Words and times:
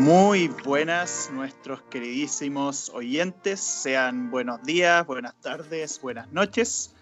Muy 0.00 0.48
buenas 0.64 1.30
nuestros 1.30 1.82
queridísimos 1.82 2.88
oyentes, 2.94 3.60
sean 3.60 4.30
buenos 4.30 4.62
días, 4.62 5.06
buenas 5.06 5.34
tardes, 5.42 6.00
buenas 6.00 6.32
noches 6.32 6.94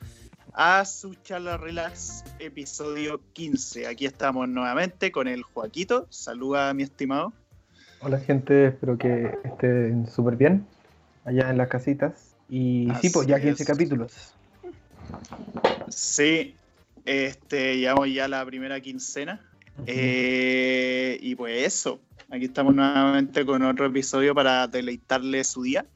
a 0.52 0.84
su 0.84 1.14
charla 1.14 1.58
relax 1.58 2.24
episodio 2.40 3.20
15. 3.34 3.86
Aquí 3.86 4.04
estamos 4.04 4.48
nuevamente 4.48 5.12
con 5.12 5.28
el 5.28 5.44
Joaquito. 5.44 6.08
Saluda 6.10 6.74
mi 6.74 6.82
estimado. 6.82 7.32
Hola 8.00 8.18
gente, 8.18 8.66
espero 8.66 8.98
que 8.98 9.32
estén 9.44 10.08
súper 10.08 10.34
bien 10.34 10.66
allá 11.24 11.50
en 11.50 11.56
las 11.56 11.68
casitas. 11.68 12.34
Y 12.48 12.88
sí, 13.00 13.10
pues 13.10 13.28
ya 13.28 13.38
15 13.38 13.64
capítulos. 13.64 14.34
Sí, 15.88 16.56
este, 17.04 17.78
llevamos 17.78 18.12
ya 18.12 18.26
la 18.26 18.44
primera 18.44 18.80
quincena. 18.80 19.40
Eh, 19.86 21.16
y 21.20 21.36
pues 21.36 21.64
eso, 21.64 22.00
aquí 22.30 22.44
estamos 22.44 22.74
nuevamente 22.74 23.44
con 23.44 23.62
otro 23.62 23.86
episodio 23.86 24.34
para 24.34 24.66
deleitarle 24.66 25.42
su 25.44 25.62
día. 25.62 25.86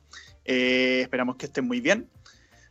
Eh, 0.45 1.01
esperamos 1.03 1.37
que 1.37 1.47
estén 1.47 1.67
muy 1.67 1.81
bien. 1.81 2.09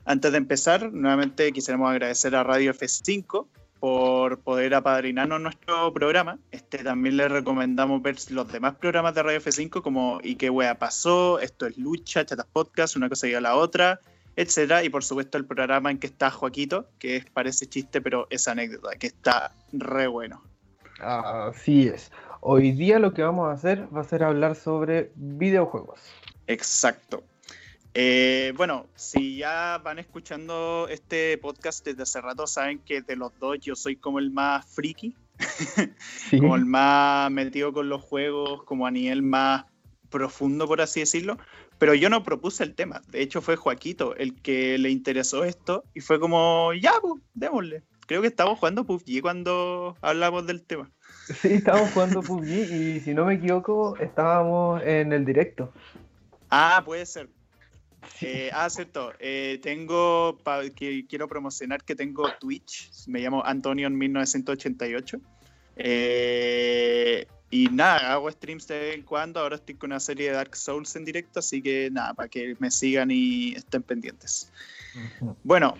Antes 0.05 0.31
de 0.31 0.37
empezar, 0.37 0.91
nuevamente 0.91 1.51
quisiéramos 1.51 1.91
agradecer 1.91 2.35
a 2.35 2.43
Radio 2.43 2.73
F5 2.73 3.47
por 3.79 4.39
poder 4.39 4.73
apadrinarnos 4.73 5.41
nuestro 5.41 5.93
programa. 5.93 6.39
Este, 6.51 6.79
también 6.79 7.17
les 7.17 7.31
recomendamos 7.31 8.01
ver 8.01 8.15
los 8.29 8.51
demás 8.51 8.75
programas 8.75 9.15
de 9.15 9.23
Radio 9.23 9.39
F5 9.39 9.81
como 9.81 10.19
¿Y 10.23 10.35
qué 10.35 10.49
wea 10.49 10.77
pasó? 10.77 11.39
Esto 11.39 11.67
es 11.67 11.77
Lucha, 11.77 12.25
Chatas 12.25 12.47
Podcast, 12.51 12.95
una 12.95 13.09
cosa 13.09 13.27
y 13.27 13.39
la 13.39 13.55
otra, 13.55 13.99
etcétera. 14.35 14.83
Y 14.83 14.89
por 14.89 15.03
supuesto 15.03 15.37
el 15.37 15.45
programa 15.45 15.91
en 15.91 15.99
que 15.99 16.07
está 16.07 16.31
Joaquito, 16.31 16.87
que 16.99 17.23
parece 17.33 17.67
chiste, 17.67 18.01
pero 18.01 18.27
es 18.29 18.47
anécdota, 18.47 18.95
que 18.97 19.07
está 19.07 19.53
re 19.71 20.07
bueno. 20.07 20.41
Así 20.99 21.87
es. 21.87 22.11
Hoy 22.43 22.71
día 22.71 22.97
lo 22.97 23.13
que 23.13 23.21
vamos 23.21 23.47
a 23.47 23.51
hacer 23.51 23.87
va 23.95 24.01
a 24.01 24.03
ser 24.03 24.23
hablar 24.23 24.55
sobre 24.55 25.11
videojuegos. 25.13 25.99
Exacto. 26.47 27.23
Eh, 27.93 28.51
bueno, 28.57 28.87
si 28.95 29.37
ya 29.37 29.79
van 29.83 29.99
escuchando 29.99 30.87
este 30.89 31.37
podcast 31.37 31.85
desde 31.85 32.01
hace 32.01 32.19
rato, 32.19 32.47
saben 32.47 32.79
que 32.79 33.03
de 33.03 33.15
los 33.15 33.31
dos 33.37 33.59
yo 33.59 33.75
soy 33.75 33.95
como 33.95 34.17
el 34.17 34.31
más 34.31 34.65
friki, 34.65 35.15
como 36.31 36.55
el 36.55 36.65
más 36.65 37.29
metido 37.29 37.73
con 37.73 37.89
los 37.89 38.01
juegos, 38.01 38.63
como 38.63 38.87
a 38.87 38.91
nivel 38.91 39.21
más 39.21 39.65
profundo, 40.09 40.67
por 40.67 40.81
así 40.81 41.01
decirlo. 41.01 41.37
Pero 41.77 41.93
yo 41.93 42.09
no 42.09 42.23
propuse 42.23 42.63
el 42.63 42.73
tema. 42.73 43.03
De 43.09 43.21
hecho, 43.21 43.43
fue 43.43 43.55
Joaquito 43.55 44.15
el 44.15 44.33
que 44.41 44.79
le 44.79 44.89
interesó 44.89 45.43
esto 45.43 45.83
y 45.93 45.99
fue 45.99 46.19
como, 46.19 46.73
ya, 46.73 46.93
pues, 47.01 47.21
démosle. 47.35 47.83
Creo 48.07 48.21
que 48.21 48.27
estábamos 48.29 48.57
jugando 48.57 48.83
PUBG 48.83 49.21
cuando 49.21 49.95
hablamos 50.01 50.47
del 50.47 50.63
tema. 50.63 50.89
Sí, 51.41 51.53
estábamos 51.53 51.91
jugando 51.91 52.21
PUBG 52.21 52.47
y 52.49 52.99
si 52.99 53.13
no 53.13 53.25
me 53.25 53.35
equivoco, 53.35 53.95
estábamos 53.97 54.81
en 54.83 55.13
el 55.13 55.23
directo. 55.23 55.71
Ah, 56.49 56.81
puede 56.83 57.05
ser, 57.05 57.29
eh, 58.21 58.49
ah, 58.53 58.69
cierto. 58.69 59.13
Eh, 59.19 59.59
tengo, 59.61 60.37
que, 60.75 61.05
quiero 61.07 61.27
promocionar 61.27 61.83
que 61.83 61.95
tengo 61.95 62.27
Twitch. 62.39 62.91
Me 63.07 63.19
llamo 63.19 63.43
Antonio 63.45 63.87
en 63.87 63.97
1988. 63.97 65.19
Eh, 65.77 67.25
y 67.49 67.67
nada, 67.69 68.13
hago 68.13 68.31
streams 68.31 68.67
de 68.67 68.79
vez 68.79 68.95
en 68.95 69.03
cuando. 69.03 69.39
Ahora 69.39 69.55
estoy 69.55 69.75
con 69.75 69.91
una 69.91 69.99
serie 69.99 70.29
de 70.29 70.35
Dark 70.35 70.55
Souls 70.55 70.95
en 70.95 71.05
directo, 71.05 71.39
así 71.39 71.61
que 71.61 71.89
nada, 71.91 72.13
para 72.13 72.29
que 72.29 72.55
me 72.59 72.71
sigan 72.71 73.11
y 73.11 73.53
estén 73.53 73.83
pendientes. 73.83 74.51
Bueno, 75.43 75.75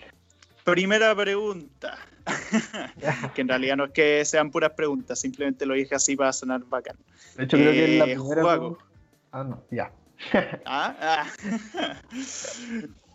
primera 0.64 1.14
pregunta. 1.14 1.98
que 3.34 3.40
en 3.40 3.48
realidad 3.48 3.76
no 3.76 3.84
es 3.86 3.90
que 3.92 4.24
sean 4.24 4.50
puras 4.50 4.72
preguntas, 4.72 5.18
simplemente 5.18 5.66
lo 5.66 5.74
dije 5.74 5.94
así 5.94 6.16
para 6.16 6.32
sonar 6.32 6.62
bacán. 6.64 6.96
De 7.36 7.44
hecho, 7.44 7.56
creo 7.56 7.72
que 7.72 7.98
la 7.98 8.04
primera. 8.04 8.76
Ah, 9.32 9.44
no, 9.44 9.62
ya. 9.70 9.92
Ah, 10.66 10.94
ah. 11.00 11.26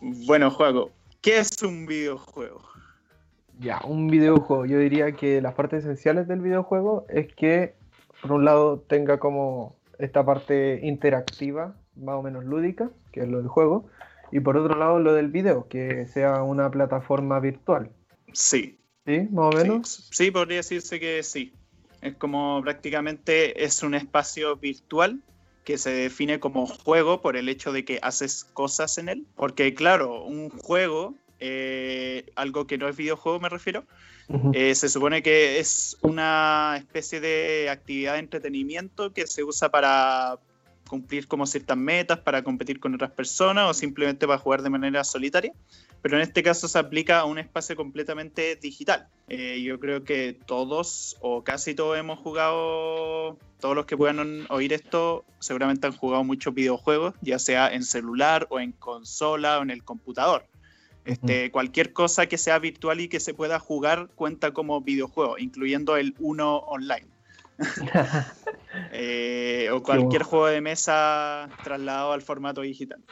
bueno, 0.00 0.50
juego. 0.50 0.90
¿Qué 1.22 1.38
es 1.38 1.62
un 1.62 1.86
videojuego? 1.86 2.60
Ya, 3.58 3.80
un 3.84 4.08
videojuego. 4.08 4.66
Yo 4.66 4.78
diría 4.78 5.12
que 5.12 5.40
las 5.40 5.54
partes 5.54 5.84
esenciales 5.84 6.28
del 6.28 6.40
videojuego 6.40 7.06
es 7.08 7.32
que, 7.34 7.74
por 8.20 8.32
un 8.32 8.44
lado, 8.44 8.80
tenga 8.80 9.18
como 9.18 9.76
esta 9.98 10.24
parte 10.24 10.80
interactiva, 10.82 11.74
más 11.96 12.16
o 12.16 12.22
menos 12.22 12.44
lúdica, 12.44 12.90
que 13.10 13.22
es 13.22 13.28
lo 13.28 13.38
del 13.38 13.48
juego, 13.48 13.86
y 14.30 14.40
por 14.40 14.56
otro 14.56 14.78
lado, 14.78 15.00
lo 15.00 15.12
del 15.14 15.28
video, 15.28 15.66
que 15.68 16.06
sea 16.06 16.42
una 16.42 16.70
plataforma 16.70 17.40
virtual. 17.40 17.90
Sí. 18.32 18.78
¿Sí? 19.08 19.26
Más 19.30 19.54
o 19.54 19.56
menos. 19.56 20.08
sí 20.12 20.30
podría 20.30 20.58
decirse 20.58 21.00
que 21.00 21.22
sí. 21.22 21.54
Es 22.02 22.14
como 22.16 22.60
prácticamente 22.62 23.64
es 23.64 23.82
un 23.82 23.94
espacio 23.94 24.56
virtual 24.56 25.22
que 25.64 25.78
se 25.78 25.90
define 25.90 26.38
como 26.40 26.66
juego 26.66 27.22
por 27.22 27.36
el 27.38 27.48
hecho 27.48 27.72
de 27.72 27.86
que 27.86 27.98
haces 28.02 28.44
cosas 28.52 28.98
en 28.98 29.08
él. 29.08 29.26
Porque 29.34 29.72
claro, 29.72 30.24
un 30.24 30.50
juego, 30.50 31.14
eh, 31.40 32.26
algo 32.36 32.66
que 32.66 32.76
no 32.76 32.86
es 32.86 32.96
videojuego 32.96 33.40
me 33.40 33.48
refiero, 33.48 33.84
eh, 34.52 34.74
se 34.74 34.90
supone 34.90 35.22
que 35.22 35.58
es 35.58 35.96
una 36.02 36.74
especie 36.76 37.18
de 37.20 37.70
actividad 37.70 38.12
de 38.12 38.18
entretenimiento 38.18 39.14
que 39.14 39.26
se 39.26 39.42
usa 39.42 39.70
para 39.70 40.38
cumplir 40.86 41.26
como 41.28 41.46
ciertas 41.46 41.78
metas, 41.78 42.18
para 42.18 42.42
competir 42.42 42.78
con 42.78 42.94
otras 42.94 43.12
personas 43.12 43.70
o 43.70 43.74
simplemente 43.74 44.26
para 44.26 44.38
jugar 44.38 44.60
de 44.60 44.68
manera 44.68 45.02
solitaria 45.02 45.54
pero 46.02 46.16
en 46.16 46.22
este 46.22 46.42
caso 46.42 46.68
se 46.68 46.78
aplica 46.78 47.20
a 47.20 47.24
un 47.24 47.38
espacio 47.38 47.76
completamente 47.76 48.56
digital. 48.56 49.08
Eh, 49.28 49.62
yo 49.62 49.78
creo 49.80 50.04
que 50.04 50.38
todos 50.46 51.16
o 51.20 51.42
casi 51.44 51.74
todos 51.74 51.98
hemos 51.98 52.18
jugado, 52.18 53.36
todos 53.60 53.74
los 53.74 53.86
que 53.86 53.96
puedan 53.96 54.46
oír 54.50 54.72
esto, 54.72 55.24
seguramente 55.38 55.86
han 55.86 55.96
jugado 55.96 56.24
muchos 56.24 56.54
videojuegos, 56.54 57.14
ya 57.20 57.38
sea 57.38 57.72
en 57.72 57.82
celular 57.82 58.46
o 58.50 58.60
en 58.60 58.72
consola 58.72 59.58
o 59.58 59.62
en 59.62 59.70
el 59.70 59.84
computador. 59.84 60.46
Este, 61.04 61.50
Cualquier 61.50 61.94
cosa 61.94 62.26
que 62.26 62.36
sea 62.36 62.58
virtual 62.58 63.00
y 63.00 63.08
que 63.08 63.18
se 63.18 63.32
pueda 63.32 63.58
jugar 63.58 64.08
cuenta 64.14 64.52
como 64.52 64.82
videojuego, 64.82 65.38
incluyendo 65.38 65.96
el 65.96 66.14
Uno 66.18 66.58
Online. 66.58 67.06
Eh, 68.92 69.70
o 69.72 69.82
cualquier 69.82 70.22
juego 70.22 70.46
de 70.46 70.60
mesa 70.60 71.48
trasladado 71.64 72.12
al 72.12 72.22
formato 72.22 72.60
digital. 72.60 73.02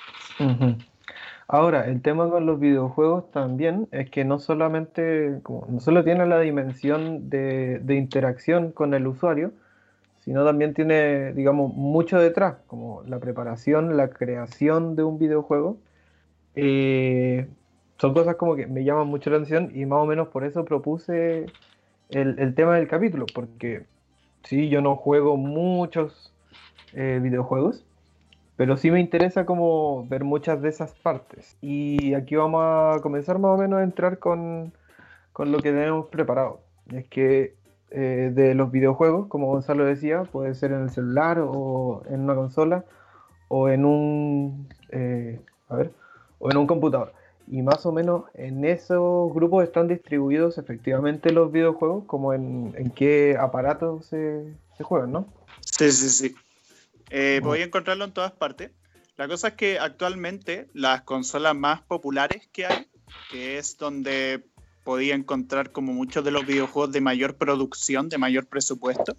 Ahora, 1.48 1.86
el 1.86 2.02
tema 2.02 2.28
con 2.28 2.44
los 2.44 2.58
videojuegos 2.58 3.30
también 3.30 3.86
es 3.92 4.10
que 4.10 4.24
no 4.24 4.40
solamente, 4.40 5.40
no 5.48 5.80
solo 5.80 6.02
tiene 6.02 6.26
la 6.26 6.40
dimensión 6.40 7.30
de, 7.30 7.80
interacción 7.88 8.72
con 8.72 8.94
el 8.94 9.06
usuario, 9.06 9.52
sino 10.24 10.44
también 10.44 10.74
tiene, 10.74 11.32
digamos, 11.34 11.72
mucho 11.72 12.18
detrás, 12.18 12.56
como 12.66 13.02
la 13.04 13.20
preparación, 13.20 13.96
la 13.96 14.08
creación 14.10 14.96
de 14.96 15.04
un 15.04 15.18
videojuego. 15.18 15.78
Eh, 16.56 17.48
son 17.98 18.12
cosas 18.14 18.36
como 18.36 18.56
que 18.56 18.66
me 18.66 18.84
llaman 18.84 19.06
mucho 19.06 19.30
la 19.30 19.36
atención 19.36 19.70
y 19.74 19.86
más 19.86 20.00
o 20.00 20.06
menos 20.06 20.28
por 20.28 20.44
eso 20.44 20.64
propuse 20.64 21.46
el, 22.10 22.54
tema 22.54 22.76
del 22.76 22.88
capítulo, 22.88 23.26
porque 23.32 23.86
sí, 24.44 24.68
yo 24.68 24.80
no 24.82 24.96
juego 24.96 25.36
muchos 25.36 26.32
eh, 26.92 27.20
videojuegos, 27.22 27.84
pero 28.56 28.76
sí 28.76 28.90
me 28.90 29.00
interesa 29.00 29.44
como 29.44 30.06
ver 30.08 30.24
muchas 30.24 30.62
de 30.62 30.70
esas 30.70 30.94
partes. 30.94 31.56
Y 31.60 32.14
aquí 32.14 32.36
vamos 32.36 32.62
a 32.64 33.00
comenzar 33.02 33.38
más 33.38 33.52
o 33.52 33.56
menos 33.58 33.80
a 33.80 33.82
entrar 33.82 34.18
con, 34.18 34.72
lo 35.38 35.58
que 35.58 35.72
tenemos 35.72 36.06
preparado. 36.06 36.60
es 36.92 37.06
que 37.08 37.54
eh, 37.90 38.32
de 38.34 38.54
los 38.54 38.72
videojuegos, 38.72 39.28
como 39.28 39.48
Gonzalo 39.48 39.84
decía, 39.84 40.24
puede 40.24 40.54
ser 40.54 40.72
en 40.72 40.82
el 40.82 40.90
celular 40.90 41.38
o 41.40 42.02
en 42.08 42.20
una 42.20 42.34
consola 42.34 42.84
o 43.48 43.68
en 43.68 43.84
un, 43.84 44.68
eh, 44.90 45.40
a 45.68 45.76
ver, 45.76 45.92
o 46.38 46.50
en 46.50 46.56
un 46.56 46.66
computador. 46.66 47.12
Y 47.48 47.62
más 47.62 47.86
o 47.86 47.92
menos 47.92 48.24
en 48.34 48.64
esos 48.64 49.32
grupos 49.32 49.64
están 49.64 49.86
distribuidos 49.86 50.58
efectivamente 50.58 51.30
los 51.32 51.52
videojuegos, 51.52 52.04
como 52.06 52.32
en, 52.32 52.74
en 52.76 52.90
qué 52.90 53.36
aparatos 53.38 54.06
se, 54.06 54.52
se 54.76 54.82
juegan, 54.82 55.12
¿no? 55.12 55.26
Sí, 55.60 55.92
sí, 55.92 56.08
sí. 56.08 56.36
Eh, 57.10 57.40
voy 57.42 57.60
a 57.60 57.64
encontrarlo 57.64 58.04
en 58.04 58.12
todas 58.12 58.32
partes. 58.32 58.70
La 59.16 59.28
cosa 59.28 59.48
es 59.48 59.54
que 59.54 59.78
actualmente 59.78 60.68
las 60.74 61.02
consolas 61.02 61.54
más 61.54 61.82
populares 61.82 62.48
que 62.52 62.66
hay, 62.66 62.86
que 63.30 63.58
es 63.58 63.78
donde 63.78 64.44
podía 64.84 65.14
encontrar 65.14 65.72
como 65.72 65.92
muchos 65.92 66.24
de 66.24 66.30
los 66.30 66.46
videojuegos 66.46 66.92
de 66.92 67.00
mayor 67.00 67.36
producción, 67.36 68.08
de 68.08 68.18
mayor 68.18 68.46
presupuesto, 68.46 69.16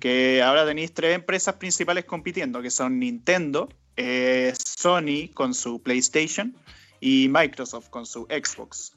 que 0.00 0.42
ahora 0.42 0.64
tenéis 0.64 0.94
tres 0.94 1.14
empresas 1.14 1.56
principales 1.56 2.04
compitiendo, 2.04 2.62
que 2.62 2.70
son 2.70 2.98
Nintendo, 2.98 3.68
eh, 3.96 4.54
Sony 4.64 5.28
con 5.34 5.54
su 5.54 5.82
PlayStation 5.82 6.56
y 7.00 7.28
Microsoft 7.28 7.88
con 7.88 8.06
su 8.06 8.26
Xbox. 8.26 8.94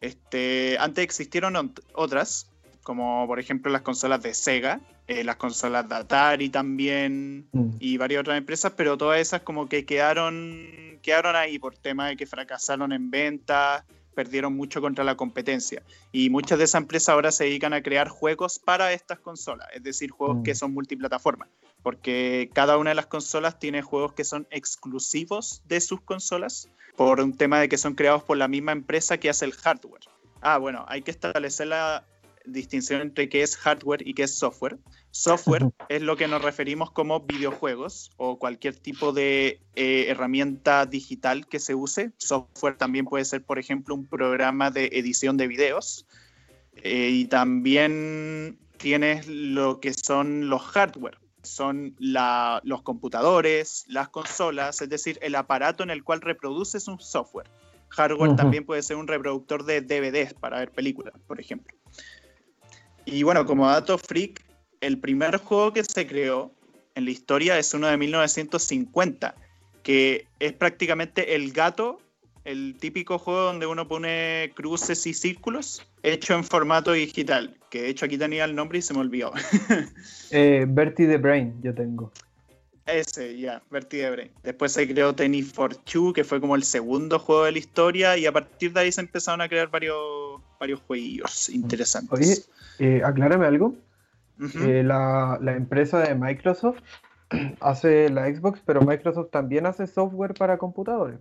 Este, 0.00 0.76
antes 0.78 1.04
existieron 1.04 1.74
otras, 1.94 2.50
como 2.82 3.26
por 3.26 3.38
ejemplo 3.38 3.70
las 3.70 3.82
consolas 3.82 4.22
de 4.22 4.32
Sega, 4.34 4.80
eh, 5.10 5.24
las 5.24 5.34
consolas 5.34 5.88
de 5.88 5.96
Atari 5.96 6.50
también 6.50 7.48
mm. 7.50 7.70
y 7.80 7.96
varias 7.96 8.20
otras 8.20 8.38
empresas, 8.38 8.74
pero 8.76 8.96
todas 8.96 9.18
esas 9.18 9.40
como 9.40 9.68
que 9.68 9.84
quedaron, 9.84 11.00
quedaron 11.02 11.34
ahí 11.34 11.58
por 11.58 11.76
tema 11.76 12.06
de 12.06 12.16
que 12.16 12.26
fracasaron 12.26 12.92
en 12.92 13.10
ventas, 13.10 13.82
perdieron 14.14 14.54
mucho 14.54 14.80
contra 14.80 15.02
la 15.02 15.16
competencia. 15.16 15.82
Y 16.12 16.30
muchas 16.30 16.58
de 16.58 16.64
esas 16.64 16.82
empresas 16.82 17.08
ahora 17.08 17.32
se 17.32 17.42
dedican 17.42 17.72
a 17.72 17.82
crear 17.82 18.08
juegos 18.08 18.60
para 18.60 18.92
estas 18.92 19.18
consolas, 19.18 19.66
es 19.74 19.82
decir, 19.82 20.10
juegos 20.12 20.44
que 20.44 20.52
mm. 20.52 20.56
son 20.56 20.74
multiplataformas. 20.74 21.48
porque 21.82 22.48
cada 22.52 22.78
una 22.78 22.90
de 22.90 22.94
las 22.94 23.06
consolas 23.06 23.58
tiene 23.58 23.82
juegos 23.82 24.12
que 24.12 24.22
son 24.22 24.46
exclusivos 24.52 25.64
de 25.66 25.80
sus 25.80 26.00
consolas 26.02 26.68
por 26.96 27.20
un 27.20 27.36
tema 27.36 27.58
de 27.58 27.68
que 27.68 27.78
son 27.78 27.94
creados 27.96 28.22
por 28.22 28.36
la 28.36 28.46
misma 28.46 28.70
empresa 28.70 29.18
que 29.18 29.28
hace 29.28 29.44
el 29.44 29.54
hardware. 29.54 30.02
Ah, 30.40 30.58
bueno, 30.58 30.84
hay 30.86 31.02
que 31.02 31.10
establecer 31.10 31.66
la 31.66 32.04
distinción 32.52 33.00
entre 33.00 33.28
qué 33.28 33.42
es 33.42 33.56
hardware 33.56 34.06
y 34.06 34.14
qué 34.14 34.24
es 34.24 34.38
software. 34.38 34.78
Software 35.10 35.70
es 35.88 36.02
lo 36.02 36.16
que 36.16 36.28
nos 36.28 36.42
referimos 36.42 36.90
como 36.90 37.20
videojuegos 37.20 38.10
o 38.16 38.38
cualquier 38.38 38.76
tipo 38.76 39.12
de 39.12 39.60
eh, 39.74 40.06
herramienta 40.08 40.86
digital 40.86 41.46
que 41.46 41.58
se 41.58 41.74
use. 41.74 42.12
Software 42.18 42.76
también 42.76 43.04
puede 43.04 43.24
ser, 43.24 43.44
por 43.44 43.58
ejemplo, 43.58 43.94
un 43.94 44.06
programa 44.06 44.70
de 44.70 44.86
edición 44.92 45.36
de 45.36 45.48
videos. 45.48 46.06
Eh, 46.76 47.10
y 47.10 47.24
también 47.26 48.58
tienes 48.76 49.26
lo 49.26 49.80
que 49.80 49.92
son 49.92 50.48
los 50.48 50.62
hardware. 50.62 51.18
Son 51.42 51.96
los 51.98 52.82
computadores, 52.82 53.84
las 53.88 54.10
consolas, 54.10 54.82
es 54.82 54.90
decir, 54.90 55.18
el 55.22 55.34
aparato 55.34 55.82
en 55.82 55.90
el 55.90 56.04
cual 56.04 56.20
reproduces 56.20 56.86
un 56.86 57.00
software. 57.00 57.48
Hardware 57.88 58.36
también 58.36 58.64
puede 58.64 58.82
ser 58.82 58.96
un 58.96 59.08
reproductor 59.08 59.64
de 59.64 59.80
DVDs 59.80 60.34
para 60.34 60.58
ver 60.58 60.70
películas, 60.70 61.14
por 61.26 61.40
ejemplo. 61.40 61.76
Y 63.10 63.24
bueno, 63.24 63.44
como 63.44 63.66
dato 63.66 63.98
freak, 63.98 64.44
el 64.80 64.98
primer 64.98 65.36
juego 65.38 65.72
que 65.72 65.82
se 65.82 66.06
creó 66.06 66.52
en 66.94 67.04
la 67.04 67.10
historia 67.10 67.58
es 67.58 67.74
uno 67.74 67.88
de 67.88 67.96
1950, 67.96 69.34
que 69.82 70.28
es 70.38 70.52
prácticamente 70.52 71.34
el 71.34 71.52
gato, 71.52 71.98
el 72.44 72.76
típico 72.78 73.18
juego 73.18 73.40
donde 73.40 73.66
uno 73.66 73.88
pone 73.88 74.52
cruces 74.54 75.04
y 75.08 75.14
círculos, 75.14 75.84
hecho 76.04 76.34
en 76.34 76.44
formato 76.44 76.92
digital, 76.92 77.58
que 77.68 77.82
de 77.82 77.88
hecho 77.88 78.06
aquí 78.06 78.16
tenía 78.16 78.44
el 78.44 78.54
nombre 78.54 78.78
y 78.78 78.82
se 78.82 78.94
me 78.94 79.00
olvidó. 79.00 79.32
eh, 80.30 80.64
Bertie 80.68 81.08
the 81.08 81.16
Brain, 81.16 81.60
yo 81.62 81.74
tengo. 81.74 82.12
Ese, 82.86 83.36
ya, 83.38 83.60
Bertie 83.70 84.02
the 84.02 84.10
Brain. 84.10 84.30
Después 84.44 84.70
se 84.70 84.86
creó 84.86 85.12
Tennis 85.16 85.52
for 85.52 85.74
Two, 85.74 86.12
que 86.12 86.22
fue 86.22 86.40
como 86.40 86.54
el 86.54 86.62
segundo 86.62 87.18
juego 87.18 87.44
de 87.44 87.52
la 87.52 87.58
historia, 87.58 88.16
y 88.16 88.26
a 88.26 88.32
partir 88.32 88.72
de 88.72 88.80
ahí 88.80 88.92
se 88.92 89.00
empezaron 89.00 89.40
a 89.40 89.48
crear 89.48 89.68
varios, 89.68 90.40
varios 90.60 90.80
jueguillos 90.86 91.48
interesantes. 91.48 92.48
Oye, 92.78 92.98
eh, 92.98 93.02
aclárame 93.02 93.46
algo. 93.46 93.74
Eh, 94.62 94.82
la, 94.82 95.38
empresa 95.42 95.98
de 96.00 96.14
Microsoft 96.14 96.78
hace 97.60 98.08
la 98.10 98.32
Xbox, 98.32 98.60
pero 98.64 98.82
Microsoft 98.82 99.30
también 99.30 99.66
hace 99.66 99.86
software 99.86 100.34
para 100.34 100.58
computadores. 100.58 101.18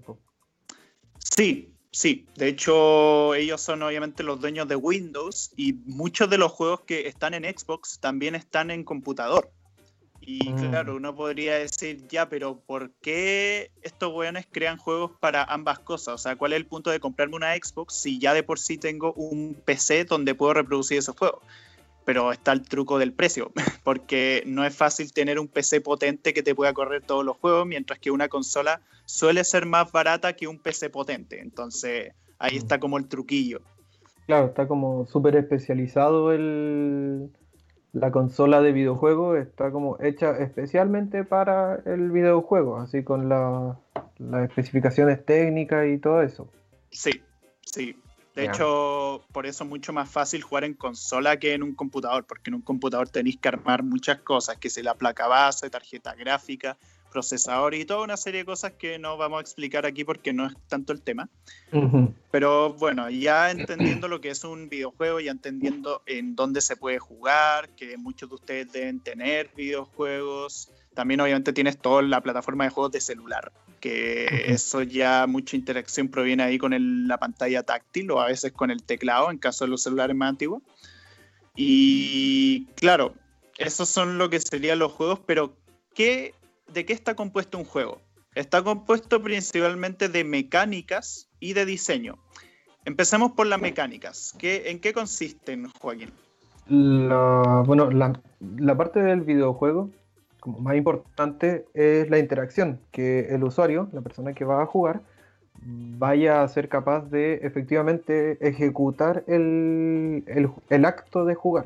Sí, 1.17 1.73
sí. 1.91 2.27
De 2.35 2.47
hecho, 2.47 3.33
ellos 3.33 3.61
son 3.61 3.81
obviamente 3.81 4.23
los 4.23 4.39
dueños 4.39 4.67
de 4.67 4.75
Windows 4.75 5.51
y 5.57 5.73
muchos 5.85 6.29
de 6.29 6.37
los 6.37 6.51
juegos 6.51 6.81
que 6.81 7.07
están 7.07 7.33
en 7.33 7.43
Xbox 7.43 7.99
también 7.99 8.35
están 8.35 8.71
en 8.71 8.83
computador. 8.83 9.51
Y 10.31 10.47
mm. 10.47 10.69
claro, 10.69 10.95
uno 10.95 11.15
podría 11.15 11.55
decir, 11.55 12.07
ya, 12.07 12.29
pero 12.29 12.59
¿por 12.59 12.91
qué 13.01 13.71
estos 13.81 14.13
weones 14.13 14.45
crean 14.51 14.77
juegos 14.77 15.13
para 15.19 15.43
ambas 15.43 15.79
cosas? 15.79 16.13
O 16.13 16.17
sea, 16.19 16.35
¿cuál 16.35 16.53
es 16.53 16.57
el 16.57 16.67
punto 16.67 16.91
de 16.91 16.99
comprarme 16.99 17.35
una 17.35 17.55
Xbox 17.55 17.95
si 17.95 18.19
ya 18.19 18.35
de 18.35 18.43
por 18.43 18.59
sí 18.59 18.77
tengo 18.77 19.11
un 19.13 19.59
PC 19.65 20.05
donde 20.05 20.35
puedo 20.35 20.53
reproducir 20.53 20.99
esos 20.99 21.17
juegos? 21.17 21.41
Pero 22.05 22.31
está 22.31 22.51
el 22.51 22.61
truco 22.61 22.99
del 22.99 23.11
precio, 23.11 23.51
porque 23.83 24.43
no 24.45 24.63
es 24.63 24.75
fácil 24.75 25.11
tener 25.13 25.39
un 25.39 25.47
PC 25.47 25.81
potente 25.81 26.31
que 26.31 26.43
te 26.43 26.53
pueda 26.53 26.73
correr 26.73 27.01
todos 27.01 27.25
los 27.25 27.35
juegos, 27.37 27.65
mientras 27.65 27.97
que 27.97 28.11
una 28.11 28.27
consola 28.27 28.81
suele 29.05 29.43
ser 29.43 29.65
más 29.65 29.91
barata 29.91 30.33
que 30.33 30.47
un 30.47 30.59
PC 30.59 30.91
potente. 30.91 31.39
Entonces, 31.39 32.13
ahí 32.37 32.53
mm. 32.53 32.59
está 32.59 32.79
como 32.79 32.99
el 32.99 33.07
truquillo. 33.07 33.61
Claro, 34.27 34.45
está 34.45 34.67
como 34.67 35.07
súper 35.07 35.37
especializado 35.37 36.31
el, 36.31 37.31
la 37.93 38.11
consola 38.11 38.61
de 38.61 38.71
videojuego 38.71 39.35
está 39.35 39.71
como 39.71 39.97
hecha 39.99 40.37
especialmente 40.37 41.23
para 41.23 41.81
el 41.85 42.11
videojuego, 42.11 42.77
así 42.77 43.03
con 43.03 43.29
las 43.29 43.77
especificaciones 44.49 45.25
técnicas 45.25 45.87
y 45.87 45.97
todo 45.97 46.21
eso. 46.21 46.49
Sí, 46.91 47.21
sí. 47.65 47.95
De 48.35 48.45
hecho, 48.45 49.25
por 49.33 49.45
eso 49.45 49.65
es 49.65 49.69
mucho 49.69 49.91
más 49.91 50.09
fácil 50.09 50.41
jugar 50.41 50.63
en 50.63 50.73
consola 50.73 51.37
que 51.37 51.53
en 51.53 51.63
un 51.63 51.75
computador, 51.75 52.25
porque 52.25 52.49
en 52.49 52.55
un 52.55 52.61
computador 52.61 53.09
tenéis 53.09 53.37
que 53.37 53.49
armar 53.49 53.83
muchas 53.83 54.19
cosas, 54.19 54.57
que 54.57 54.69
si 54.69 54.81
la 54.81 54.95
placa 54.95 55.27
base, 55.27 55.69
tarjeta 55.69 56.15
gráfica, 56.15 56.77
procesador 57.11 57.73
y 57.73 57.85
toda 57.85 58.03
una 58.03 58.17
serie 58.17 58.41
de 58.41 58.45
cosas 58.45 58.73
que 58.73 58.99
no 58.99 59.17
vamos 59.17 59.39
a 59.39 59.41
explicar 59.41 59.85
aquí 59.85 60.03
porque 60.03 60.33
no 60.33 60.47
es 60.47 60.53
tanto 60.67 60.93
el 60.93 61.01
tema. 61.01 61.29
Pero 62.31 62.73
bueno, 62.73 63.09
ya 63.09 63.51
entendiendo 63.51 64.07
lo 64.07 64.21
que 64.21 64.29
es 64.29 64.43
un 64.43 64.69
videojuego, 64.69 65.19
ya 65.19 65.31
entendiendo 65.31 66.01
en 66.05 66.35
dónde 66.35 66.61
se 66.61 66.75
puede 66.75 66.99
jugar, 66.99 67.69
que 67.69 67.97
muchos 67.97 68.29
de 68.29 68.35
ustedes 68.35 68.71
deben 68.71 68.99
tener 68.99 69.49
videojuegos. 69.55 70.71
También 70.93 71.21
obviamente 71.21 71.53
tienes 71.53 71.77
toda 71.77 72.01
la 72.01 72.21
plataforma 72.21 72.65
de 72.65 72.71
juegos 72.71 72.91
de 72.91 73.01
celular, 73.01 73.51
que 73.79 74.45
eso 74.47 74.81
ya 74.83 75.27
mucha 75.27 75.55
interacción 75.55 76.09
proviene 76.09 76.43
ahí 76.43 76.57
con 76.57 77.07
la 77.07 77.17
pantalla 77.17 77.63
táctil 77.63 78.11
o 78.11 78.19
a 78.19 78.27
veces 78.27 78.51
con 78.51 78.71
el 78.71 78.83
teclado 78.83 79.31
en 79.31 79.37
caso 79.37 79.65
de 79.65 79.71
los 79.71 79.83
celulares 79.83 80.15
más 80.15 80.29
antiguos. 80.29 80.61
Y 81.55 82.65
claro, 82.75 83.15
esos 83.57 83.89
son 83.89 84.17
lo 84.17 84.29
que 84.29 84.39
serían 84.39 84.79
los 84.79 84.93
juegos, 84.93 85.19
pero 85.25 85.57
¿qué 85.93 86.33
¿de 86.73 86.85
qué 86.85 86.93
está 86.93 87.15
compuesto 87.15 87.57
un 87.57 87.65
juego? 87.65 88.01
Está 88.35 88.63
compuesto 88.63 89.21
principalmente 89.21 90.07
de 90.09 90.23
mecánicas 90.23 91.29
y 91.39 91.53
de 91.53 91.65
diseño. 91.65 92.17
Empecemos 92.85 93.33
por 93.33 93.47
las 93.47 93.59
mecánicas. 93.59 94.33
¿Qué, 94.37 94.69
¿En 94.69 94.79
qué 94.79 94.93
consisten, 94.93 95.69
Joaquín? 95.79 96.11
La, 96.67 97.63
bueno, 97.65 97.89
la, 97.89 98.77
parte 98.77 99.01
del 99.01 99.21
videojuego 99.21 99.89
como 100.39 100.59
más 100.59 100.75
importante 100.75 101.65
es 101.73 102.09
la 102.09 102.19
interacción, 102.19 102.79
que 102.91 103.27
el 103.29 103.43
usuario, 103.43 103.89
la 103.91 104.01
persona 104.01 104.33
que 104.33 104.45
va 104.45 104.61
a 104.61 104.65
jugar, 104.65 105.01
vaya 105.61 106.41
a 106.41 106.47
ser 106.47 106.69
capaz 106.69 107.09
de 107.09 107.41
efectivamente 107.43 108.37
ejecutar 108.47 109.23
el, 109.27 110.23
el 110.69 110.85
acto 110.85 111.25
de 111.25 111.35
jugar. 111.35 111.65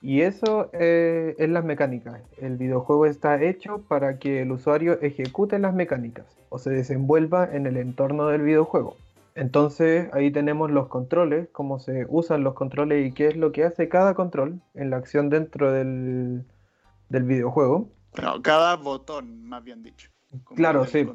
Y 0.00 0.20
eso 0.22 0.70
eh, 0.72 1.34
es 1.38 1.48
las 1.48 1.64
mecánicas. 1.64 2.20
El 2.36 2.56
videojuego 2.56 3.06
está 3.06 3.42
hecho 3.42 3.82
para 3.88 4.18
que 4.18 4.42
el 4.42 4.52
usuario 4.52 5.00
ejecute 5.00 5.58
las 5.58 5.74
mecánicas 5.74 6.26
o 6.50 6.58
se 6.58 6.70
desenvuelva 6.70 7.48
en 7.52 7.66
el 7.66 7.76
entorno 7.76 8.28
del 8.28 8.42
videojuego. 8.42 8.96
Entonces 9.34 10.08
ahí 10.12 10.30
tenemos 10.30 10.70
los 10.70 10.88
controles, 10.88 11.48
cómo 11.52 11.78
se 11.78 12.06
usan 12.08 12.42
los 12.42 12.54
controles 12.54 13.06
y 13.06 13.12
qué 13.12 13.28
es 13.28 13.36
lo 13.36 13.52
que 13.52 13.64
hace 13.64 13.88
cada 13.88 14.14
control 14.14 14.60
en 14.74 14.90
la 14.90 14.96
acción 14.96 15.30
dentro 15.30 15.72
del, 15.72 16.44
videojuego. 17.08 17.88
cada 18.42 18.76
botón, 18.76 19.44
más 19.44 19.62
bien 19.64 19.82
dicho. 19.82 20.10
Claro, 20.54 20.84
sí. 20.86 21.08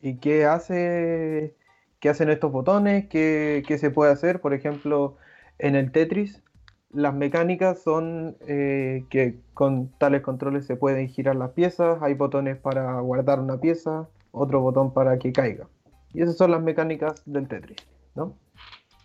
¿Y 0.00 0.18
qué 0.18 0.44
hace? 0.44 1.56
¿Qué 2.00 2.08
hacen 2.08 2.30
estos 2.30 2.52
botones? 2.52 3.06
¿Qué, 3.08 3.64
¿Qué 3.66 3.78
se 3.78 3.90
puede 3.90 4.12
hacer? 4.12 4.40
Por 4.40 4.52
ejemplo, 4.52 5.16
en 5.58 5.74
el 5.74 5.90
Tetris 5.90 6.42
las 6.90 7.14
mecánicas 7.14 7.82
son 7.82 8.36
eh, 8.46 9.04
que 9.10 9.38
con 9.54 9.88
tales 9.98 10.22
controles 10.22 10.66
se 10.66 10.76
pueden 10.76 11.08
girar 11.08 11.36
las 11.36 11.50
piezas, 11.50 12.02
hay 12.02 12.14
botones 12.14 12.56
para 12.56 13.00
guardar 13.00 13.40
una 13.40 13.60
pieza, 13.60 14.08
otro 14.30 14.60
botón 14.60 14.92
para 14.92 15.18
que 15.18 15.32
caiga. 15.32 15.68
Y 16.14 16.22
esas 16.22 16.36
son 16.36 16.50
las 16.50 16.62
mecánicas 16.62 17.22
del 17.26 17.48
Tetris, 17.48 17.78
¿no? 18.14 18.34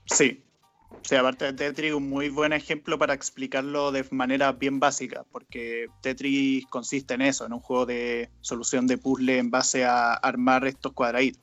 Sí. 0.06 0.44
Sí, 1.04 1.16
aparte 1.16 1.46
de 1.46 1.54
Tetris, 1.54 1.94
un 1.94 2.10
muy 2.10 2.30
buen 2.30 2.54
ejemplo 2.54 3.00
para 3.00 3.14
explicarlo 3.14 3.92
de 3.92 4.06
manera 4.12 4.52
bien 4.52 4.80
básica, 4.80 5.26
porque 5.32 5.88
Tetris 6.02 6.66
consiste 6.68 7.16
en 7.16 7.24
eso, 7.24 7.46
en 7.46 7.54
un 7.54 7.60
juego 7.60 7.86
de 7.88 8.30
solución 8.42 8.86
de 8.86 8.98
puzzle 8.98 9.40
en 9.40 9.50
base 9.50 9.84
a 9.84 10.14
armar 10.14 10.68
estos 10.68 10.94
cuadraditos. 10.94 11.42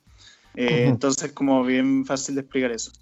Eh, 0.55 0.85
entonces, 0.87 1.33
como 1.33 1.65
bien 1.65 2.07
fácil 2.07 2.37
de 2.37 2.43
explicar 2.43 2.71
eso. 2.71 2.93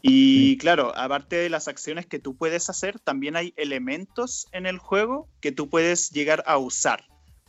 Y 0.00 0.56
claro, 0.58 0.96
aparte 0.96 1.36
de 1.36 1.50
las 1.50 1.66
acciones 1.66 2.06
que 2.06 2.18
tú 2.18 2.36
puedes 2.36 2.70
hacer, 2.70 3.00
también 3.00 3.36
hay 3.36 3.52
elementos 3.56 4.46
en 4.52 4.66
el 4.66 4.78
juego 4.78 5.28
que 5.40 5.50
tú 5.50 5.68
puedes 5.68 6.10
llegar 6.10 6.44
a 6.46 6.56
usar. 6.58 7.04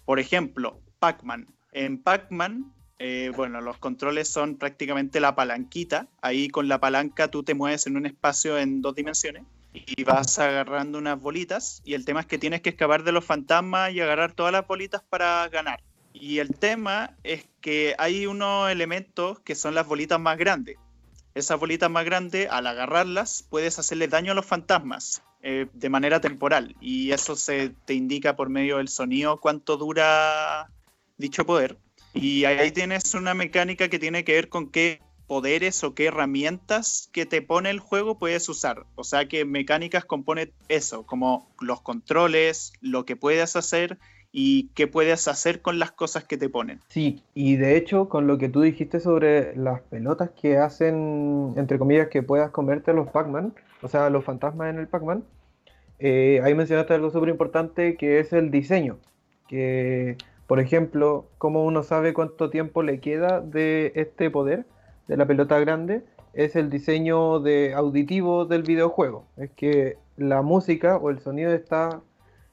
Por 0.06 0.20
ejemplo, 0.20 0.82
Pac-Man. 1.00 1.48
En 1.72 2.02
Pac-Man, 2.02 2.74
eh, 2.98 3.32
bueno, 3.36 3.62
los 3.62 3.78
controles 3.78 4.30
son 4.30 4.58
prácticamente 4.58 5.20
la 5.20 5.36
palanquita. 5.36 6.08
Ahí 6.22 6.50
con 6.50 6.68
la 6.68 6.80
palanca 6.80 7.30
tú 7.30 7.44
te 7.44 7.54
mueves 7.54 7.86
en 7.86 7.98
un 7.98 8.08
espacio 8.08 8.58
en 8.58 8.82
dos 8.82 8.96
dimensiones 8.96 9.44
y 9.72 10.04
vas 10.04 10.40
agarrando 10.40 10.98
unas 10.98 11.22
bolitas. 11.22 11.84
Y 11.86 11.94
el 11.94 12.04
tema 12.04 12.22
es 12.22 12.26
que 12.26 12.40
tienes 12.40 12.62
que 12.62 12.70
escapar 12.70 13.04
de 13.04 13.12
los 13.12 13.24
fantasmas 13.24 13.92
y 13.92 14.02
agarrar 14.02 14.34
todas 14.34 14.52
las 14.52 14.66
bolitas 14.66 15.04
para 15.08 15.48
ganar. 15.50 15.84
Y 16.14 16.40
el 16.40 16.56
tema 16.58 17.16
es 17.24 17.48
que 17.62 17.94
hay 18.00 18.26
unos 18.26 18.72
elementos 18.72 19.40
que 19.42 19.54
son 19.54 19.76
las 19.76 19.86
bolitas 19.86 20.20
más 20.20 20.40
grandes 20.40 20.78
esas 21.40 21.60
bolitas 21.60 21.90
más 21.90 22.06
grandes, 22.06 22.48
al 22.50 22.68
agarrarlas, 22.68 23.46
puedes 23.50 23.80
hacerle 23.80 24.08
daño 24.08 24.32
a 24.32 24.36
los 24.36 24.46
fantasmas 24.46 25.24
eh, 25.42 25.68
de 25.74 25.90
manera 25.90 26.22
temporal. 26.22 26.76
Y 26.82 27.12
eso 27.12 27.36
se 27.36 27.70
te 27.86 27.94
indica 27.94 28.36
por 28.36 28.50
medio 28.50 28.78
del 28.78 28.90
sonido 28.90 29.40
cuánto 29.40 29.78
dura 29.78 30.70
dicho 31.18 31.46
poder. 31.46 31.78
Y 32.14 32.46
ahí 32.46 32.72
tienes 32.72 33.14
una 33.14 33.34
mecánica 33.34 33.88
que 33.88 34.00
tiene 34.00 34.24
que 34.24 34.34
ver 34.34 34.50
con 34.50 34.70
qué 34.70 35.02
poderes 35.28 35.84
o 35.84 35.94
qué 35.94 36.06
herramientas 36.06 37.10
que 37.14 37.28
te 37.28 37.44
pone 37.44 37.70
el 37.70 37.80
juego 37.80 38.18
puedes 38.18 38.50
usar. 38.50 38.88
O 38.96 39.04
sea 39.04 39.28
que 39.28 39.46
mecánicas 39.46 40.04
compone 40.04 40.52
eso, 40.70 41.06
como 41.06 41.48
los 41.60 41.82
controles, 41.82 42.74
lo 42.82 43.06
que 43.06 43.16
puedes 43.16 43.56
hacer 43.56 44.00
y 44.32 44.70
qué 44.76 44.88
puedes 44.88 45.28
hacer 45.28 45.62
con 45.62 45.80
las 45.80 45.92
cosas 45.92 46.24
que 46.24 46.38
te 46.38 46.50
ponen. 46.50 46.80
Sí, 46.88 47.24
y 47.34 47.56
de 47.56 47.78
hecho 47.78 48.10
con 48.10 48.28
lo 48.28 48.38
que 48.38 48.50
tú 48.50 48.62
dijiste 48.62 49.00
sobre 49.00 49.56
las 49.56 49.82
pelotas 49.82 50.30
que 50.32 50.58
hacen, 50.58 51.54
entre 51.56 51.80
comillas, 51.80 52.10
que 52.10 52.24
puedas 52.24 52.52
comerte 52.52 52.92
a 52.92 52.94
los 52.94 53.10
Pac-Man, 53.10 53.54
o 53.82 53.88
sea, 53.88 54.10
los 54.10 54.24
fantasmas 54.24 54.70
en 54.70 54.80
el 54.80 54.88
Pac-Man, 54.88 55.24
eh, 56.00 56.42
ahí 56.44 56.54
mencionaste 56.56 56.94
algo 56.94 57.10
súper 57.10 57.30
importante 57.30 57.96
que 57.98 58.20
es 58.20 58.32
el 58.34 58.52
diseño, 58.52 58.98
que 59.48 60.16
por 60.50 60.60
ejemplo, 60.60 61.28
cómo 61.38 61.64
uno 61.64 61.84
sabe 61.84 62.16
cuánto 62.16 62.50
tiempo 62.50 62.82
le 62.82 63.00
queda 63.00 63.40
de 63.40 63.92
este 63.94 64.32
poder, 64.32 64.66
de 65.08 65.16
la 65.16 65.28
pelota 65.28 65.60
grande, 65.60 66.02
es 66.34 66.56
el 66.56 66.72
diseño 66.72 67.40
de 67.40 67.76
auditivo 67.76 68.46
del 68.46 68.64
videojuego. 68.64 69.28
Es 69.38 69.52
que 69.52 69.98
la 70.18 70.42
música 70.42 70.98
o 70.98 71.12
el 71.12 71.20
sonido 71.20 71.54
está 71.54 72.02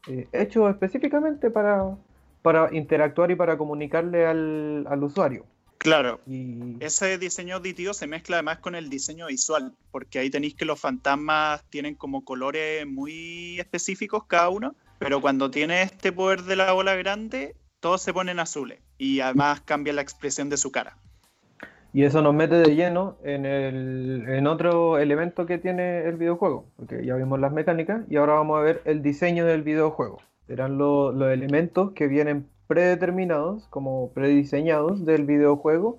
eh, 0.07 0.29
hecho 0.33 0.69
específicamente 0.69 1.51
para, 1.51 1.97
para 2.43 2.75
interactuar 2.75 3.31
y 3.31 3.37
para 3.37 3.57
comunicarle 3.57 4.27
al, 4.27 4.87
al 4.89 5.03
usuario. 5.03 5.45
Claro, 5.79 6.21
y... 6.27 6.77
ese 6.81 7.17
diseño 7.19 7.57
auditivo 7.57 7.95
se 7.95 8.07
mezcla 8.07 8.37
además 8.37 8.59
con 8.59 8.75
el 8.75 8.89
diseño 8.91 9.27
visual, 9.27 9.73
porque 9.93 10.19
ahí 10.19 10.31
tenéis 10.31 10.55
que 10.55 10.65
los 10.65 10.81
fantasmas 10.81 11.63
tienen 11.71 11.95
como 11.95 12.25
colores 12.25 12.87
muy 12.87 13.61
específicos 13.61 14.25
cada 14.27 14.49
uno, 14.49 14.75
pero 14.99 15.21
cuando 15.21 15.51
tiene 15.51 15.83
este 15.83 16.11
poder 16.11 16.43
de 16.43 16.57
la 16.57 16.73
bola 16.73 16.97
grande, 16.97 17.55
todos 17.81 18.03
se 18.03 18.13
ponen 18.13 18.41
azules 18.41 18.81
y 18.99 19.21
además 19.21 19.61
cambia 19.61 19.93
la 19.93 20.03
expresión 20.03 20.49
de 20.49 20.57
su 20.57 20.73
cara. 20.73 20.97
Y 21.97 22.05
eso 22.05 22.21
nos 22.21 22.35
mete 22.35 22.57
de 22.57 22.75
lleno 22.75 23.17
en, 23.25 23.47
el, 23.47 24.27
en 24.29 24.47
otro 24.47 24.99
elemento 24.99 25.47
que 25.47 25.57
tiene 25.57 26.05
el 26.07 26.17
videojuego, 26.17 26.67
porque 26.77 27.07
ya 27.07 27.15
vimos 27.15 27.41
las 27.41 27.55
mecánicas 27.55 28.05
y 28.11 28.17
ahora 28.17 28.35
vamos 28.35 28.59
a 28.59 28.61
ver 28.61 28.83
el 28.85 29.01
diseño 29.01 29.47
del 29.47 29.63
videojuego. 29.63 30.19
Serán 30.47 30.77
los 30.77 31.15
elementos 31.33 31.93
que 31.93 32.07
vienen 32.07 32.51
predeterminados, 32.67 33.67
como 33.69 34.13
prediseñados 34.13 35.07
del 35.07 35.25
videojuego, 35.25 35.99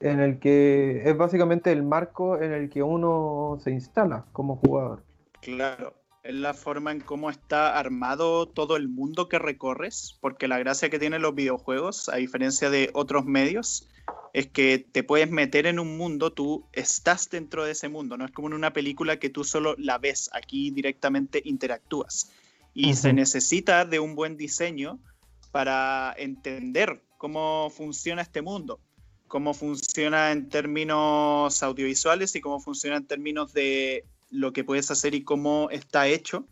en 0.00 0.18
el 0.18 0.40
que 0.40 1.02
es 1.08 1.16
básicamente 1.16 1.70
el 1.70 1.84
marco 1.84 2.42
en 2.42 2.52
el 2.52 2.68
que 2.68 2.82
uno 2.82 3.56
se 3.60 3.70
instala 3.70 4.24
como 4.32 4.56
jugador. 4.56 5.04
Claro, 5.42 5.94
es 6.24 6.34
la 6.34 6.54
forma 6.54 6.90
en 6.90 6.98
cómo 6.98 7.30
está 7.30 7.78
armado 7.78 8.46
todo 8.46 8.74
el 8.76 8.88
mundo 8.88 9.28
que 9.28 9.38
recorres, 9.38 10.18
porque 10.20 10.48
la 10.48 10.58
gracia 10.58 10.90
que 10.90 10.98
tienen 10.98 11.22
los 11.22 11.36
videojuegos, 11.36 12.08
a 12.08 12.16
diferencia 12.16 12.68
de 12.68 12.90
otros 12.94 13.26
medios, 13.26 13.88
es 14.36 14.48
que 14.48 14.78
te 14.78 15.02
puedes 15.02 15.30
meter 15.30 15.66
en 15.66 15.78
un 15.78 15.96
mundo, 15.96 16.30
tú 16.30 16.66
estás 16.74 17.30
dentro 17.30 17.64
de 17.64 17.72
ese 17.72 17.88
mundo, 17.88 18.18
no 18.18 18.26
es 18.26 18.32
como 18.32 18.48
en 18.48 18.52
una 18.52 18.74
película 18.74 19.18
que 19.18 19.30
tú 19.30 19.44
solo 19.44 19.74
la 19.78 19.96
ves, 19.96 20.28
aquí 20.30 20.70
directamente 20.70 21.40
interactúas. 21.42 22.30
Y 22.74 22.92
se 22.96 23.14
necesita 23.14 23.86
de 23.86 23.98
un 23.98 24.14
buen 24.14 24.36
diseño 24.36 25.00
para 25.52 26.14
entender 26.18 27.02
cómo 27.16 27.70
funciona 27.70 28.20
este 28.20 28.42
mundo, 28.42 28.78
cómo 29.26 29.54
funciona 29.54 30.32
en 30.32 30.50
términos 30.50 31.62
audiovisuales 31.62 32.36
y 32.36 32.42
cómo 32.42 32.60
funciona 32.60 32.98
en 32.98 33.06
términos 33.06 33.54
de 33.54 34.04
lo 34.30 34.52
que 34.52 34.64
puedes 34.64 34.90
hacer 34.90 35.14
y 35.14 35.24
cómo 35.24 35.70
está 35.70 36.08
hecho 36.08 36.46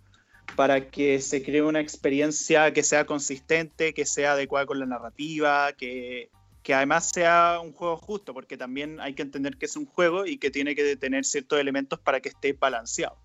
para 0.56 0.88
que 0.88 1.20
se 1.20 1.42
cree 1.42 1.60
una 1.60 1.80
experiencia 1.80 2.72
que 2.72 2.82
sea 2.82 3.04
consistente, 3.04 3.92
que 3.92 4.06
sea 4.06 4.32
adecuada 4.32 4.64
con 4.64 4.78
la 4.78 4.86
narrativa, 4.86 5.74
que 5.74 6.30
que 6.64 6.72
además 6.72 7.10
sea 7.12 7.60
un 7.62 7.72
juego 7.72 7.98
justo, 7.98 8.32
porque 8.32 8.56
también 8.56 8.98
hay 8.98 9.12
que 9.14 9.22
entender 9.22 9.58
que 9.58 9.66
es 9.66 9.76
un 9.76 9.84
juego 9.84 10.24
y 10.26 10.38
que 10.38 10.50
tiene 10.50 10.74
que 10.74 10.96
tener 10.96 11.26
ciertos 11.26 11.60
elementos 11.60 12.00
para 12.00 12.20
que 12.20 12.30
esté 12.30 12.54
balanceado. 12.54 13.18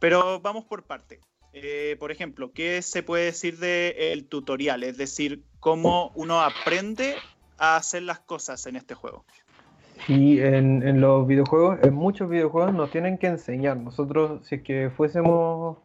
Pero 0.00 0.40
vamos 0.40 0.64
por 0.64 0.82
parte. 0.84 1.20
Eh, 1.52 1.96
por 2.00 2.10
ejemplo, 2.10 2.50
¿qué 2.52 2.80
se 2.80 3.02
puede 3.02 3.26
decir 3.26 3.58
del 3.58 4.24
tutorial? 4.24 4.84
Es 4.84 4.96
decir, 4.96 5.44
cómo 5.60 6.12
uno 6.14 6.40
aprende 6.40 7.14
a 7.58 7.76
hacer 7.76 8.04
las 8.04 8.20
cosas 8.20 8.66
en 8.66 8.76
este 8.76 8.94
juego. 8.94 9.26
Sí, 10.06 10.40
en, 10.40 10.98
los 10.98 11.26
videojuegos, 11.26 11.78
en 11.82 11.92
muchos 11.92 12.30
videojuegos 12.30 12.72
nos 12.72 12.90
tienen 12.90 13.18
que 13.18 13.26
enseñar. 13.26 13.76
Nosotros, 13.76 14.46
si 14.46 14.62
que 14.62 14.90
fuésemos 14.96 15.76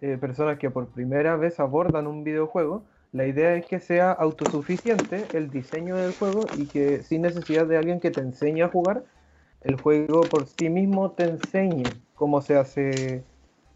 eh, 0.00 0.16
personas 0.18 0.60
que 0.60 0.70
por 0.70 0.86
primera 0.90 1.34
vez 1.36 1.58
abordan 1.58 2.06
un 2.06 2.22
videojuego, 2.22 2.84
la 3.16 3.26
idea 3.26 3.54
es 3.54 3.64
que 3.64 3.80
sea 3.80 4.12
autosuficiente 4.12 5.24
el 5.32 5.48
diseño 5.48 5.96
del 5.96 6.12
juego 6.12 6.42
y 6.58 6.66
que 6.66 7.02
sin 7.02 7.22
necesidad 7.22 7.66
de 7.66 7.78
alguien 7.78 7.98
que 7.98 8.10
te 8.10 8.20
enseñe 8.20 8.62
a 8.62 8.68
jugar, 8.68 9.04
el 9.62 9.76
juego 9.76 10.20
por 10.20 10.46
sí 10.46 10.68
mismo 10.68 11.12
te 11.12 11.24
enseñe 11.24 11.84
cómo 12.14 12.42
se 12.42 12.56
hace, 12.56 13.24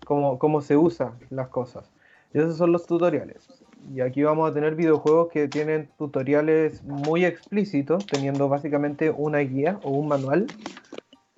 cómo, 0.05 0.39
cómo 0.39 0.61
se 0.61 0.77
usa 0.77 1.15
las 1.31 1.49
cosas. 1.49 1.91
Y 2.35 2.39
esos 2.39 2.59
son 2.59 2.71
los 2.71 2.87
tutoriales. 2.87 3.65
Y 3.95 4.03
aquí 4.03 4.23
vamos 4.23 4.51
a 4.51 4.53
tener 4.53 4.75
videojuegos 4.75 5.29
que 5.33 5.49
tienen 5.49 5.89
tutoriales 5.97 6.85
muy 6.85 7.25
explícitos, 7.25 8.07
teniendo 8.07 8.47
básicamente 8.51 9.09
una 9.09 9.39
guía 9.39 9.81
o 9.83 9.93
un 9.93 10.07
manual 10.09 10.49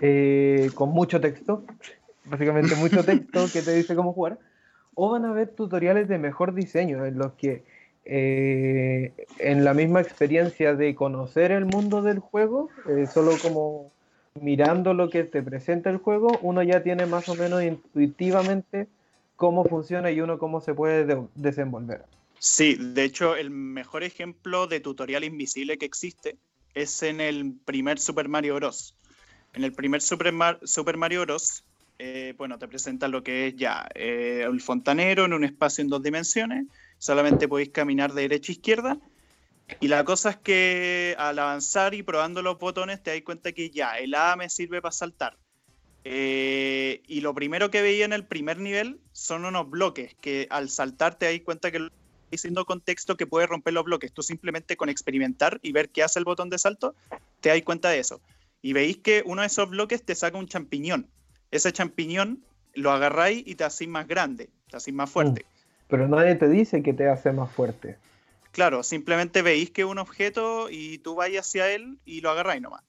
eh, 0.01 0.73
con 0.75 0.89
mucho 0.89 1.21
texto, 1.21 1.63
básicamente 2.25 2.75
mucho 2.75 3.05
texto 3.05 3.45
que 3.53 3.63
te 3.63 3.73
dice 3.77 3.95
cómo 3.95 4.13
jugar. 4.13 4.41
O 4.95 5.13
van 5.13 5.25
a 5.25 5.31
haber 5.31 5.55
tutoriales 5.55 6.09
de 6.09 6.19
mejor 6.19 6.53
diseño 6.53 7.07
en 7.07 7.17
los 7.17 7.35
que 7.35 7.65
eh, 8.05 9.13
en 9.39 9.65
la 9.65 9.75
misma 9.75 10.01
experiencia 10.01 10.75
de 10.75 10.95
conocer 10.95 11.53
el 11.53 11.65
mundo 11.65 12.03
del 12.03 12.19
juego, 12.19 12.69
eh, 12.89 13.07
solo 13.07 13.33
como 13.41 13.93
mirando 14.41 14.93
lo 14.95 15.09
que 15.09 15.25
te 15.25 15.43
presenta 15.43 15.91
el 15.91 15.99
juego, 15.99 16.39
uno 16.43 16.63
ya 16.63 16.83
tiene 16.83 17.07
más 17.07 17.29
o 17.29 17.35
menos 17.35 17.63
intuitivamente 17.63 18.89
cómo 19.37 19.65
funciona 19.65 20.11
y 20.11 20.21
uno 20.21 20.39
cómo 20.39 20.61
se 20.61 20.75
puede 20.75 21.27
desenvolver. 21.35 22.05
Sí, 22.39 22.77
de 22.77 23.05
hecho 23.05 23.37
el 23.37 23.51
mejor 23.51 24.03
ejemplo 24.03 24.67
de 24.67 24.81
tutorial 24.81 25.23
invisible 25.23 25.79
que 25.79 25.87
existe 25.87 26.37
es 26.75 27.03
en 27.03 27.21
el 27.21 27.55
primer 27.65 27.99
Super 27.99 28.29
Mario 28.29 28.57
Bros. 28.57 28.97
En 29.55 29.65
el 29.65 29.73
primer 29.73 30.01
Super, 30.01 30.33
Mario 30.33 31.21
Bros. 31.21 31.65
Eh, 31.99 32.35
bueno, 32.37 32.59
te 32.59 32.67
presenta 32.67 33.07
lo 33.07 33.23
que 33.23 33.49
es 33.49 33.57
ya 33.57 33.87
el 33.95 34.61
fontanero 34.61 35.27
en 35.27 35.35
un 35.35 35.45
espacio 35.45 35.83
en 35.83 35.89
dos 35.89 36.03
dimensiones 36.03 36.67
solamente 37.03 37.49
podéis 37.49 37.71
caminar 37.71 38.13
de 38.13 38.23
derecha 38.23 38.53
a 38.53 38.55
izquierda. 38.55 38.99
Y 39.81 39.89
la 39.89 40.05
cosa 40.05 40.31
es 40.31 40.37
que 40.37 41.17
al 41.19 41.37
avanzar 41.41 41.95
y 41.95 42.05
probando 42.05 42.43
los 42.43 42.61
botones 42.61 43.03
te 43.03 43.11
das 43.11 43.23
cuenta 43.23 43.51
que 43.51 43.71
ya, 43.71 43.99
el 43.99 44.15
A 44.15 44.37
me 44.37 44.49
sirve 44.49 44.81
para 44.81 44.93
saltar. 44.93 45.37
Eh, 46.05 47.03
y 47.09 47.21
lo 47.21 47.35
primero 47.35 47.73
que 47.73 47.83
veía 47.83 48.05
en 48.05 48.13
el 48.13 48.25
primer 48.25 48.59
nivel 48.59 49.01
son 49.11 49.45
unos 49.45 49.69
bloques 49.69 50.15
que 50.21 50.47
al 50.51 50.71
saltar 50.71 51.17
te 51.17 51.27
das 51.27 51.41
cuenta 51.45 51.73
que 51.73 51.89
diciendo 52.31 52.65
contexto 52.65 53.17
que 53.17 53.27
puede 53.27 53.49
romper 53.49 53.75
los 53.75 53.85
bloques. 53.85 54.13
Tú 54.13 54.23
simplemente 54.23 54.77
con 54.77 54.89
experimentar 54.89 55.59
y 55.61 55.73
ver 55.73 55.91
qué 55.91 56.05
hace 56.05 56.21
el 56.21 56.25
botón 56.25 56.51
de 56.51 56.59
salto, 56.59 56.95
te 57.41 57.49
das 57.49 57.63
cuenta 57.63 57.91
de 57.91 57.99
eso. 57.99 58.21
Y 58.63 58.75
veis 58.75 58.99
que 58.99 59.25
uno 59.27 59.41
de 59.41 59.49
esos 59.49 59.69
bloques 59.69 60.05
te 60.05 60.15
saca 60.15 60.39
un 60.39 60.47
champiñón. 60.47 61.09
Ese 61.51 61.73
champiñón 61.73 62.45
lo 62.75 62.93
agarráis 62.93 63.43
y 63.45 63.57
te 63.57 63.65
hacéis 63.65 63.91
más 63.91 64.07
grande, 64.07 64.51
te 64.71 64.77
hacéis 64.77 64.95
más 64.95 65.11
fuerte. 65.11 65.45
Uh 65.93 65.97
pero 65.97 66.09
nadie 66.09 66.35
te 66.37 66.49
dice 66.49 66.83
que 66.83 66.95
te 66.95 67.07
hace 67.07 67.33
más 67.33 67.53
fuerte. 67.53 67.99
Claro, 68.51 68.83
simplemente 68.83 69.43
veis 69.43 69.71
que 69.71 69.83
es 69.83 69.87
un 69.87 69.99
objeto 69.99 70.71
y 70.71 70.97
tú 70.99 71.15
vais 71.15 71.39
hacia 71.39 71.71
él 71.71 71.99
y 72.07 72.23
lo 72.23 72.31
agarráis 72.31 72.63
nomás. 72.63 72.83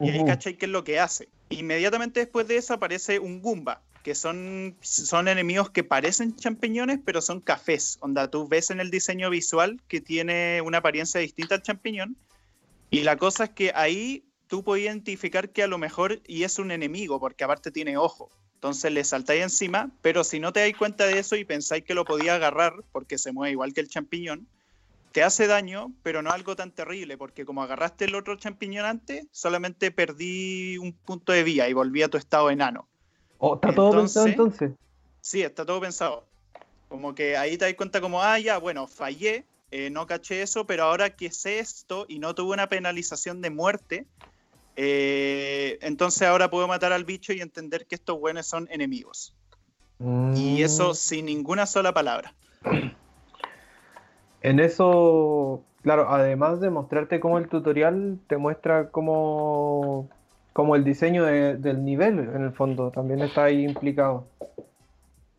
Y 0.00 0.10
ahí 0.10 0.24
cacháis 0.24 0.56
qué 0.56 0.66
es 0.66 0.72
lo 0.72 0.82
que 0.82 0.98
hace. 0.98 1.28
Inmediatamente 1.50 2.18
después 2.18 2.48
de 2.48 2.56
eso 2.56 2.74
aparece 2.74 3.20
un 3.20 3.40
Goomba, 3.40 3.82
que 4.02 4.16
son, 4.16 4.74
son 4.80 5.28
enemigos 5.28 5.70
que 5.70 5.84
parecen 5.84 6.34
champiñones, 6.34 6.98
pero 7.04 7.22
son 7.22 7.40
cafés. 7.40 7.98
Onda, 8.00 8.28
tú 8.28 8.48
ves 8.48 8.70
en 8.70 8.80
el 8.80 8.90
diseño 8.90 9.30
visual 9.30 9.80
que 9.86 10.00
tiene 10.00 10.60
una 10.60 10.78
apariencia 10.78 11.20
distinta 11.20 11.54
al 11.54 11.62
champiñón. 11.62 12.16
Y 12.90 13.02
la 13.02 13.16
cosa 13.16 13.44
es 13.44 13.50
que 13.50 13.70
ahí 13.76 14.24
tú 14.48 14.64
puedes 14.64 14.84
identificar 14.84 15.50
que 15.50 15.62
a 15.62 15.68
lo 15.68 15.78
mejor 15.78 16.20
y 16.26 16.42
es 16.42 16.58
un 16.58 16.72
enemigo, 16.72 17.20
porque 17.20 17.44
aparte 17.44 17.70
tiene 17.70 17.96
ojo. 17.96 18.28
Entonces 18.60 18.92
le 18.92 19.04
saltáis 19.04 19.42
encima, 19.42 19.90
pero 20.02 20.22
si 20.22 20.38
no 20.38 20.52
te 20.52 20.60
dais 20.60 20.76
cuenta 20.76 21.06
de 21.06 21.18
eso 21.18 21.34
y 21.34 21.46
pensáis 21.46 21.82
que 21.82 21.94
lo 21.94 22.04
podía 22.04 22.34
agarrar, 22.34 22.74
porque 22.92 23.16
se 23.16 23.32
mueve 23.32 23.52
igual 23.52 23.72
que 23.72 23.80
el 23.80 23.88
champiñón, 23.88 24.46
te 25.12 25.22
hace 25.22 25.46
daño, 25.46 25.94
pero 26.02 26.20
no 26.20 26.30
algo 26.30 26.54
tan 26.54 26.70
terrible, 26.70 27.16
porque 27.16 27.46
como 27.46 27.62
agarraste 27.62 28.04
el 28.04 28.14
otro 28.14 28.36
champiñón 28.36 28.84
antes, 28.84 29.26
solamente 29.32 29.90
perdí 29.90 30.76
un 30.76 30.92
punto 30.92 31.32
de 31.32 31.42
vía 31.42 31.70
y 31.70 31.72
volví 31.72 32.02
a 32.02 32.08
tu 32.08 32.18
estado 32.18 32.50
enano. 32.50 32.86
Oh, 33.38 33.54
¿Está 33.54 33.74
todo 33.74 33.92
pensado 33.92 34.26
entonces? 34.26 34.72
Sí, 35.22 35.40
está 35.40 35.64
todo 35.64 35.80
pensado. 35.80 36.26
Como 36.90 37.14
que 37.14 37.38
ahí 37.38 37.56
te 37.56 37.64
das 37.64 37.72
cuenta 37.72 38.02
como, 38.02 38.22
ah, 38.22 38.38
ya, 38.38 38.58
bueno, 38.58 38.86
fallé, 38.86 39.46
eh, 39.70 39.88
no 39.88 40.06
caché 40.06 40.42
eso, 40.42 40.66
pero 40.66 40.84
ahora 40.84 41.08
que 41.08 41.30
sé 41.30 41.60
esto 41.60 42.04
y 42.10 42.18
no 42.18 42.34
tuve 42.34 42.52
una 42.52 42.68
penalización 42.68 43.40
de 43.40 43.48
muerte, 43.48 44.06
eh, 44.76 45.78
entonces 45.82 46.22
ahora 46.22 46.50
puedo 46.50 46.66
matar 46.68 46.92
al 46.92 47.04
bicho 47.04 47.32
y 47.32 47.40
entender 47.40 47.86
que 47.86 47.94
estos 47.94 48.18
buenos 48.18 48.46
son 48.46 48.68
enemigos. 48.70 49.34
Y 50.00 50.04
mm. 50.04 50.64
eso 50.64 50.94
sin 50.94 51.26
ninguna 51.26 51.66
sola 51.66 51.92
palabra. 51.92 52.34
En 54.42 54.58
eso, 54.58 55.62
claro, 55.82 56.08
además 56.08 56.60
de 56.60 56.70
mostrarte 56.70 57.20
cómo 57.20 57.36
el 57.36 57.50
tutorial 57.50 58.18
te 58.26 58.38
muestra 58.38 58.88
cómo, 58.88 60.08
cómo 60.54 60.76
el 60.76 60.84
diseño 60.84 61.24
del 61.26 61.84
nivel, 61.84 62.18
en 62.20 62.44
el 62.44 62.52
fondo, 62.52 62.90
también 62.90 63.20
está 63.20 63.44
ahí 63.44 63.62
implicado. 63.62 64.24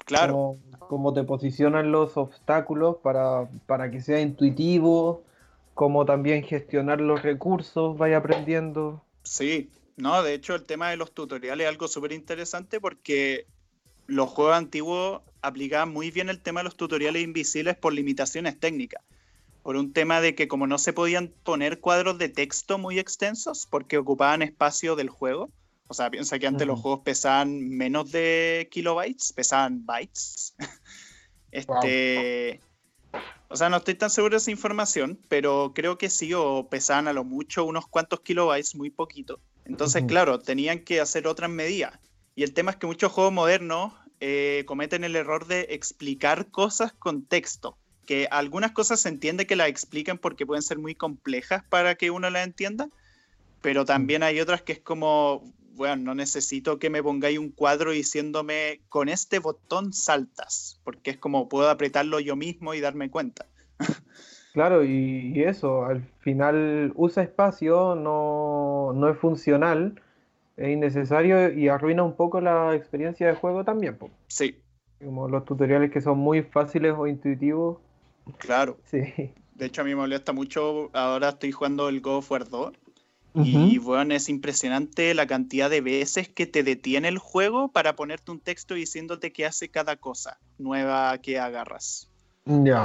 Claro. 0.06 0.58
cómo 0.78 1.14
te 1.14 1.24
posicionan 1.24 1.92
los 1.92 2.16
obstáculos 2.18 2.98
para, 2.98 3.48
para 3.66 3.90
que 3.90 4.02
sea 4.02 4.20
intuitivo, 4.20 5.24
cómo 5.74 6.06
también 6.06 6.44
gestionar 6.44 7.02
los 7.02 7.24
recursos, 7.24 7.98
vaya 7.98 8.18
aprendiendo. 8.18 9.02
Sí, 9.24 9.70
no, 9.98 10.24
de 10.24 10.34
hecho 10.34 10.56
el 10.56 10.64
tema 10.64 10.90
de 10.90 10.98
los 10.98 11.14
tutoriales 11.14 11.66
es 11.66 11.70
algo 11.70 11.88
súper 11.88 12.12
interesante 12.12 12.80
porque 12.80 13.46
los 14.08 14.30
juegos 14.30 14.56
antiguos 14.56 15.22
aplicaban 15.42 15.94
muy 15.94 16.12
bien 16.12 16.30
el 16.30 16.42
tema 16.42 16.62
de 16.62 16.66
los 16.66 16.76
tutoriales 16.76 17.24
invisibles 17.24 17.78
por 17.78 17.94
limitaciones 17.94 18.60
técnicas. 18.60 19.04
Por 19.64 19.76
un 19.76 19.94
tema 19.94 20.22
de 20.22 20.34
que 20.34 20.48
como 20.48 20.66
no 20.66 20.78
se 20.80 20.92
podían 20.92 21.32
poner 21.44 21.80
cuadros 21.80 22.18
de 22.18 22.30
texto 22.30 22.78
muy 22.78 22.98
extensos 22.98 23.68
porque 23.70 23.98
ocupaban 23.98 24.42
espacio 24.42 24.96
del 24.96 25.10
juego, 25.10 25.52
o 25.88 25.94
sea, 25.94 26.10
piensa 26.10 26.40
que 26.40 26.48
antes 26.48 26.66
los 26.66 26.80
juegos 26.80 27.02
pesaban 27.02 27.70
menos 27.70 28.12
de 28.12 28.70
kilobytes, 28.72 29.34
pesaban 29.34 29.86
bytes. 29.86 30.56
este, 31.52 32.62
O 33.52 33.58
sea, 33.58 33.70
no 33.70 33.78
estoy 33.78 33.96
tan 33.96 34.10
seguro 34.10 34.32
de 34.32 34.38
esa 34.38 34.50
información, 34.50 35.20
pero 35.28 35.74
creo 35.76 35.98
que 35.98 36.10
sí, 36.10 36.34
o 36.34 36.70
pesaban 36.70 37.10
a 37.10 37.14
lo 37.14 37.26
mucho 37.26 37.66
unos 37.66 37.86
cuantos 37.86 38.22
kilobytes, 38.22 38.76
muy 38.76 38.90
poquito. 38.90 39.42
Entonces, 39.66 40.06
claro, 40.08 40.40
tenían 40.40 40.80
que 40.80 41.02
hacer 41.02 41.28
otras 41.28 41.50
medidas. 41.50 42.00
Y 42.34 42.44
el 42.44 42.54
tema 42.54 42.72
es 42.72 42.78
que 42.78 42.88
muchos 42.88 43.12
juegos 43.12 43.34
modernos 43.34 43.92
eh, 44.22 44.64
cometen 44.68 45.04
el 45.04 45.18
error 45.18 45.48
de 45.48 45.68
explicar 45.72 46.48
cosas 46.48 46.94
con 46.94 47.26
texto. 47.26 47.78
Que 48.06 48.30
algunas 48.32 48.72
cosas 48.72 49.02
se 49.02 49.10
entiende 49.10 49.46
que 49.46 49.58
las 49.58 49.68
explican 49.68 50.18
porque 50.18 50.46
pueden 50.46 50.64
ser 50.64 50.80
muy 50.80 50.96
complejas 50.96 51.62
para 51.70 51.96
que 51.96 52.10
uno 52.10 52.30
las 52.30 52.46
entienda, 52.46 52.88
pero 53.62 53.84
también 53.84 54.24
hay 54.24 54.40
otras 54.40 54.62
que 54.62 54.74
es 54.74 54.80
como, 54.80 55.44
bueno, 55.76 56.04
no 56.04 56.16
necesito 56.16 56.80
que 56.80 56.90
me 56.90 57.04
pongáis 57.04 57.40
un 57.40 57.50
cuadro 57.50 57.92
diciéndome 57.92 58.82
con 58.90 59.10
este 59.10 59.40
botón 59.40 59.94
saltas, 59.94 60.80
porque 60.84 61.12
es 61.12 61.18
como 61.18 61.50
puedo 61.50 61.70
apretarlo 61.70 62.20
yo 62.20 62.36
mismo 62.36 62.74
y 62.74 62.82
darme 62.82 63.10
cuenta. 63.10 63.46
Claro, 64.54 64.84
y, 64.84 65.42
eso, 65.44 65.86
al 65.86 66.04
final 66.20 66.92
usa 66.96 67.24
espacio, 67.24 67.96
no, 67.96 68.92
no, 68.94 69.10
es 69.10 69.18
funcional, 69.18 70.02
es 70.58 70.68
innecesario 70.68 71.54
y 71.54 71.70
arruina 71.70 72.04
un 72.04 72.18
poco 72.18 72.42
la 72.42 72.76
experiencia 72.76 73.28
de 73.28 73.36
juego 73.36 73.64
también. 73.64 73.98
Sí. 74.28 74.60
Como 75.02 75.30
los 75.30 75.46
tutoriales 75.46 75.90
que 75.90 76.02
son 76.02 76.18
muy 76.18 76.44
fáciles 76.44 76.94
o 76.98 77.08
intuitivos. 77.08 77.78
Claro. 78.40 78.78
Sí. 78.84 79.32
De 79.56 79.68
hecho, 79.68 79.84
a 79.84 79.86
mí 79.86 79.92
me 79.92 80.02
molesta 80.02 80.34
mucho, 80.34 80.90
ahora 80.92 81.30
estoy 81.30 81.54
jugando 81.54 81.88
el 81.88 82.02
God 82.02 82.18
of 82.18 82.32
War 82.32 82.50
2 82.50 82.74
y 83.34 83.78
bueno, 83.78 84.14
es 84.14 84.28
impresionante 84.30 85.14
la 85.14 85.26
cantidad 85.26 85.70
de 85.70 85.82
veces 85.82 86.28
que 86.28 86.46
te 86.46 86.64
detiene 86.64 87.08
el 87.08 87.18
juego 87.18 87.70
para 87.72 87.96
ponerte 87.96 88.32
un 88.32 88.40
texto 88.40 88.74
diciéndote 88.74 89.32
qué 89.32 89.46
hace 89.46 89.70
cada 89.70 89.96
cosa 89.96 90.38
nueva 90.58 91.18
que 91.20 91.40
agarras. 91.40 92.10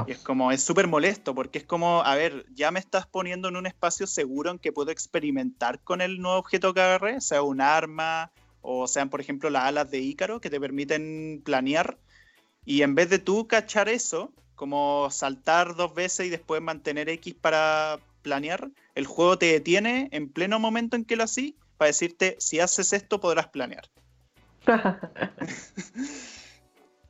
Y 0.06 0.12
es 0.12 0.18
como, 0.18 0.52
es 0.52 0.62
súper 0.62 0.86
molesto 0.86 1.34
porque 1.34 1.58
es 1.58 1.64
como, 1.64 2.02
a 2.02 2.14
ver, 2.14 2.44
ya 2.54 2.70
me 2.70 2.78
estás 2.78 3.06
poniendo 3.06 3.48
en 3.48 3.56
un 3.56 3.66
espacio 3.66 4.06
seguro 4.06 4.50
en 4.50 4.58
que 4.58 4.70
puedo 4.70 4.90
experimentar 4.90 5.80
con 5.80 6.02
el 6.02 6.20
nuevo 6.20 6.38
objeto 6.38 6.74
que 6.74 6.82
agarré, 6.82 7.20
sea 7.20 7.42
un 7.42 7.60
arma 7.60 8.30
o 8.60 8.86
sean, 8.86 9.08
por 9.08 9.20
ejemplo, 9.20 9.48
las 9.48 9.64
alas 9.64 9.90
de 9.90 10.00
Ícaro 10.00 10.40
que 10.40 10.50
te 10.50 10.60
permiten 10.60 11.40
planear. 11.42 11.96
Y 12.64 12.82
en 12.82 12.94
vez 12.94 13.08
de 13.08 13.18
tú 13.18 13.46
cachar 13.46 13.88
eso, 13.88 14.32
como 14.56 15.08
saltar 15.10 15.74
dos 15.74 15.94
veces 15.94 16.26
y 16.26 16.30
después 16.30 16.60
mantener 16.60 17.08
X 17.08 17.34
para 17.40 17.98
planear, 18.26 18.72
el 18.96 19.06
juego 19.06 19.38
te 19.38 19.46
detiene 19.46 20.08
en 20.10 20.28
pleno 20.28 20.58
momento 20.58 20.96
en 20.96 21.04
que 21.04 21.14
lo 21.14 21.22
haces 21.22 21.52
para 21.76 21.86
decirte, 21.86 22.34
si 22.40 22.58
haces 22.58 22.92
esto 22.92 23.20
podrás 23.20 23.46
planear. 23.46 23.84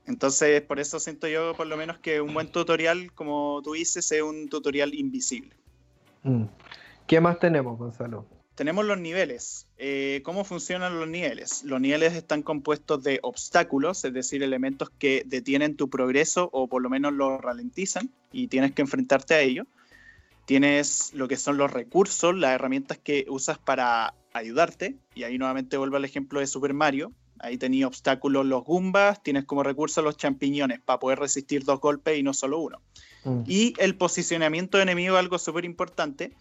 Entonces, 0.06 0.60
por 0.60 0.78
eso 0.78 1.00
siento 1.00 1.26
yo 1.26 1.54
por 1.54 1.66
lo 1.66 1.78
menos 1.78 1.98
que 2.00 2.20
un 2.20 2.34
buen 2.34 2.52
tutorial, 2.52 3.12
como 3.12 3.62
tú 3.64 3.72
dices, 3.72 4.12
es 4.12 4.20
un 4.20 4.50
tutorial 4.50 4.94
invisible. 4.94 5.56
Mm. 6.22 6.44
¿Qué 7.06 7.18
más 7.22 7.38
tenemos, 7.38 7.78
Gonzalo? 7.78 8.26
Tenemos 8.54 8.84
los 8.84 8.98
niveles. 8.98 9.66
Eh, 9.78 10.20
¿Cómo 10.22 10.44
funcionan 10.44 10.98
los 10.98 11.08
niveles? 11.08 11.64
Los 11.64 11.80
niveles 11.80 12.12
están 12.12 12.42
compuestos 12.42 13.02
de 13.02 13.20
obstáculos, 13.22 14.04
es 14.04 14.12
decir, 14.12 14.42
elementos 14.42 14.90
que 14.90 15.22
detienen 15.24 15.76
tu 15.76 15.88
progreso 15.88 16.50
o 16.52 16.68
por 16.68 16.82
lo 16.82 16.90
menos 16.90 17.14
lo 17.14 17.38
ralentizan 17.38 18.10
y 18.32 18.48
tienes 18.48 18.72
que 18.72 18.82
enfrentarte 18.82 19.34
a 19.34 19.40
ellos. 19.40 19.66
Tienes 20.46 21.12
lo 21.12 21.28
que 21.28 21.36
son 21.36 21.58
los 21.58 21.72
recursos, 21.72 22.34
las 22.34 22.52
herramientas 22.52 22.98
que 22.98 23.26
usas 23.28 23.58
para 23.58 24.14
ayudarte. 24.32 24.96
Y 25.14 25.24
ahí 25.24 25.38
nuevamente 25.38 25.76
vuelvo 25.76 25.96
al 25.96 26.04
ejemplo 26.04 26.40
de 26.40 26.46
Super 26.46 26.72
Mario. 26.72 27.12
Ahí 27.38 27.58
tenía 27.58 27.86
obstáculos 27.86 28.46
los 28.46 28.64
Goombas, 28.64 29.22
tienes 29.22 29.44
como 29.44 29.62
recurso 29.62 30.00
los 30.02 30.16
champiñones 30.16 30.80
para 30.80 30.98
poder 30.98 31.18
resistir 31.18 31.64
dos 31.64 31.80
golpes 31.80 32.18
y 32.18 32.22
no 32.22 32.32
solo 32.32 32.60
uno. 32.60 32.80
Mm. 33.24 33.42
Y 33.46 33.74
el 33.78 33.96
posicionamiento 33.96 34.78
de 34.78 34.84
enemigo 34.84 35.16
es 35.16 35.20
algo 35.20 35.38
súper 35.38 35.64
importante, 35.64 36.32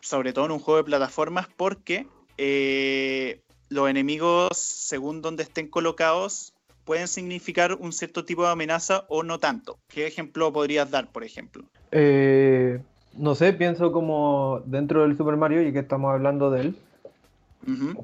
sobre 0.00 0.32
todo 0.32 0.44
en 0.44 0.52
un 0.52 0.60
juego 0.60 0.78
de 0.78 0.84
plataformas, 0.84 1.48
porque 1.56 2.06
eh, 2.38 3.40
los 3.70 3.88
enemigos, 3.88 4.56
según 4.56 5.20
donde 5.20 5.42
estén 5.42 5.68
colocados, 5.68 6.52
pueden 6.84 7.08
significar 7.08 7.74
un 7.74 7.92
cierto 7.92 8.24
tipo 8.24 8.44
de 8.44 8.50
amenaza 8.50 9.06
o 9.08 9.22
no 9.22 9.40
tanto. 9.40 9.78
¿Qué 9.88 10.06
ejemplo 10.06 10.52
podrías 10.52 10.90
dar, 10.90 11.10
por 11.10 11.24
ejemplo? 11.24 11.64
Eh, 11.90 12.80
no 13.16 13.34
sé, 13.34 13.52
pienso 13.52 13.92
como 13.92 14.62
dentro 14.66 15.02
del 15.02 15.16
Super 15.16 15.36
Mario, 15.36 15.66
y 15.66 15.72
que 15.72 15.80
estamos 15.80 16.12
hablando 16.12 16.50
de 16.50 16.60
él, 16.60 16.76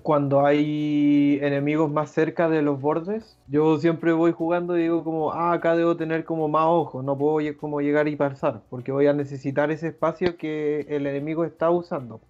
cuando 0.03 0.47
hay 0.47 1.39
enemigos 1.43 1.91
más 1.91 2.11
cerca 2.11 2.49
de 2.49 2.63
los 2.63 2.81
bordes, 2.81 3.37
yo 3.47 3.79
siempre 3.79 4.13
voy 4.13 4.33
jugando 4.33 4.79
y 4.79 4.83
digo 4.83 5.05
como, 5.05 5.33
ah, 5.33 5.53
acá 5.53 5.77
debo 5.77 5.97
tener 5.97 6.25
como 6.25 6.49
más 6.49 6.65
ojos, 6.67 7.05
no 7.05 7.19
puedo 7.19 7.57
como 7.59 7.81
llegar 7.81 8.09
y 8.09 8.17
pasar, 8.17 8.63
porque 8.71 8.91
voy 8.91 9.07
a 9.07 9.13
necesitar 9.13 9.71
ese 9.71 9.89
espacio 9.89 10.37
que 10.39 10.87
el 10.89 11.07
enemigo 11.07 11.45
está 11.45 11.71
usando. 11.71 12.21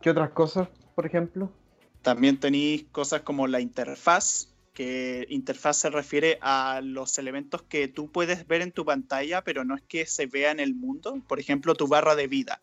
¿Qué 0.00 0.10
otras 0.10 0.30
cosas, 0.30 0.68
por 0.94 1.04
ejemplo? 1.04 1.50
También 2.00 2.38
tenéis 2.40 2.84
cosas 2.90 3.20
como 3.20 3.46
la 3.46 3.60
interfaz, 3.60 4.51
que 4.72 5.26
interfaz 5.28 5.76
se 5.78 5.90
refiere 5.90 6.38
a 6.40 6.80
los 6.82 7.18
elementos 7.18 7.62
que 7.62 7.88
tú 7.88 8.10
puedes 8.10 8.46
ver 8.46 8.62
en 8.62 8.72
tu 8.72 8.84
pantalla, 8.84 9.42
pero 9.42 9.64
no 9.64 9.74
es 9.74 9.82
que 9.82 10.06
se 10.06 10.26
vea 10.26 10.50
en 10.50 10.60
el 10.60 10.74
mundo. 10.74 11.20
Por 11.28 11.38
ejemplo, 11.38 11.74
tu 11.74 11.86
barra 11.88 12.14
de 12.14 12.26
vida, 12.26 12.60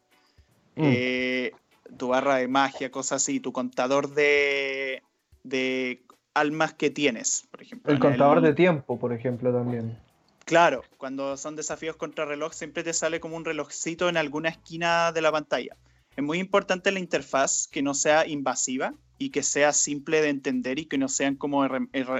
mm. 0.75 0.83
eh, 0.83 1.51
tu 1.97 2.09
barra 2.09 2.37
de 2.37 2.47
magia, 2.47 2.91
cosas 2.91 3.21
así, 3.21 3.39
tu 3.39 3.51
contador 3.51 4.13
de, 4.13 5.03
de 5.43 6.01
almas 6.33 6.73
que 6.73 6.89
tienes, 6.89 7.47
por 7.51 7.61
ejemplo. 7.61 7.91
El 7.91 7.99
contador 7.99 8.41
de 8.41 8.53
tiempo, 8.53 8.97
por 8.97 9.13
ejemplo, 9.13 9.53
también. 9.53 9.97
Claro, 10.45 10.83
cuando 10.97 11.37
son 11.37 11.55
desafíos 11.55 11.95
contra 11.95 12.25
reloj 12.25 12.53
siempre 12.53 12.83
te 12.83 12.93
sale 12.93 13.19
como 13.19 13.37
un 13.37 13.45
relojcito 13.45 14.09
en 14.09 14.17
alguna 14.17 14.49
esquina 14.49 15.11
de 15.11 15.21
la 15.21 15.31
pantalla. 15.31 15.75
Es 16.15 16.23
muy 16.23 16.39
importante 16.39 16.91
la 16.91 16.97
interfaz 16.97 17.67
que 17.67 17.83
no 17.83 17.93
sea 17.93 18.25
invasiva, 18.25 18.95
y 19.19 19.29
que 19.29 19.43
sea 19.43 19.73
simple 19.73 20.21
de 20.21 20.29
entender 20.29 20.79
y 20.79 20.85
que 20.85 20.97
no 20.97 21.09
sean 21.09 21.35
como 21.35 21.63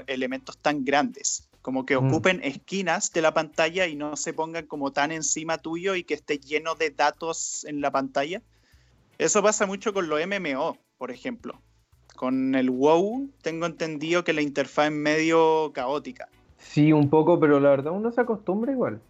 elementos 0.06 0.58
tan 0.58 0.84
grandes, 0.84 1.48
como 1.62 1.86
que 1.86 1.98
mm. 1.98 2.06
ocupen 2.06 2.40
esquinas 2.44 3.10
de 3.12 3.22
la 3.22 3.34
pantalla 3.34 3.86
y 3.86 3.96
no 3.96 4.16
se 4.16 4.34
pongan 4.34 4.66
como 4.66 4.92
tan 4.92 5.10
encima 5.10 5.58
tuyo 5.58 5.94
y 5.96 6.04
que 6.04 6.14
esté 6.14 6.38
lleno 6.38 6.74
de 6.74 6.90
datos 6.90 7.64
en 7.64 7.80
la 7.80 7.90
pantalla. 7.90 8.42
Eso 9.18 9.42
pasa 9.42 9.66
mucho 9.66 9.92
con 9.92 10.08
los 10.08 10.20
MMO, 10.24 10.76
por 10.98 11.10
ejemplo. 11.10 11.60
Con 12.14 12.54
el 12.54 12.70
WoW 12.70 13.30
tengo 13.42 13.64
entendido 13.64 14.22
que 14.22 14.34
la 14.34 14.42
interfaz 14.42 14.86
es 14.86 14.92
medio 14.92 15.72
caótica. 15.72 16.28
Sí, 16.58 16.92
un 16.92 17.08
poco, 17.08 17.40
pero 17.40 17.58
la 17.60 17.70
verdad 17.70 17.92
uno 17.92 18.12
se 18.12 18.20
acostumbra 18.20 18.72
igual. 18.72 19.00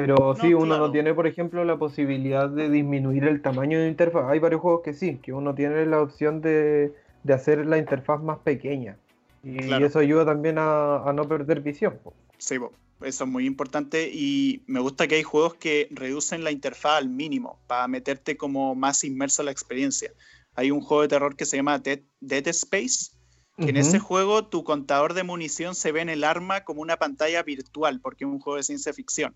Pero 0.00 0.36
sí, 0.38 0.52
uno 0.52 0.76
no 0.76 0.92
tiene, 0.92 1.14
por 1.14 1.26
ejemplo, 1.26 1.64
la 1.64 1.78
posibilidad 1.78 2.50
de 2.50 2.68
disminuir 2.68 3.24
el 3.24 3.40
tamaño 3.40 3.78
de 3.78 3.84
la 3.84 3.90
interfaz. 3.90 4.26
Hay 4.28 4.38
varios 4.38 4.60
juegos 4.60 4.82
que 4.84 4.92
sí, 4.92 5.18
que 5.22 5.32
uno 5.32 5.54
tiene 5.54 5.86
la 5.86 6.02
opción 6.02 6.42
de, 6.42 6.92
hacer 7.32 7.64
la 7.64 7.78
interfaz 7.78 8.22
más 8.22 8.38
pequeña. 8.40 8.98
Y, 9.42 9.72
eso 9.82 10.00
ayuda 10.00 10.26
también 10.26 10.56
a, 10.58 11.10
no 11.14 11.26
perder 11.26 11.60
visión. 11.60 11.98
Sí, 12.36 12.56
eso 13.02 13.24
es 13.24 13.30
muy 13.30 13.46
importante. 13.46 14.10
Y 14.12 14.64
me 14.66 14.80
gusta 14.80 15.06
que 15.06 15.14
hay 15.14 15.22
juegos 15.22 15.54
que 15.54 15.88
reducen 15.90 16.44
la 16.44 16.50
interfaz 16.50 16.98
al 16.98 17.08
mínimo 17.08 17.58
para 17.66 17.88
meterte 17.88 18.36
como 18.36 18.74
más 18.74 19.02
inmerso 19.02 19.40
en 19.42 19.46
la 19.46 19.52
experiencia. 19.52 20.12
Hay 20.54 20.70
un 20.70 20.82
juego 20.82 21.02
de 21.02 21.08
terror 21.08 21.36
que 21.36 21.46
se 21.46 21.56
llama 21.56 21.78
Dead, 21.78 22.48
Space, 22.48 23.12
que 23.56 23.70
en 23.70 23.78
ese 23.78 23.98
juego 23.98 24.46
tu 24.46 24.62
contador 24.62 25.14
de 25.14 25.22
munición 25.22 25.74
se 25.74 25.90
ve 25.90 26.02
en 26.02 26.10
el 26.10 26.24
arma 26.24 26.64
como 26.64 26.82
una 26.82 26.98
pantalla 26.98 27.42
virtual, 27.42 28.00
porque 28.02 28.24
es 28.24 28.30
un 28.30 28.40
juego 28.40 28.58
de 28.58 28.62
ciencia 28.62 28.92
ficción. 28.92 29.34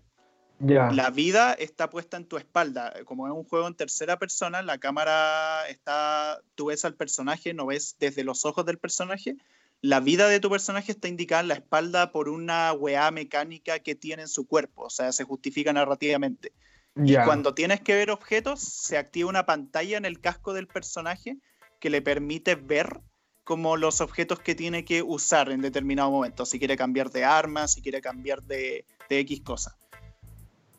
La 0.61 1.09
vida 1.09 1.53
está 1.53 1.89
puesta 1.89 2.17
en 2.17 2.25
tu 2.25 2.37
espalda. 2.37 2.93
Como 3.05 3.27
es 3.27 3.33
un 3.33 3.43
juego 3.43 3.67
en 3.67 3.75
tercera 3.75 4.17
persona, 4.19 4.61
la 4.61 4.77
cámara 4.77 5.67
está, 5.67 6.41
tú 6.55 6.65
ves 6.65 6.85
al 6.85 6.95
personaje, 6.95 7.53
no 7.53 7.65
ves 7.65 7.95
desde 7.99 8.23
los 8.23 8.45
ojos 8.45 8.65
del 8.65 8.77
personaje. 8.77 9.37
La 9.81 9.99
vida 9.99 10.27
de 10.27 10.39
tu 10.39 10.49
personaje 10.49 10.91
está 10.91 11.07
indicada 11.07 11.41
en 11.41 11.47
la 11.47 11.55
espalda 11.55 12.11
por 12.11 12.29
una 12.29 12.71
weá 12.73 13.09
mecánica 13.09 13.79
que 13.79 13.95
tiene 13.95 14.23
en 14.23 14.27
su 14.27 14.45
cuerpo, 14.45 14.83
o 14.83 14.89
sea, 14.91 15.11
se 15.11 15.23
justifica 15.23 15.73
narrativamente. 15.73 16.53
Y 16.95 17.15
cuando 17.15 17.53
tienes 17.53 17.81
que 17.81 17.95
ver 17.95 18.11
objetos, 18.11 18.59
se 18.59 18.97
activa 18.97 19.29
una 19.29 19.45
pantalla 19.45 19.97
en 19.97 20.05
el 20.05 20.19
casco 20.19 20.53
del 20.53 20.67
personaje 20.67 21.37
que 21.79 21.89
le 21.89 22.01
permite 22.01 22.55
ver 22.55 23.01
como 23.43 23.75
los 23.77 24.01
objetos 24.01 24.39
que 24.39 24.55
tiene 24.55 24.85
que 24.85 25.01
usar 25.01 25.51
en 25.51 25.61
determinado 25.61 26.11
momento. 26.11 26.45
Si 26.45 26.59
quiere 26.59 26.77
cambiar 26.77 27.09
de 27.09 27.23
arma, 27.23 27.67
si 27.67 27.81
quiere 27.81 28.01
cambiar 28.01 28.43
de, 28.43 28.85
X 29.09 29.41
cosa. 29.41 29.77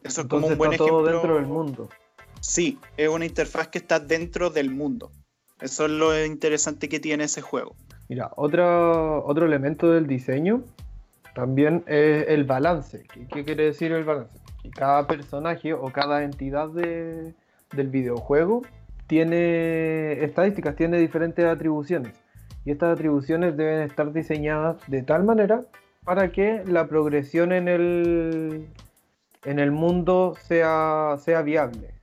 Eso 0.04 0.22
es 0.22 0.26
como 0.26 0.48
un 0.48 0.58
buen 0.58 0.72
está 0.72 0.84
todo 0.84 1.04
dentro 1.04 1.36
del 1.36 1.46
mundo. 1.46 1.88
Sí, 2.40 2.78
es 2.96 3.08
una 3.08 3.24
interfaz 3.24 3.68
que 3.68 3.78
está 3.78 4.00
dentro 4.00 4.50
del 4.50 4.70
mundo. 4.70 5.12
Eso 5.60 5.84
es 5.86 5.92
lo 5.92 6.24
interesante 6.24 6.88
que 6.88 6.98
tiene 6.98 7.24
ese 7.24 7.40
juego. 7.40 7.76
Mira, 8.08 8.32
otro, 8.36 9.24
otro 9.24 9.46
elemento 9.46 9.90
del 9.90 10.06
diseño 10.08 10.64
también 11.34 11.84
es 11.86 12.28
el 12.28 12.44
balance. 12.44 13.04
¿Qué, 13.30 13.44
quiere 13.44 13.64
decir 13.64 13.92
el 13.92 14.04
balance? 14.04 14.38
Que 14.62 14.70
cada 14.70 15.06
personaje 15.06 15.72
o 15.72 15.84
cada 15.92 16.24
entidad 16.24 16.68
del 16.70 17.34
videojuego 17.88 18.62
tiene 19.06 20.24
estadísticas, 20.24 20.74
tiene 20.76 20.98
diferentes 20.98 21.44
atribuciones. 21.44 22.20
Y 22.64 22.70
estas 22.70 22.94
atribuciones 22.94 23.56
deben 23.56 23.82
estar 23.82 24.12
diseñadas 24.12 24.76
de 24.88 25.02
tal 25.02 25.24
manera 25.24 25.62
para 26.04 26.32
que 26.32 26.64
la 26.66 26.88
progresión 26.88 27.52
en 27.52 27.68
el, 27.68 28.66
en 29.44 29.58
el 29.58 29.70
mundo 29.70 30.36
sea, 30.46 31.18
sea 31.24 31.42
viable 31.42 31.94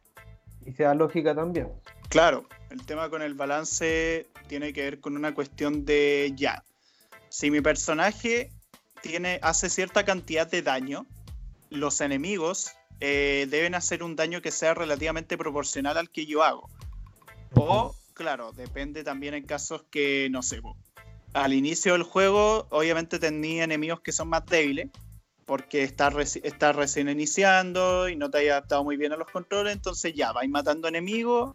y 0.65 0.73
sea 0.73 0.93
lógica 0.93 1.34
también. 1.36 1.71
Claro, 2.10 2.45
el 2.69 2.86
tema 2.86 3.10
con 3.10 3.21
el 3.21 3.34
balance 3.34 4.28
tiene 4.47 4.73
que 4.73 4.84
ver 4.84 4.99
con 4.99 5.15
una 5.15 5.34
cuestión 5.34 5.86
de 5.86 6.34
ya. 6.36 6.63
Si 7.30 7.52
mi 7.52 7.62
personaje 7.62 8.52
tiene, 9.02 9.39
hace 9.41 9.69
cierta 9.69 10.04
cantidad 10.04 10.49
de 10.49 10.62
daño, 10.62 11.06
los 11.69 12.02
enemigos 12.02 12.71
eh, 12.99 13.47
deben 13.49 13.75
hacer 13.75 14.04
un 14.04 14.15
daño 14.15 14.41
que 14.41 14.52
sea 14.52 14.73
relativamente 14.73 15.38
proporcional 15.38 15.97
al 15.97 16.10
que 16.10 16.25
yo 16.25 16.43
hago. 16.43 16.69
O, 17.56 17.95
claro, 18.13 18.52
depende 18.52 19.04
también 19.04 19.34
en 19.34 19.45
casos 19.45 19.84
que, 19.89 20.28
no 20.32 20.41
sé, 20.41 20.62
al 21.34 21.54
inicio 21.54 21.93
del 21.93 22.04
juego, 22.04 22.67
obviamente 22.71 23.19
tenía 23.19 23.63
enemigos 23.63 24.02
que 24.02 24.12
son 24.12 24.30
más 24.30 24.45
débiles, 24.47 24.89
porque 25.50 25.82
estás, 25.82 26.14
recién 26.14 27.10
iniciando 27.10 28.08
y 28.08 28.16
no 28.16 28.30
te 28.30 28.38
hayas 28.38 28.52
adaptado 28.52 28.84
muy 28.84 28.98
bien 28.98 29.14
a 29.14 29.18
los 29.18 29.32
controles, 29.32 29.74
entonces 29.74 30.14
ya, 30.14 30.32
vais 30.32 30.48
matando 30.48 30.88
enemigos 30.88 31.54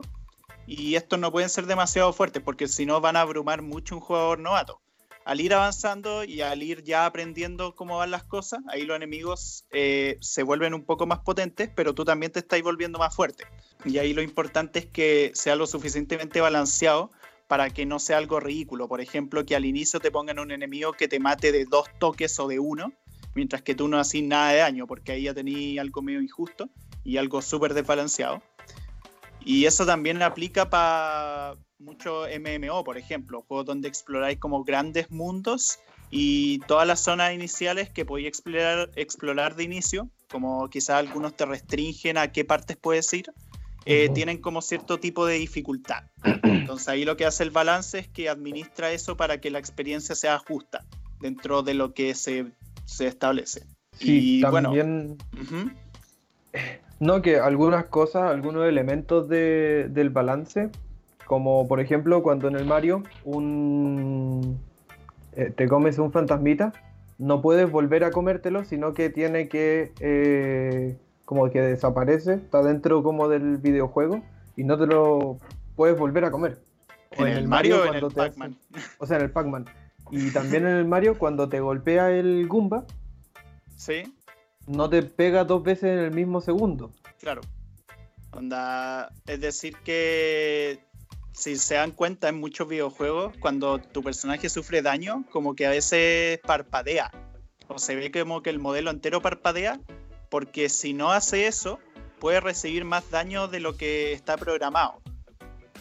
y 0.67 0.97
estos 0.97 1.21
no 1.21 1.31
pueden 1.31 1.49
ser 1.49 1.67
demasiado 1.67 2.13
fuertes, 2.13 2.43
porque 2.43 2.67
si 2.67 2.87
no 2.87 3.01
van 3.01 3.15
a 3.15 3.21
abrumar 3.21 3.63
mucho 3.63 3.95
un 3.95 4.01
jugador 4.01 4.41
novato. 4.41 4.81
Al 5.25 5.41
ir 5.41 5.55
avanzando 5.55 6.25
y 6.25 6.41
al 6.41 6.65
ir 6.65 6.83
ya 6.83 7.07
aprendiendo 7.07 7.77
cómo 7.77 7.99
van 7.99 8.11
las 8.11 8.25
cosas, 8.25 8.65
ahí 8.67 8.83
los 8.83 8.97
enemigos 8.97 9.65
eh, 9.71 10.19
se 10.21 10.43
vuelven 10.43 10.75
un 10.75 10.85
poco 10.85 11.07
más 11.07 11.21
potentes, 11.21 11.71
pero 11.73 11.95
tú 11.95 12.05
también 12.05 12.33
te 12.33 12.41
estás 12.41 12.61
volviendo 12.63 12.99
más 12.99 13.15
fuerte. 13.15 13.45
Y 13.85 13.99
ahí 13.99 14.13
lo 14.13 14.23
importante 14.23 14.81
es 14.81 14.87
que 14.87 15.31
sea 15.35 15.55
lo 15.55 15.69
suficientemente 15.69 16.41
balanceado 16.41 17.13
para 17.47 17.71
que 17.71 17.87
no 17.87 18.01
sea 18.01 18.19
algo 18.19 18.41
ridículo. 18.41 18.89
Por 18.89 19.01
ejemplo, 19.01 19.47
que 19.47 19.55
al 19.55 19.65
inicio 19.65 20.01
te 20.01 20.11
pongan 20.11 20.41
un 20.41 20.51
enemigo 20.51 20.95
que 20.95 21.07
te 21.07 21.21
mate 21.21 21.53
de 21.53 21.65
dos 21.65 21.87
toques 22.01 22.41
o 22.41 22.49
de 22.49 22.59
uno, 22.59 22.93
mientras 23.35 23.63
que 23.63 23.75
tú 23.75 23.89
no 23.89 23.99
haces 23.99 24.23
nada 24.23 24.53
de 24.53 24.59
daño, 24.59 24.87
porque 24.87 25.13
ahí 25.13 25.23
ya 25.25 25.35
tenías 25.35 25.83
algo 25.83 26.03
medio 26.03 26.23
injusto 26.23 26.69
y 27.03 27.17
algo 27.17 27.43
súper 27.43 27.75
desbalanceado. 27.75 28.43
Y 29.45 29.67
eso 29.67 29.85
también 29.85 30.23
aplica 30.23 30.71
para 30.71 31.57
muchos 31.79 32.29
MMO, 32.29 32.83
por 32.83 32.97
ejemplo, 32.97 33.45
juegos 33.47 33.67
donde 33.67 33.89
exploráis 33.89 34.39
como 34.39 34.65
grandes 34.65 35.11
mundos 35.11 35.79
y 36.11 36.61
todas 36.61 36.87
las 36.87 37.01
zonas 37.01 37.35
iniciales 37.35 37.91
que 37.91 38.05
podéis 38.05 38.29
explorar, 38.29 38.91
explorar 38.97 39.55
de 39.57 39.65
inicio, 39.65 40.09
como 40.31 40.69
quizás 40.71 40.97
algunos 40.97 41.37
te 41.37 41.45
restringen 41.45 42.17
a 42.17 42.33
qué 42.33 42.45
partes 42.45 42.77
puedes 42.77 43.13
ir, 43.13 43.27
eh, 43.85 44.09
tienen 44.15 44.39
como 44.39 44.63
cierto 44.63 44.99
tipo 44.99 45.27
de 45.27 45.35
dificultad. 45.35 46.05
Entonces 46.43 46.89
ahí 46.89 47.05
lo 47.05 47.17
que 47.17 47.27
hace 47.27 47.43
el 47.43 47.51
balance 47.51 47.99
es 47.99 48.09
que 48.09 48.31
administra 48.31 48.93
eso 48.93 49.17
para 49.17 49.41
que 49.41 49.51
la 49.51 49.59
experiencia 49.59 50.15
sea 50.15 50.39
justa 50.39 50.87
dentro 51.21 51.63
de 51.63 51.75
lo 51.75 51.93
que 51.93 52.15
se, 52.15 52.47
se 52.85 53.07
establece. 53.07 53.67
y 54.01 54.41
también... 54.41 55.17
Bueno, 55.33 55.73
No, 57.01 57.23
que 57.23 57.39
algunas 57.39 57.87
cosas, 57.87 58.31
algunos 58.31 58.67
elementos 58.67 59.29
de, 59.29 59.89
del 59.91 60.11
balance, 60.11 60.71
como 61.27 61.67
por 61.67 61.81
ejemplo 61.81 62.23
cuando 62.23 62.49
en 62.49 62.57
el 62.57 62.65
Mario 62.65 63.03
un, 63.25 64.59
eh, 65.33 65.53
te 65.55 65.69
comes 65.69 65.99
un 65.99 66.13
fantasmita, 66.13 66.73
no 67.19 67.43
puedes 67.43 67.71
volver 67.71 68.05
a 68.05 68.11
comértelo, 68.11 68.65
sino 68.65 68.95
que 68.95 69.11
tiene 69.11 69.49
que 69.49 69.93
eh, 70.01 70.97
como 71.25 71.51
que 71.51 71.61
desaparece, 71.61 72.35
está 72.35 72.63
dentro 72.63 73.03
como 73.03 73.29
del 73.29 73.59
videojuego 73.59 74.23
y 74.57 74.65
no 74.65 74.79
te 74.79 74.87
lo 74.87 75.39
puedes 75.77 75.99
volver 75.99 76.25
a 76.25 76.31
comer. 76.31 76.59
O 77.19 77.27
en, 77.27 77.37
el 77.37 77.49
Mario, 77.49 77.83
o 77.83 77.85
en 77.87 77.95
el 77.95 78.13
Pac-Man. 78.13 78.57
O 78.99 79.07
sea, 79.07 79.19
en 79.19 79.25
el 79.25 79.31
Pac-Man. 79.31 79.67
Y 80.11 80.31
también 80.31 80.67
en 80.67 80.77
el 80.77 80.85
Mario 80.85 81.19
cuando 81.19 81.49
te 81.49 81.61
golpea 81.61 82.11
el 82.11 82.47
Goomba. 82.47 82.85
Sí. 83.77 84.15
No 84.67 84.89
te 84.89 85.03
pega 85.03 85.45
dos 85.45 85.63
veces 85.63 85.85
en 85.85 85.99
el 85.99 86.11
mismo 86.11 86.41
segundo. 86.41 86.93
Claro. 87.19 87.41
Onda, 88.33 89.11
es 89.27 89.41
decir 89.41 89.77
que 89.85 90.81
si 91.33 91.57
se 91.57 91.75
dan 91.75 91.91
cuenta 91.91 92.29
en 92.29 92.39
muchos 92.39 92.69
videojuegos, 92.69 93.35
cuando 93.41 93.79
tu 93.79 94.03
personaje 94.03 94.49
sufre 94.49 94.83
daño, 94.83 95.25
como 95.31 95.55
que 95.55 95.67
a 95.67 95.71
veces 95.71 96.39
parpadea. 96.41 97.11
O 97.69 97.79
se 97.79 97.97
ve 97.97 98.11
como 98.11 98.43
que 98.43 98.51
el 98.51 98.59
modelo 98.59 98.91
entero 98.91 99.23
parpadea 99.23 99.81
porque 100.35 100.69
si 100.69 100.95
no 100.95 101.13
hace 101.13 101.47
eso, 101.47 101.79
puede 102.19 102.41
recibir 102.41 102.85
más 102.85 103.09
daño 103.11 103.47
de 103.47 103.61
lo 103.61 103.77
que 103.77 104.13
está 104.13 104.37
programado. 104.37 105.01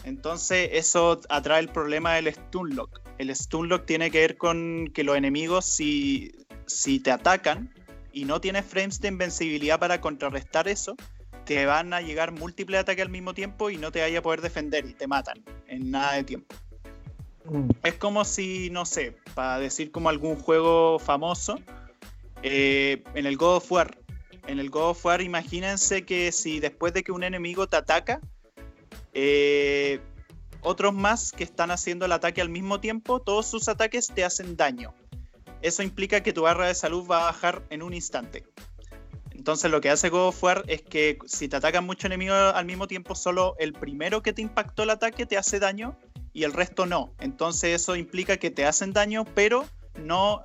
Entonces 0.04 0.70
eso 0.72 1.20
atrae 1.28 1.58
el 1.58 1.70
problema 1.70 2.14
del 2.14 2.32
Stunlock. 2.32 3.00
El 3.18 3.34
Stunlock 3.34 3.86
tiene 3.86 4.10
que 4.10 4.20
ver 4.20 4.36
con 4.36 4.90
que 4.92 5.04
los 5.04 5.16
enemigos 5.16 5.64
si, 5.64 6.32
si 6.66 7.00
te 7.00 7.10
atacan 7.10 7.72
y 8.12 8.24
no 8.24 8.40
tienes 8.40 8.64
frames 8.64 9.00
de 9.00 9.08
invencibilidad 9.08 9.78
para 9.78 10.00
contrarrestar 10.00 10.68
eso, 10.68 10.96
te 11.44 11.66
van 11.66 11.92
a 11.92 12.00
llegar 12.00 12.32
múltiples 12.32 12.80
ataques 12.80 13.04
al 13.04 13.10
mismo 13.10 13.34
tiempo 13.34 13.70
y 13.70 13.76
no 13.76 13.92
te 13.92 14.00
vaya 14.00 14.18
a 14.18 14.22
poder 14.22 14.40
defender 14.40 14.86
y 14.86 14.94
te 14.94 15.06
matan 15.06 15.44
en 15.68 15.90
nada 15.90 16.14
de 16.14 16.24
tiempo. 16.24 16.54
Mm. 17.44 17.70
Es 17.82 17.94
como 17.94 18.24
si, 18.24 18.70
no 18.70 18.86
sé, 18.86 19.16
para 19.34 19.58
decir 19.58 19.90
como 19.90 20.08
algún 20.08 20.36
juego 20.36 20.98
famoso, 20.98 21.60
eh, 22.42 23.02
en 23.14 23.26
el 23.26 23.36
God 23.36 23.56
of 23.56 23.72
War 23.72 24.04
en 24.46 24.58
el 24.58 24.70
God 24.70 24.90
of 24.90 25.04
War, 25.04 25.22
imagínense 25.22 26.04
que 26.04 26.32
si 26.32 26.60
después 26.60 26.92
de 26.92 27.02
que 27.02 27.12
un 27.12 27.22
enemigo 27.22 27.66
te 27.66 27.76
ataca, 27.76 28.20
eh, 29.12 30.00
otros 30.64 30.92
más 30.92 31.30
que 31.30 31.44
están 31.44 31.70
haciendo 31.70 32.06
el 32.06 32.12
ataque 32.12 32.40
al 32.40 32.48
mismo 32.48 32.80
tiempo, 32.80 33.20
todos 33.20 33.46
sus 33.46 33.68
ataques 33.68 34.08
te 34.08 34.24
hacen 34.24 34.56
daño. 34.56 34.92
Eso 35.62 35.82
implica 35.82 36.22
que 36.22 36.32
tu 36.32 36.42
barra 36.42 36.66
de 36.66 36.74
salud 36.74 37.06
va 37.08 37.22
a 37.22 37.24
bajar 37.26 37.62
en 37.70 37.82
un 37.82 37.94
instante. 37.94 38.44
Entonces 39.30 39.70
lo 39.70 39.80
que 39.80 39.90
hace 39.90 40.08
God 40.08 40.28
of 40.28 40.42
War 40.42 40.64
es 40.66 40.82
que 40.82 41.18
si 41.26 41.48
te 41.48 41.56
atacan 41.56 41.84
muchos 41.84 42.06
enemigos 42.06 42.54
al 42.54 42.64
mismo 42.64 42.88
tiempo, 42.88 43.14
solo 43.14 43.54
el 43.58 43.72
primero 43.74 44.22
que 44.22 44.32
te 44.32 44.42
impactó 44.42 44.84
el 44.84 44.90
ataque 44.90 45.26
te 45.26 45.36
hace 45.36 45.60
daño 45.60 45.96
y 46.32 46.44
el 46.44 46.52
resto 46.52 46.86
no. 46.86 47.12
Entonces 47.20 47.82
eso 47.82 47.94
implica 47.94 48.38
que 48.38 48.50
te 48.50 48.64
hacen 48.64 48.92
daño, 48.92 49.24
pero 49.34 49.66
no 50.02 50.44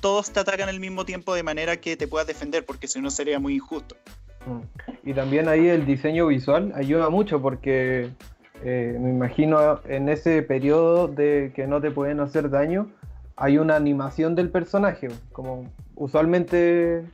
todos 0.00 0.30
te 0.30 0.40
atacan 0.40 0.68
al 0.68 0.80
mismo 0.80 1.04
tiempo 1.04 1.34
de 1.34 1.42
manera 1.42 1.78
que 1.78 1.96
te 1.96 2.06
puedas 2.06 2.26
defender, 2.26 2.64
porque 2.64 2.86
si 2.86 3.00
no 3.00 3.10
sería 3.10 3.38
muy 3.38 3.54
injusto. 3.54 3.96
Mm. 4.46 5.08
Y 5.10 5.14
también 5.14 5.48
ahí 5.48 5.68
el 5.68 5.86
diseño 5.86 6.26
visual 6.26 6.72
ayuda 6.74 7.10
mucho 7.10 7.40
porque 7.40 8.10
eh, 8.64 8.96
me 9.00 9.10
imagino 9.10 9.80
en 9.84 10.08
ese 10.08 10.42
periodo 10.42 11.08
de 11.08 11.52
que 11.54 11.66
no 11.66 11.80
te 11.80 11.90
pueden 11.90 12.20
hacer 12.20 12.50
daño, 12.50 12.90
hay 13.36 13.58
una 13.58 13.76
animación 13.76 14.34
del 14.34 14.50
personaje, 14.50 15.08
como 15.32 15.70
usualmente 15.94 17.04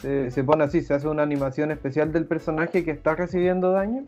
se, 0.00 0.44
pone 0.44 0.64
así, 0.64 0.80
se 0.82 0.94
hace 0.94 1.08
una 1.08 1.22
animación 1.22 1.70
especial 1.70 2.12
del 2.12 2.26
personaje 2.26 2.84
que 2.84 2.90
está 2.90 3.14
recibiendo 3.14 3.72
daño 3.72 4.06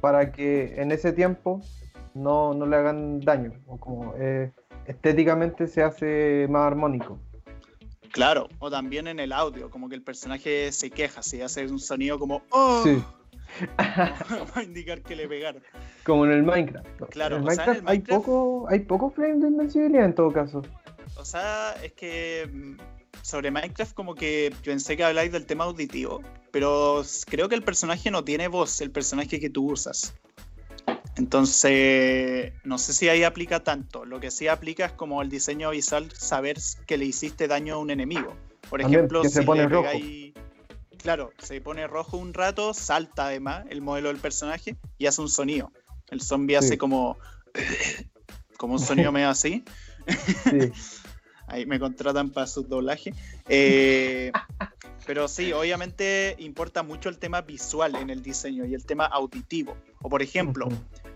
para 0.00 0.32
que 0.32 0.80
en 0.80 0.92
ese 0.92 1.12
tiempo 1.12 1.60
no, 2.14 2.54
le 2.66 2.76
hagan 2.76 3.20
daño, 3.20 3.52
o 3.66 3.78
como 3.78 4.14
eh, 4.18 4.52
estéticamente 4.86 5.66
se 5.66 5.82
hace 5.82 6.46
más 6.48 6.66
armónico. 6.66 7.18
Claro, 8.12 8.48
o 8.58 8.70
también 8.70 9.06
en 9.06 9.18
el 9.18 9.32
audio, 9.32 9.70
como 9.70 9.88
que 9.88 9.94
el 9.94 10.02
personaje 10.02 10.70
se 10.72 10.90
queja, 10.90 11.22
si 11.22 11.40
hace 11.40 11.66
un 11.66 11.78
sonido 11.78 12.18
como 12.18 12.42
¡Oh! 12.50 12.82
Sí. 12.84 13.02
A 13.78 14.62
indicar 14.62 15.02
que 15.02 15.16
le 15.16 15.28
pegaron. 15.28 15.62
Como 16.04 16.24
en 16.26 16.32
el 16.32 16.42
Minecraft. 16.42 16.86
Claro, 17.10 17.36
en, 17.36 17.44
Minecraft, 17.44 17.82
hay 17.86 18.00
poco, 18.00 18.66
hay 18.68 18.80
poco 18.80 19.10
frame 19.10 19.40
de 19.40 19.48
invencibilidad 19.48 20.04
en 20.04 20.14
todo 20.14 20.32
caso. 20.32 20.62
O 21.16 21.24
sea, 21.24 21.74
es 21.82 21.92
que 21.92 22.48
mm, 22.52 22.76
sobre 23.22 23.50
Minecraft 23.50 23.94
como 23.94 24.14
que 24.14 24.54
pensé 24.64 24.96
que 24.96 25.04
habláis 25.04 25.32
del 25.32 25.46
tema 25.46 25.64
auditivo, 25.64 26.22
pero 26.50 27.02
creo 27.26 27.48
que 27.48 27.54
el 27.54 27.62
personaje 27.62 28.10
no 28.10 28.24
tiene 28.24 28.48
voz, 28.48 28.80
el 28.80 28.90
personaje 28.90 29.38
que 29.40 29.50
tú 29.50 29.70
usas. 29.72 30.14
Entonces, 31.16 32.52
no 32.64 32.78
sé 32.78 32.92
si 32.94 33.08
ahí 33.08 33.22
aplica 33.22 33.62
tanto. 33.62 34.04
Lo 34.04 34.18
que 34.18 34.30
sí 34.30 34.48
aplica 34.48 34.86
es 34.86 34.92
como 34.92 35.20
el 35.20 35.28
diseño 35.28 35.70
visual, 35.70 36.10
saber 36.12 36.56
que 36.86 36.96
le 36.96 37.04
hiciste 37.04 37.48
daño 37.48 37.74
a 37.74 37.78
un 37.78 37.90
enemigo. 37.90 38.34
Por 38.70 38.80
ejemplo, 38.80 39.22
si 39.22 39.28
se 39.28 39.42
pone 39.42 39.68
rojo. 39.68 39.90
Claro, 41.02 41.32
se 41.38 41.60
pone 41.60 41.86
rojo 41.86 42.16
un 42.16 42.32
rato, 42.32 42.74
salta 42.74 43.26
además 43.26 43.64
el 43.68 43.82
modelo 43.82 44.08
del 44.08 44.18
personaje 44.18 44.76
y 44.98 45.06
hace 45.06 45.20
un 45.20 45.28
sonido. 45.28 45.72
El 46.10 46.20
zombie 46.20 46.56
hace 46.56 46.78
como 46.78 47.18
como 48.56 48.74
un 48.74 48.80
sonido 48.80 49.12
medio 49.12 49.28
así. 49.28 49.64
Sí. 50.44 50.72
Ahí 51.48 51.66
me 51.66 51.78
contratan 51.78 52.30
para 52.30 52.46
su 52.46 52.62
doblaje. 52.62 53.12
Eh, 53.48 54.32
pero 55.06 55.28
sí, 55.28 55.52
obviamente 55.52 56.34
importa 56.38 56.82
mucho 56.82 57.08
el 57.08 57.18
tema 57.18 57.42
visual 57.42 57.96
en 57.96 58.08
el 58.08 58.22
diseño 58.22 58.64
y 58.64 58.74
el 58.74 58.86
tema 58.86 59.04
auditivo. 59.04 59.76
O 60.00 60.08
por 60.08 60.22
ejemplo, 60.22 60.68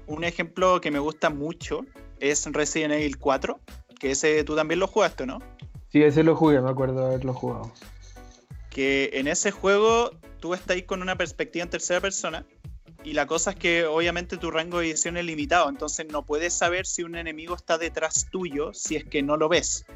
un 0.06 0.24
ejemplo 0.24 0.80
que 0.80 0.90
me 0.90 0.98
gusta 0.98 1.30
mucho 1.30 1.86
es 2.20 2.44
Resident 2.52 2.94
Evil 2.94 3.18
4, 3.18 3.60
que 3.98 4.10
ese 4.10 4.44
tú 4.44 4.54
también 4.56 4.80
lo 4.80 4.88
jugaste, 4.88 5.24
¿no? 5.24 5.38
Sí, 5.88 6.02
ese 6.02 6.22
lo 6.22 6.36
jugué, 6.36 6.60
me 6.60 6.70
acuerdo 6.70 7.00
de 7.00 7.06
haberlo 7.06 7.32
jugado. 7.32 7.72
Que 8.76 9.08
en 9.14 9.26
ese 9.26 9.52
juego 9.52 10.10
tú 10.38 10.52
estás 10.52 10.76
ahí 10.76 10.82
con 10.82 11.00
una 11.00 11.16
perspectiva 11.16 11.62
en 11.62 11.70
tercera 11.70 11.98
persona 11.98 12.44
y 13.04 13.14
la 13.14 13.26
cosa 13.26 13.52
es 13.52 13.56
que 13.56 13.86
obviamente 13.86 14.36
tu 14.36 14.50
rango 14.50 14.80
de 14.80 14.88
visión 14.88 15.16
es 15.16 15.24
limitado, 15.24 15.70
entonces 15.70 16.06
no 16.12 16.26
puedes 16.26 16.52
saber 16.52 16.84
si 16.84 17.02
un 17.02 17.14
enemigo 17.14 17.54
está 17.54 17.78
detrás 17.78 18.26
tuyo 18.30 18.74
si 18.74 18.96
es 18.96 19.04
que 19.06 19.22
no 19.22 19.38
lo 19.38 19.48
ves. 19.48 19.86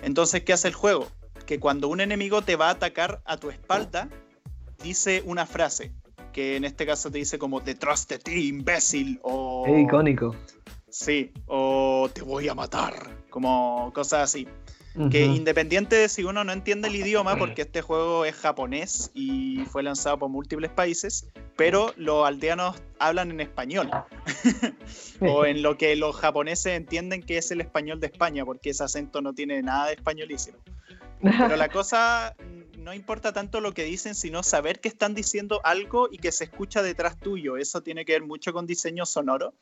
Entonces, 0.00 0.44
¿qué 0.44 0.54
hace 0.54 0.68
el 0.68 0.74
juego? 0.74 1.08
Que 1.44 1.60
cuando 1.60 1.88
un 1.88 2.00
enemigo 2.00 2.40
te 2.40 2.56
va 2.56 2.68
a 2.68 2.70
atacar 2.70 3.20
a 3.26 3.36
tu 3.36 3.50
espalda, 3.50 4.08
dice 4.82 5.22
una 5.26 5.44
frase, 5.44 5.92
que 6.32 6.56
en 6.56 6.64
este 6.64 6.86
caso 6.86 7.10
te 7.10 7.18
dice 7.18 7.38
como 7.38 7.60
detrás 7.60 8.08
de 8.08 8.18
ti, 8.18 8.48
imbécil, 8.48 9.20
o... 9.24 9.66
Es 9.68 9.84
icónico. 9.84 10.34
Sí, 10.88 11.32
o 11.44 12.08
te 12.14 12.22
voy 12.22 12.48
a 12.48 12.54
matar, 12.54 12.94
como 13.28 13.92
cosas 13.92 14.22
así. 14.22 14.48
Que 15.10 15.24
independiente 15.24 15.94
de 15.94 16.08
si 16.08 16.24
uno 16.24 16.42
no 16.42 16.52
entiende 16.52 16.88
el 16.88 16.96
idioma, 16.96 17.36
porque 17.36 17.62
este 17.62 17.82
juego 17.82 18.24
es 18.24 18.34
japonés 18.34 19.10
y 19.12 19.64
fue 19.66 19.82
lanzado 19.82 20.18
por 20.18 20.30
múltiples 20.30 20.70
países, 20.70 21.28
pero 21.54 21.92
los 21.96 22.26
aldeanos 22.26 22.76
hablan 22.98 23.30
en 23.30 23.40
español. 23.40 23.90
o 25.20 25.44
en 25.44 25.62
lo 25.62 25.76
que 25.76 25.96
los 25.96 26.16
japoneses 26.16 26.76
entienden 26.76 27.22
que 27.22 27.36
es 27.36 27.50
el 27.50 27.60
español 27.60 28.00
de 28.00 28.06
España, 28.06 28.44
porque 28.46 28.70
ese 28.70 28.84
acento 28.84 29.20
no 29.20 29.34
tiene 29.34 29.60
nada 29.62 29.88
de 29.88 29.94
españolísimo. 29.94 30.56
Pero 31.20 31.56
la 31.56 31.68
cosa 31.68 32.34
no 32.86 32.94
importa 32.94 33.32
tanto 33.32 33.60
lo 33.60 33.74
que 33.74 33.82
dicen, 33.82 34.14
sino 34.14 34.44
saber 34.44 34.78
que 34.78 34.86
están 34.86 35.12
diciendo 35.12 35.60
algo 35.64 36.08
y 36.08 36.18
que 36.18 36.30
se 36.30 36.44
escucha 36.44 36.82
detrás 36.82 37.18
tuyo. 37.18 37.56
Eso 37.56 37.80
tiene 37.82 38.04
que 38.04 38.12
ver 38.12 38.22
mucho 38.22 38.52
con 38.52 38.64
diseño 38.64 39.04
sonoro, 39.04 39.54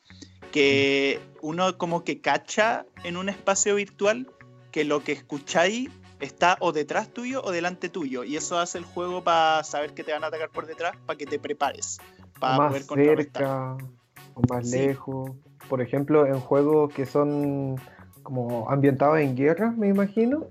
que 0.53 1.21
uno 1.41 1.79
como 1.79 2.05
que 2.05 2.21
cacha 2.21 2.85
en 3.03 3.17
un 3.17 3.31
espacio 3.31 3.77
virtual 3.77 4.29
que 4.75 4.83
lo 4.83 5.05
que 5.05 5.13
escucháis 5.13 5.89
está 6.19 6.57
o 6.59 6.73
detrás 6.73 7.09
tuyo 7.09 7.41
o 7.45 7.53
delante 7.53 7.89
tuyo. 7.89 8.25
Y 8.25 8.35
eso 8.35 8.59
hace 8.59 8.79
el 8.79 8.85
juego 8.85 9.23
para 9.23 9.63
saber 9.63 9.95
que 9.95 10.03
te 10.03 10.13
van 10.13 10.25
a 10.25 10.27
atacar 10.27 10.51
por 10.51 10.67
detrás, 10.67 10.97
para 11.07 11.17
que 11.17 11.27
te 11.27 11.39
prepares. 11.39 12.01
Para 12.41 12.57
más 12.57 12.85
cerca 12.85 13.77
o 14.35 14.43
más 14.51 14.69
lejos. 14.69 15.31
Por 15.69 15.81
ejemplo, 15.81 16.27
en 16.27 16.41
juegos 16.41 16.93
que 16.93 17.07
son 17.07 17.81
como 18.25 18.69
ambientados 18.69 19.21
en 19.21 19.37
guerra, 19.37 19.71
me 19.71 19.87
imagino, 19.87 20.49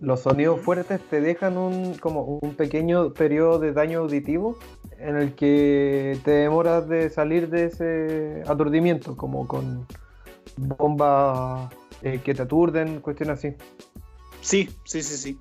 los 0.00 0.22
sonidos 0.22 0.60
fuertes 0.60 1.00
te 1.08 1.20
dejan 1.20 1.56
un, 1.56 1.94
como 1.98 2.24
un 2.24 2.56
pequeño 2.56 3.12
periodo 3.14 3.60
de 3.60 3.72
daño 3.72 4.00
auditivo 4.00 4.58
en 4.98 5.14
el 5.14 5.36
que 5.36 6.18
te 6.24 6.32
demoras 6.32 6.88
de 6.88 7.10
salir 7.10 7.48
de 7.48 7.66
ese 7.66 8.42
aturdimiento, 8.44 9.16
como 9.16 9.46
con 9.46 9.86
bombas 10.56 11.72
eh, 12.02 12.20
que 12.24 12.34
te 12.34 12.42
aturden, 12.42 13.00
cuestiones 13.00 13.38
así. 13.38 13.54
Sí, 14.40 14.68
sí, 14.84 15.02
sí, 15.02 15.16
sí. 15.16 15.38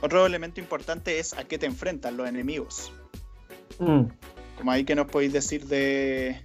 Otro 0.00 0.24
elemento 0.26 0.60
importante 0.60 1.18
es 1.18 1.34
a 1.34 1.44
qué 1.44 1.58
te 1.58 1.66
enfrentan 1.66 2.16
los 2.16 2.28
enemigos. 2.28 2.92
Mm. 3.78 4.04
Como 4.56 4.70
ahí 4.70 4.84
que 4.84 4.94
nos 4.94 5.06
podéis 5.06 5.32
decir 5.32 5.66
de, 5.66 6.40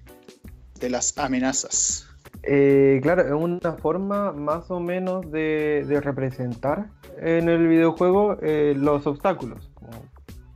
de 0.80 0.90
las 0.90 1.18
amenazas. 1.18 2.08
Eh, 2.44 3.00
claro, 3.02 3.24
es 3.24 3.32
una 3.32 3.74
forma 3.74 4.32
más 4.32 4.70
o 4.70 4.80
menos 4.80 5.32
de, 5.32 6.00
representar 6.04 6.90
en 7.18 7.50
el 7.50 7.68
videojuego 7.68 8.38
eh, 8.42 8.76
los 8.78 9.08
obstáculos. 9.08 9.72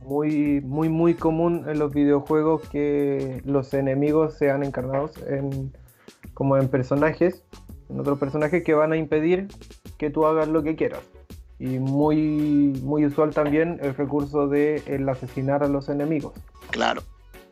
Muy, 0.00 0.60
muy, 0.60 0.88
muy 0.88 1.14
común 1.14 1.64
en 1.68 1.78
los 1.78 1.92
videojuegos 1.92 2.68
que 2.68 3.42
los 3.44 3.74
enemigos 3.74 4.34
sean 4.34 4.62
encarnados 4.62 5.12
en, 5.28 5.72
como 6.34 6.56
en 6.56 6.68
personajes 6.68 7.44
en 7.90 8.00
otros 8.00 8.18
personajes 8.18 8.62
que 8.62 8.74
van 8.74 8.92
a 8.92 8.96
impedir 8.96 9.48
que 9.98 10.10
tú 10.10 10.26
hagas 10.26 10.48
lo 10.48 10.62
que 10.62 10.76
quieras. 10.76 11.00
Y 11.58 11.78
muy, 11.78 12.16
muy 12.82 13.04
usual 13.04 13.34
también 13.34 13.78
el 13.82 13.94
recurso 13.94 14.48
de 14.48 14.82
el 14.86 15.08
asesinar 15.08 15.62
a 15.62 15.68
los 15.68 15.88
enemigos. 15.88 16.32
Claro. 16.70 17.02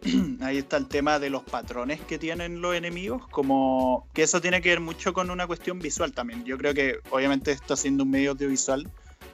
Ahí 0.41 0.59
está 0.59 0.77
el 0.77 0.87
tema 0.87 1.19
de 1.19 1.29
los 1.29 1.43
patrones 1.43 2.01
que 2.01 2.19
tienen 2.19 2.63
los 2.63 2.75
enemigos, 2.75 3.27
como 3.29 4.07
que 4.15 4.23
eso 4.23 4.41
tiene 4.41 4.63
que 4.63 4.71
ver 4.71 4.81
mucho 4.81 5.13
con 5.13 5.31
una 5.31 5.47
cuestión 5.47 5.79
visual 5.79 6.13
también. 6.13 6.45
Yo 6.45 6.57
creo 6.57 6.73
que 6.73 6.99
obviamente 7.11 7.53
esto 7.53 7.77
siendo 7.77 8.05
un 8.05 8.11
medio 8.11 8.31
audiovisual, 8.31 8.89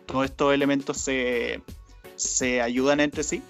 todos 0.06 0.24
estos 0.24 0.54
elementos 0.54 0.98
se, 0.98 1.62
se 2.16 2.60
ayudan 2.60 3.00
entre 3.00 3.22
sí. 3.22 3.42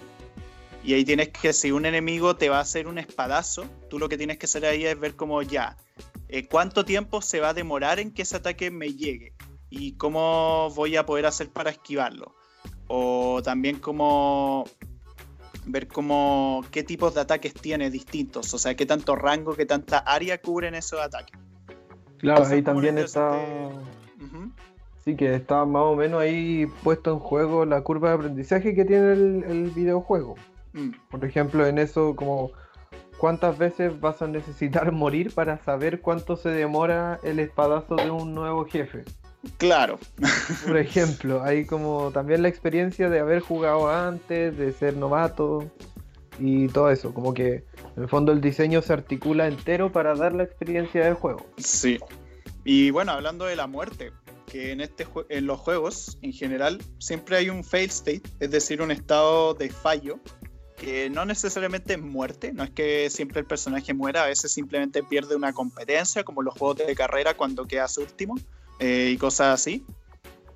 Y 0.83 0.93
ahí 0.93 1.03
tienes 1.03 1.29
que, 1.29 1.51
si 1.51 1.71
un 1.71 1.85
enemigo 1.87 2.35
te 2.35 2.49
va 2.49 2.57
a 2.57 2.61
hacer 2.61 2.87
un 2.87 2.99
espadazo, 2.99 3.65
tú 3.89 3.97
lo 3.97 4.07
que 4.07 4.17
tienes 4.17 4.37
que 4.37 4.45
hacer 4.45 4.65
ahí 4.65 4.85
es 4.85 4.99
ver 4.99 5.15
como 5.15 5.41
ya, 5.41 5.75
eh, 6.27 6.47
cuánto 6.47 6.85
tiempo 6.85 7.21
se 7.21 7.39
va 7.39 7.49
a 7.49 7.53
demorar 7.53 7.99
en 7.99 8.11
que 8.11 8.23
ese 8.23 8.37
ataque 8.37 8.71
me 8.71 8.93
llegue 8.93 9.33
y 9.69 9.93
cómo 9.93 10.69
voy 10.75 10.95
a 10.95 11.05
poder 11.05 11.25
hacer 11.25 11.49
para 11.49 11.69
esquivarlo. 11.69 12.35
O 12.87 13.41
también 13.43 13.79
cómo 13.79 14.65
ver 15.65 15.87
cómo 15.87 16.63
qué 16.71 16.83
tipos 16.83 17.15
de 17.15 17.21
ataques 17.21 17.53
tiene 17.53 17.89
distintos, 17.89 18.53
o 18.53 18.57
sea, 18.57 18.75
qué 18.75 18.85
tanto 18.85 19.15
rango, 19.15 19.55
qué 19.55 19.65
tanta 19.65 19.97
área 19.99 20.39
cubren 20.39 20.75
esos 20.75 20.99
ataques. 20.99 21.39
Claro, 22.17 22.45
ahí 22.45 22.61
también 22.61 22.97
está... 22.97 23.39
Sí, 25.03 25.15
que 25.15 25.35
está 25.35 25.65
más 25.65 25.83
o 25.83 25.95
menos 25.95 26.19
ahí 26.19 26.65
puesto 26.83 27.11
en 27.11 27.19
juego 27.19 27.63
la 27.63 27.81
curva 27.81 28.09
de 28.09 28.15
aprendizaje 28.15 28.73
que 28.73 28.85
tiene 28.85 29.11
el, 29.11 29.71
videojuego. 29.75 30.33
Mm. 30.73 30.93
Por 31.11 31.23
ejemplo, 31.23 31.67
en 31.67 31.77
eso 31.77 32.15
como 32.15 32.49
¿Cuántas 33.25 33.57
veces 33.57 33.99
vas 33.99 34.21
a 34.21 34.27
necesitar 34.27 34.91
morir 34.91 35.33
para 35.33 35.57
saber 35.57 35.99
cuánto 35.99 36.35
se 36.35 36.49
demora 36.49 37.19
el 37.23 37.39
espadazo 37.39 37.95
de 37.95 38.11
un 38.11 38.35
nuevo 38.35 38.65
jefe? 38.65 39.03
Claro. 39.57 39.97
Por 40.67 40.77
ejemplo, 40.77 41.41
hay 41.41 41.65
como 41.65 42.11
también 42.11 42.43
la 42.43 42.49
experiencia 42.49 43.09
de 43.09 43.19
haber 43.19 43.39
jugado 43.39 43.89
antes, 43.89 44.55
de 44.55 44.71
ser 44.73 44.95
novato 44.95 45.71
y 46.37 46.67
todo 46.67 46.91
eso. 46.91 47.15
Como 47.15 47.33
que 47.33 47.63
en 47.97 48.03
el 48.03 48.09
fondo 48.09 48.31
el 48.31 48.41
diseño 48.41 48.83
se 48.83 48.93
articula 48.93 49.47
entero 49.47 49.91
para 49.91 50.13
dar 50.13 50.35
la 50.35 50.43
experiencia 50.43 51.03
del 51.03 51.15
juego. 51.15 51.47
Sí. 51.57 51.97
Y 52.63 52.91
bueno, 52.91 53.13
hablando 53.13 53.45
de 53.45 53.55
la 53.55 53.65
muerte, 53.65 54.11
que 54.45 54.71
en, 54.71 54.81
este 54.81 55.07
en 55.29 55.47
los 55.47 55.59
juegos 55.59 56.19
en 56.21 56.31
general 56.31 56.79
siempre 56.99 57.37
hay 57.37 57.49
un 57.49 57.63
fail 57.63 57.89
state, 57.89 58.21
es 58.39 58.51
decir, 58.51 58.83
un 58.83 58.91
estado 58.91 59.55
de 59.55 59.71
fallo 59.71 60.19
que 60.77 61.09
no 61.09 61.25
necesariamente 61.25 61.93
es 61.93 62.01
muerte, 62.01 62.51
no 62.53 62.63
es 62.63 62.69
que 62.69 63.09
siempre 63.09 63.39
el 63.39 63.45
personaje 63.45 63.93
muera, 63.93 64.23
a 64.23 64.27
veces 64.27 64.51
simplemente 64.51 65.03
pierde 65.03 65.35
una 65.35 65.53
competencia, 65.53 66.23
como 66.23 66.41
los 66.41 66.53
juegos 66.57 66.77
de 66.85 66.95
carrera 66.95 67.35
cuando 67.35 67.65
quedas 67.65 67.97
último 67.97 68.35
eh, 68.79 69.11
y 69.13 69.17
cosas 69.17 69.61
así. 69.61 69.85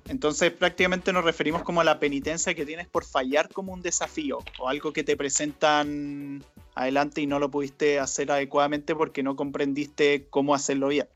Entonces 0.08 0.50
prácticamente 0.50 1.12
nos 1.12 1.24
referimos 1.24 1.62
como 1.62 1.80
a 1.80 1.84
la 1.84 2.00
penitencia 2.00 2.52
que 2.54 2.66
tienes 2.66 2.88
por 2.88 3.04
fallar 3.04 3.48
como 3.48 3.72
un 3.72 3.80
desafío 3.80 4.38
o 4.58 4.68
algo 4.68 4.92
que 4.92 5.04
te 5.04 5.16
presentan 5.16 6.44
adelante 6.74 7.20
y 7.20 7.26
no 7.26 7.38
lo 7.38 7.50
pudiste 7.50 8.00
hacer 8.00 8.32
adecuadamente 8.32 8.94
porque 8.94 9.22
no 9.22 9.36
comprendiste 9.36 10.26
cómo 10.28 10.54
hacerlo 10.54 10.88
bien. 10.88 11.06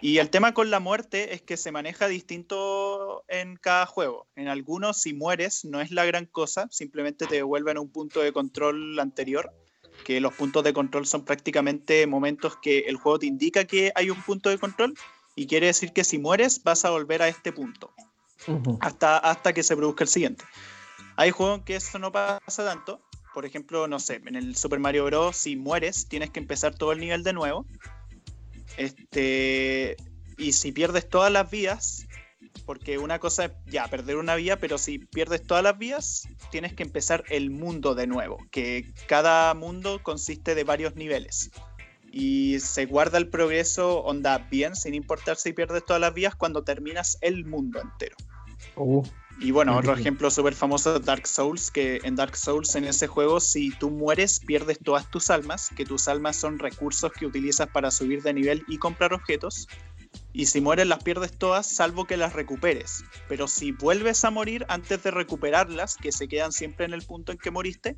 Y 0.00 0.18
el 0.18 0.30
tema 0.30 0.52
con 0.52 0.70
la 0.70 0.80
muerte 0.80 1.34
es 1.34 1.42
que 1.42 1.56
se 1.56 1.70
maneja 1.70 2.08
distinto 2.08 3.24
en 3.28 3.56
cada 3.56 3.86
juego. 3.86 4.26
En 4.34 4.48
algunos, 4.48 5.00
si 5.00 5.14
mueres, 5.14 5.64
no 5.64 5.80
es 5.80 5.92
la 5.92 6.04
gran 6.04 6.26
cosa, 6.26 6.66
simplemente 6.70 7.26
te 7.26 7.36
devuelven 7.36 7.76
a 7.76 7.80
un 7.80 7.88
punto 7.88 8.20
de 8.20 8.32
control 8.32 8.98
anterior, 8.98 9.52
que 10.04 10.20
los 10.20 10.34
puntos 10.34 10.64
de 10.64 10.72
control 10.72 11.06
son 11.06 11.24
prácticamente 11.24 12.06
momentos 12.08 12.56
que 12.56 12.80
el 12.80 12.96
juego 12.96 13.20
te 13.20 13.26
indica 13.26 13.64
que 13.64 13.92
hay 13.94 14.10
un 14.10 14.20
punto 14.22 14.50
de 14.50 14.58
control 14.58 14.94
y 15.36 15.46
quiere 15.46 15.66
decir 15.66 15.92
que 15.92 16.02
si 16.02 16.18
mueres 16.18 16.62
vas 16.64 16.84
a 16.84 16.90
volver 16.90 17.22
a 17.22 17.28
este 17.28 17.52
punto 17.52 17.94
hasta, 18.80 19.18
hasta 19.18 19.52
que 19.52 19.62
se 19.62 19.76
produzca 19.76 20.04
el 20.04 20.08
siguiente. 20.08 20.44
Hay 21.16 21.30
juegos 21.30 21.60
en 21.60 21.64
que 21.64 21.76
eso 21.76 21.98
no 21.98 22.10
pasa 22.10 22.64
tanto. 22.64 23.00
Por 23.34 23.46
ejemplo, 23.46 23.86
no 23.86 23.98
sé, 23.98 24.20
en 24.26 24.34
el 24.34 24.56
Super 24.56 24.78
Mario 24.78 25.04
Bros. 25.04 25.36
si 25.36 25.56
mueres 25.56 26.08
tienes 26.08 26.30
que 26.30 26.40
empezar 26.40 26.74
todo 26.74 26.92
el 26.92 26.98
nivel 26.98 27.22
de 27.22 27.32
nuevo 27.32 27.64
este, 28.76 29.96
y 30.38 30.52
si 30.52 30.72
pierdes 30.72 31.08
todas 31.08 31.32
las 31.32 31.50
vías, 31.50 32.06
porque 32.66 32.98
una 32.98 33.18
cosa 33.18 33.46
es 33.46 33.52
ya 33.66 33.88
perder 33.88 34.16
una 34.16 34.34
vía, 34.34 34.58
pero 34.58 34.78
si 34.78 34.98
pierdes 34.98 35.42
todas 35.42 35.64
las 35.64 35.78
vías, 35.78 36.28
tienes 36.50 36.74
que 36.74 36.82
empezar 36.82 37.24
el 37.28 37.50
mundo 37.50 37.94
de 37.94 38.06
nuevo, 38.06 38.38
que 38.50 38.92
cada 39.06 39.54
mundo 39.54 40.00
consiste 40.02 40.54
de 40.54 40.64
varios 40.64 40.94
niveles. 40.94 41.50
Y 42.10 42.60
se 42.60 42.84
guarda 42.84 43.16
el 43.16 43.28
progreso, 43.28 44.02
onda 44.02 44.38
bien, 44.38 44.76
sin 44.76 44.94
importar 44.94 45.36
si 45.36 45.52
pierdes 45.52 45.84
todas 45.86 46.00
las 46.00 46.12
vías, 46.12 46.34
cuando 46.34 46.62
terminas 46.62 47.16
el 47.22 47.46
mundo 47.46 47.80
entero. 47.80 48.16
Uh. 48.76 49.02
Y 49.42 49.50
bueno, 49.50 49.76
otro 49.76 49.94
ejemplo 49.94 50.30
súper 50.30 50.54
famoso 50.54 50.96
es 50.96 51.04
Dark 51.04 51.26
Souls, 51.26 51.72
que 51.72 52.00
en 52.04 52.14
Dark 52.14 52.36
Souls, 52.36 52.76
en 52.76 52.84
ese 52.84 53.08
juego, 53.08 53.40
si 53.40 53.70
tú 53.70 53.90
mueres, 53.90 54.38
pierdes 54.38 54.78
todas 54.78 55.10
tus 55.10 55.30
almas, 55.30 55.68
que 55.74 55.84
tus 55.84 56.06
almas 56.06 56.36
son 56.36 56.60
recursos 56.60 57.10
que 57.12 57.26
utilizas 57.26 57.68
para 57.68 57.90
subir 57.90 58.22
de 58.22 58.34
nivel 58.34 58.64
y 58.68 58.78
comprar 58.78 59.12
objetos. 59.12 59.66
y 60.34 60.46
si 60.46 60.60
mueres 60.60 60.86
las 60.86 61.02
pierdes 61.02 61.32
todas 61.36 61.66
salvo 61.66 62.04
que 62.04 62.16
las 62.16 62.34
recuperes. 62.34 63.02
Pero 63.28 63.48
si 63.48 63.72
vuelves 63.72 64.24
a 64.24 64.30
morir 64.30 64.64
antes 64.68 65.02
de 65.02 65.10
recuperarlas, 65.10 65.96
que 65.96 66.12
se 66.12 66.28
quedan 66.28 66.52
siempre 66.52 66.86
en 66.86 66.92
el 66.92 67.02
punto 67.02 67.32
en 67.32 67.38
que 67.38 67.50
moriste, 67.50 67.96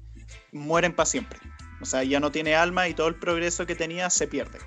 mueren 0.51 0.95
para 0.95 1.07
siempre. 1.07 1.41
O 1.81 1.85
sea, 1.85 2.05
ya 2.05 2.21
no 2.21 2.33
tiene 2.33 2.55
alma 2.55 2.89
y 2.89 2.95
todo 2.95 3.09
el 3.09 3.17
progreso 3.17 3.67
que 3.67 3.75
tenía 3.75 4.09
se 4.09 4.27
pierde. 4.29 4.59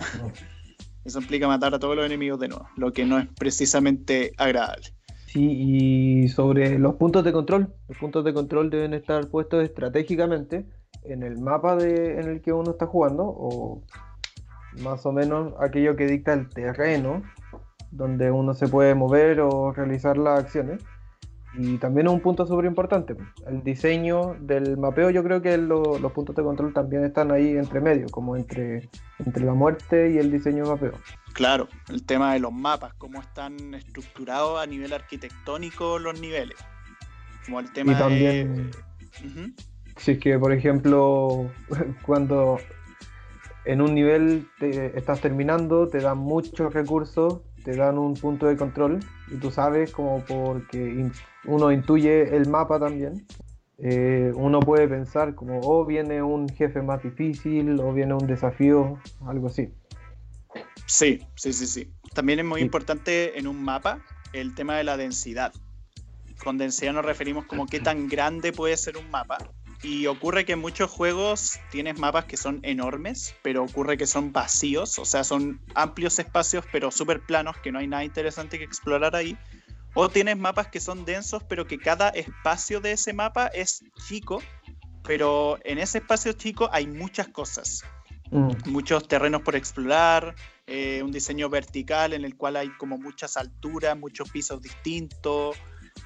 Eso 1.04 1.20
implica 1.20 1.46
matar 1.46 1.74
a 1.74 1.78
todos 1.78 1.96
los 1.96 2.04
enemigos 2.04 2.40
de 2.40 2.48
nuevo, 2.48 2.68
lo 2.76 2.92
que 2.92 3.06
no 3.06 3.18
es 3.18 3.28
precisamente 3.38 4.32
agradable. 4.36 4.95
Y 5.38 6.28
sobre 6.28 6.78
los 6.78 6.94
puntos 6.94 7.22
de 7.22 7.30
control, 7.30 7.74
los 7.88 7.98
puntos 7.98 8.24
de 8.24 8.32
control 8.32 8.70
deben 8.70 8.94
estar 8.94 9.28
puestos 9.28 9.62
estratégicamente 9.62 10.64
en 11.04 11.22
el 11.22 11.38
mapa 11.38 11.76
de, 11.76 12.18
en 12.18 12.28
el 12.30 12.40
que 12.40 12.54
uno 12.54 12.70
está 12.70 12.86
jugando, 12.86 13.24
o 13.26 13.82
más 14.82 15.04
o 15.04 15.12
menos 15.12 15.52
aquello 15.60 15.94
que 15.94 16.06
dicta 16.06 16.32
el 16.32 16.48
terreno 16.48 17.22
donde 17.90 18.30
uno 18.30 18.54
se 18.54 18.66
puede 18.66 18.94
mover 18.94 19.40
o 19.40 19.72
realizar 19.72 20.16
las 20.16 20.40
acciones. 20.40 20.82
Y 21.58 21.76
también 21.78 22.08
un 22.08 22.20
punto 22.20 22.46
súper 22.46 22.64
importante, 22.64 23.14
el 23.46 23.62
diseño 23.62 24.36
del 24.40 24.78
mapeo, 24.78 25.10
yo 25.10 25.22
creo 25.22 25.42
que 25.42 25.56
los 25.58 26.12
puntos 26.12 26.34
de 26.34 26.42
control 26.42 26.72
también 26.72 27.04
están 27.04 27.30
ahí 27.30 27.50
entre 27.50 27.80
medio, 27.80 28.06
como 28.10 28.36
entre, 28.36 28.88
entre 29.18 29.44
la 29.44 29.54
muerte 29.54 30.12
y 30.12 30.18
el 30.18 30.30
diseño 30.30 30.64
de 30.64 30.70
mapeo. 30.70 30.92
Claro, 31.36 31.68
el 31.90 32.02
tema 32.02 32.32
de 32.32 32.38
los 32.38 32.50
mapas, 32.50 32.94
cómo 32.94 33.20
están 33.20 33.74
estructurados 33.74 34.58
a 34.58 34.64
nivel 34.64 34.94
arquitectónico 34.94 35.98
los 35.98 36.18
niveles. 36.18 36.56
Como 37.44 37.60
el 37.60 37.70
tema 37.74 37.92
y 37.92 37.94
también, 37.96 38.70
si 39.98 40.12
es 40.12 40.18
que, 40.18 40.38
por 40.38 40.54
ejemplo, 40.54 41.50
cuando 42.06 42.56
en 43.66 43.82
un 43.82 43.94
nivel 43.94 44.48
te 44.58 44.96
estás 44.98 45.20
terminando, 45.20 45.88
te 45.88 46.00
dan 46.00 46.16
muchos 46.16 46.72
recursos, 46.72 47.42
te 47.64 47.76
dan 47.76 47.98
un 47.98 48.14
punto 48.14 48.46
de 48.46 48.56
control 48.56 49.00
y 49.30 49.36
tú 49.36 49.50
sabes 49.50 49.92
como 49.92 50.24
porque 50.24 51.10
uno 51.44 51.70
intuye 51.70 52.34
el 52.34 52.48
mapa 52.48 52.80
también, 52.80 53.26
eh, 53.76 54.32
uno 54.34 54.60
puede 54.60 54.88
pensar 54.88 55.34
como, 55.34 55.60
oh, 55.60 55.84
viene 55.84 56.22
un 56.22 56.48
jefe 56.48 56.80
más 56.80 57.02
difícil 57.02 57.78
o 57.78 57.92
viene 57.92 58.14
un 58.14 58.26
desafío, 58.26 58.98
algo 59.26 59.48
así. 59.48 59.70
Sí, 60.86 61.26
sí, 61.34 61.52
sí, 61.52 61.66
sí. 61.66 61.92
También 62.14 62.38
es 62.38 62.44
muy 62.44 62.60
importante 62.60 63.38
en 63.38 63.46
un 63.46 63.62
mapa 63.62 64.00
el 64.32 64.54
tema 64.54 64.76
de 64.76 64.84
la 64.84 64.96
densidad. 64.96 65.52
Con 66.42 66.58
densidad 66.58 66.92
nos 66.92 67.04
referimos 67.04 67.46
como 67.46 67.66
qué 67.66 67.80
tan 67.80 68.08
grande 68.08 68.52
puede 68.52 68.76
ser 68.76 68.96
un 68.96 69.10
mapa 69.10 69.38
y 69.82 70.06
ocurre 70.06 70.44
que 70.44 70.52
en 70.52 70.58
muchos 70.58 70.90
juegos 70.90 71.58
tienes 71.70 71.98
mapas 71.98 72.24
que 72.24 72.36
son 72.36 72.60
enormes, 72.62 73.34
pero 73.42 73.64
ocurre 73.64 73.96
que 73.96 74.06
son 74.06 74.32
vacíos, 74.32 74.98
o 74.98 75.04
sea, 75.04 75.24
son 75.24 75.60
amplios 75.74 76.18
espacios, 76.18 76.64
pero 76.72 76.90
súper 76.90 77.20
planos, 77.20 77.56
que 77.58 77.72
no 77.72 77.78
hay 77.78 77.86
nada 77.86 78.04
interesante 78.04 78.58
que 78.58 78.64
explorar 78.64 79.14
ahí. 79.14 79.36
O 79.94 80.08
tienes 80.08 80.36
mapas 80.36 80.68
que 80.68 80.80
son 80.80 81.04
densos, 81.04 81.42
pero 81.48 81.66
que 81.66 81.78
cada 81.78 82.10
espacio 82.10 82.80
de 82.80 82.92
ese 82.92 83.12
mapa 83.12 83.46
es 83.46 83.82
chico, 84.06 84.42
pero 85.02 85.58
en 85.64 85.78
ese 85.78 85.98
espacio 85.98 86.32
chico 86.32 86.68
hay 86.72 86.86
muchas 86.86 87.28
cosas. 87.28 87.82
Mm. 88.30 88.50
Muchos 88.66 89.06
terrenos 89.08 89.42
por 89.42 89.56
explorar, 89.56 90.34
eh, 90.66 91.02
un 91.02 91.12
diseño 91.12 91.48
vertical 91.48 92.12
en 92.12 92.24
el 92.24 92.36
cual 92.36 92.56
hay 92.56 92.70
como 92.70 92.98
muchas 92.98 93.36
alturas, 93.36 93.96
muchos 93.96 94.30
pisos 94.30 94.60
distintos, 94.60 95.56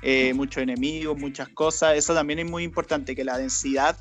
eh, 0.02 0.34
muchos 0.34 0.62
enemigos, 0.62 1.18
muchas 1.18 1.48
cosas. 1.48 1.96
Eso 1.96 2.14
también 2.14 2.40
es 2.40 2.50
muy 2.50 2.64
importante, 2.64 3.16
que 3.16 3.24
la 3.24 3.38
densidad 3.38 3.96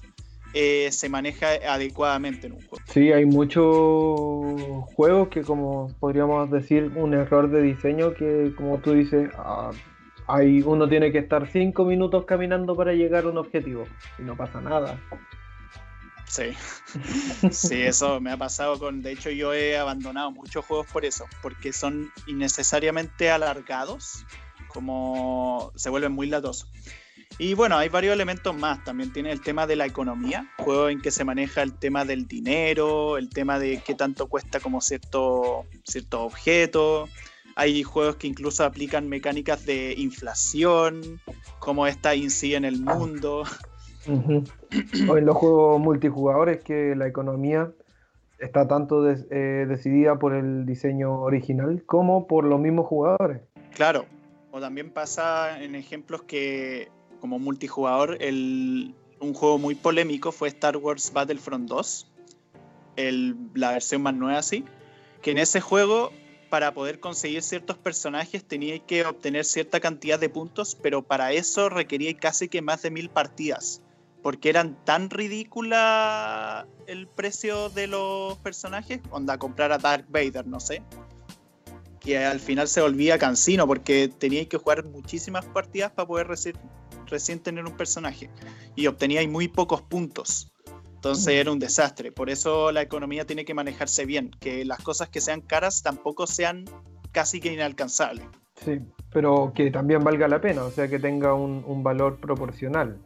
eh, 0.54 0.90
se 0.92 1.10
maneja 1.10 1.48
adecuadamente 1.70 2.48
en 2.48 2.54
un 2.54 2.60
juego. 2.60 2.84
Sí, 2.88 3.12
hay 3.12 3.26
muchos 3.26 3.64
juegos 4.96 5.30
que 5.30 5.44
como 5.44 5.96
podríamos 6.00 6.50
decir 6.52 6.92
un 6.96 7.14
error 7.14 7.50
de 7.50 7.62
diseño 7.62 8.14
que 8.14 8.54
como 8.58 8.80
tú 8.80 8.94
dices, 8.94 9.30
ah, 9.38 9.72
hay, 10.28 10.62
uno 10.62 10.90
tiene 10.90 11.12
que 11.12 11.20
estar 11.20 11.50
cinco 11.52 11.86
minutos 11.86 12.26
caminando 12.26 12.76
para 12.76 12.94
llegar 12.94 13.26
a 13.26 13.30
un 13.30 13.38
objetivo 13.38 13.86
y 14.18 14.24
no 14.24 14.36
pasa 14.36 14.60
nada. 14.62 15.00
Sí, 16.30 16.54
sí, 17.52 17.82
eso 17.82 18.22
me 18.22 18.32
ha 18.32 18.38
pasado 18.38 18.78
con, 18.78 19.02
de 19.02 19.12
hecho 19.12 19.32
yo 19.32 19.54
he 19.54 19.78
abandonado 19.78 20.32
muchos 20.32 20.64
juegos 20.64 20.86
por 20.88 21.04
eso, 21.04 21.26
porque 21.42 21.74
son 21.74 22.12
innecesariamente 22.28 23.32
alargados 23.32 24.26
como 24.68 25.72
se 25.76 25.90
vuelven 25.90 26.14
muy 26.14 26.28
latosos. 26.28 26.70
Y 27.38 27.54
bueno, 27.54 27.78
hay 27.78 27.90
varios 27.90 28.14
elementos 28.14 28.56
más. 28.56 28.84
También 28.84 29.14
tiene 29.14 29.32
el 29.32 29.42
tema 29.42 29.66
de 29.66 29.76
la 29.76 29.86
economía, 29.86 30.52
juego 30.58 30.90
en 30.90 31.02
que 31.02 31.12
se 31.12 31.24
maneja 31.24 31.62
el 31.62 31.74
tema 31.74 32.06
del 32.06 32.28
dinero, 32.28 33.18
el 33.18 33.30
tema 33.30 33.60
de 33.60 33.82
qué 33.86 33.96
tanto 33.96 34.28
cuesta 34.28 34.60
como 34.60 34.82
cierto, 34.82 35.66
cierto 35.84 36.24
objeto. 36.24 37.08
Hay 37.56 37.84
juegos 37.84 38.18
que 38.18 38.28
incluso 38.28 38.64
aplican 38.64 39.08
mecánicas 39.08 39.66
de 39.66 39.94
inflación, 39.98 41.22
cómo 41.60 41.88
esta 41.88 42.16
incide 42.16 42.56
en 42.56 42.66
el 42.66 42.82
mundo. 42.82 43.44
O 44.08 45.18
en 45.18 45.26
los 45.26 45.36
juegos 45.36 45.80
multijugadores 45.80 46.64
que 46.64 46.96
la 46.96 47.08
economía 47.08 47.72
está 48.40 48.68
tanto 48.68 49.10
eh, 49.10 49.66
decidida 49.68 50.18
por 50.18 50.34
el 50.34 50.66
diseño 50.66 51.22
original 51.22 51.84
como 51.86 52.28
por 52.28 52.46
los 52.46 52.60
mismos 52.60 52.88
jugadores. 52.88 53.42
Claro, 53.76 54.06
o 54.52 54.60
también 54.60 54.92
pasa 54.92 55.62
en 55.62 55.76
ejemplos 55.76 56.24
que, 56.24 56.90
como 57.20 57.40
multijugador, 57.40 58.18
el, 58.22 58.96
un 59.20 59.34
juego 59.34 59.58
muy 59.58 59.76
polémico 59.76 60.32
fue 60.32 60.48
Star 60.48 60.78
Wars 60.78 61.12
Battlefront 61.14 61.68
2, 61.70 62.12
el, 62.96 63.36
la 63.54 63.72
versión 63.72 64.02
más 64.02 64.14
nueva, 64.14 64.42
sí, 64.42 64.66
que 65.22 65.32
en 65.32 65.38
ese 65.38 65.62
juego, 65.62 66.12
para 66.50 66.74
poder 66.74 67.00
conseguir 67.00 67.44
ciertos 67.44 67.78
personajes, 67.78 68.44
tenía 68.44 68.80
que 68.80 69.06
obtener 69.06 69.46
cierta 69.46 69.80
cantidad 69.80 70.20
de 70.20 70.30
puntos, 70.30 70.76
pero 70.76 71.02
para 71.02 71.32
eso 71.34 71.70
requería 71.70 72.16
casi 72.18 72.48
que 72.48 72.62
más 72.62 72.82
de 72.82 72.92
mil 72.92 73.10
partidas, 73.10 73.82
porque 74.30 74.50
eran 74.50 74.78
tan 74.86 75.10
ridícula 75.10 76.68
el 76.86 77.08
precio 77.08 77.70
de 77.70 77.88
los 77.88 78.38
personajes, 78.38 79.00
onda 79.10 79.40
comprar 79.40 79.72
a 79.72 79.80
Dark 79.80 80.06
Vader, 80.08 80.46
no 80.46 80.60
sé, 80.60 80.84
que 82.00 82.16
al 82.20 82.40
final 82.40 82.68
se 82.68 82.80
volvía 82.80 83.18
cansino 83.18 83.66
porque 83.66 84.08
teníais 84.08 84.48
que 84.48 84.58
jugar 84.58 84.86
muchísimas 84.86 85.46
partidas 85.46 85.94
para 85.94 86.08
poder 86.08 86.28
recién, 86.28 86.56
recién 87.08 87.40
tener 87.40 87.66
un 87.66 87.76
personaje 87.76 88.30
y 88.76 88.86
obteníais 88.86 89.28
muy 89.28 89.48
pocos 89.48 89.82
puntos. 89.82 90.54
Entonces 90.94 91.34
mm. 91.34 91.40
era 91.40 91.52
un 91.52 91.58
desastre. 91.58 92.12
Por 92.12 92.30
eso 92.30 92.72
la 92.72 92.84
economía 92.84 93.26
tiene 93.26 93.46
que 93.46 93.56
manejarse 93.56 94.06
bien, 94.06 94.30
que 94.40 94.64
las 94.64 94.78
cosas 94.84 95.10
que 95.10 95.22
sean 95.22 95.42
caras 95.42 95.82
tampoco 95.82 96.28
sean 96.28 96.66
casi 97.12 97.40
que 97.40 97.52
inalcanzables. 97.52 98.28
Sí, 98.64 98.80
pero 99.12 99.54
que 99.56 99.72
también 99.72 100.04
valga 100.04 100.28
la 100.28 100.40
pena, 100.40 100.66
o 100.66 100.70
sea, 100.70 100.88
que 100.88 101.00
tenga 101.00 101.34
un, 101.34 101.64
un 101.66 101.82
valor 101.82 102.18
proporcional. 102.18 103.00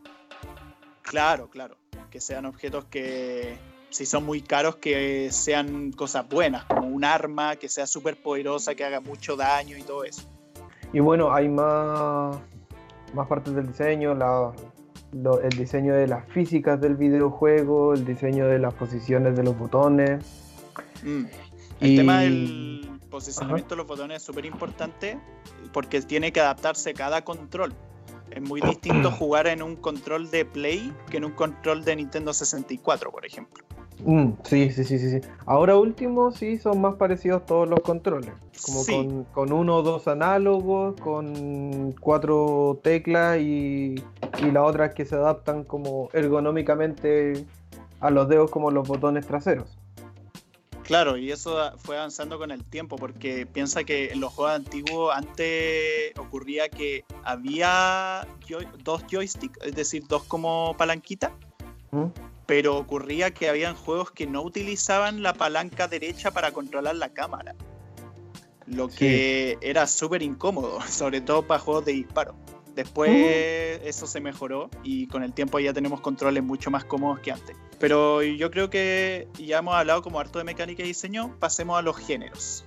Claro, 1.03 1.49
claro. 1.49 1.77
Que 2.09 2.19
sean 2.19 2.45
objetos 2.45 2.85
que, 2.85 3.57
si 3.93 4.07
son 4.07 4.25
muy 4.25 4.41
caros, 4.41 4.77
que 4.77 5.31
sean 5.31 5.91
cosas 5.91 6.27
buenas, 6.27 6.65
como 6.65 6.87
un 6.87 7.05
arma 7.05 7.55
que 7.57 7.69
sea 7.69 7.85
súper 7.85 8.21
poderosa, 8.21 8.73
que 8.73 8.83
haga 8.83 8.99
mucho 8.99 9.35
daño 9.35 9.77
y 9.77 9.83
todo 9.83 10.03
eso. 10.03 10.23
Y 10.91 10.99
bueno, 10.99 11.33
hay 11.33 11.47
más, 11.47 12.37
más 13.13 13.27
partes 13.27 13.53
del 13.53 13.67
diseño, 13.67 14.13
el 14.13 15.49
diseño 15.49 15.93
de 15.93 16.07
las 16.07 16.27
físicas 16.29 16.81
del 16.81 16.95
videojuego, 16.95 17.93
el 17.93 18.05
diseño 18.05 18.47
de 18.47 18.57
las 18.57 18.73
posiciones 18.73 19.35
de 19.35 19.43
los 19.43 19.57
botones. 19.57 20.25
Mm. 21.03 21.25
El 21.79 21.95
tema 21.95 22.21
del 22.21 22.99
posicionamiento 23.09 23.75
de 23.75 23.77
los 23.77 23.87
botones 23.87 24.17
es 24.17 24.23
súper 24.23 24.45
importante 24.45 25.19
porque 25.71 26.01
tiene 26.01 26.31
que 26.31 26.39
adaptarse 26.39 26.91
a 26.91 26.93
cada 26.93 27.23
control. 27.23 27.73
Es 28.35 28.41
muy 28.41 28.61
distinto 28.61 29.11
jugar 29.11 29.47
en 29.47 29.61
un 29.61 29.75
control 29.75 30.31
de 30.31 30.43
Play 30.43 30.91
que 31.11 31.17
en 31.17 31.25
un 31.25 31.33
control 31.33 31.85
de 31.85 31.95
Nintendo 31.95 32.33
64, 32.33 33.11
por 33.11 33.25
ejemplo. 33.25 33.63
Mm, 34.03 34.31
sí, 34.43 34.71
sí, 34.71 34.83
sí, 34.83 34.97
sí. 34.97 35.21
Ahora 35.45 35.77
último 35.77 36.31
sí 36.31 36.57
son 36.57 36.81
más 36.81 36.95
parecidos 36.95 37.45
todos 37.45 37.69
los 37.69 37.79
controles. 37.81 38.31
Como 38.65 39.25
con, 39.33 39.53
uno 39.53 39.77
o 39.77 39.83
dos 39.83 40.07
análogos, 40.07 40.99
con 40.99 41.93
cuatro 41.99 42.79
teclas 42.81 43.39
y, 43.39 43.95
y 44.39 44.51
las 44.51 44.63
otras 44.63 44.93
que 44.93 45.05
se 45.05 45.15
adaptan 45.15 45.63
como 45.63 46.09
ergonómicamente 46.13 47.45
a 47.99 48.09
los 48.09 48.27
dedos 48.27 48.49
como 48.49 48.71
los 48.71 48.87
botones 48.87 49.27
traseros. 49.27 49.77
Claro, 50.83 51.15
y 51.17 51.31
eso 51.31 51.71
fue 51.77 51.97
avanzando 51.97 52.37
con 52.37 52.51
el 52.51 52.63
tiempo, 52.63 52.97
porque 52.97 53.45
piensa 53.45 53.83
que 53.83 54.11
en 54.11 54.19
los 54.19 54.33
juegos 54.33 54.55
antiguos 54.55 55.15
antes 55.15 56.17
ocurría 56.17 56.67
que 56.69 57.05
había 57.23 58.27
dos 58.83 59.03
joysticks, 59.09 59.59
es 59.65 59.75
decir, 59.75 60.03
dos 60.07 60.23
como 60.23 60.75
palanquita, 60.77 61.31
¿Mm? 61.91 62.07
pero 62.45 62.77
ocurría 62.77 63.31
que 63.31 63.47
habían 63.47 63.75
juegos 63.75 64.11
que 64.11 64.27
no 64.27 64.41
utilizaban 64.41 65.23
la 65.23 65.33
palanca 65.33 65.87
derecha 65.87 66.31
para 66.31 66.51
controlar 66.51 66.97
la 66.97 67.13
cámara, 67.13 67.55
lo 68.67 68.89
que 68.89 69.57
era 69.61 69.87
súper 69.87 70.21
incómodo, 70.21 70.81
sobre 70.87 71.21
todo 71.21 71.47
para 71.47 71.61
juegos 71.61 71.85
de 71.85 71.93
disparo. 71.93 72.35
Después 72.75 73.11
eso 73.83 74.07
se 74.07 74.19
mejoró 74.19 74.69
y 74.83 75.07
con 75.07 75.23
el 75.23 75.33
tiempo 75.33 75.59
ya 75.59 75.73
tenemos 75.73 76.01
controles 76.01 76.43
mucho 76.43 76.71
más 76.71 76.85
cómodos 76.85 77.19
que 77.19 77.31
antes. 77.31 77.55
Pero 77.79 78.23
yo 78.23 78.49
creo 78.49 78.69
que 78.69 79.27
ya 79.37 79.59
hemos 79.59 79.75
hablado 79.75 80.01
como 80.01 80.19
harto 80.19 80.39
de 80.39 80.45
mecánica 80.45 80.83
y 80.83 80.87
diseño, 80.87 81.35
pasemos 81.39 81.77
a 81.77 81.81
los 81.81 81.97
géneros. 81.97 82.65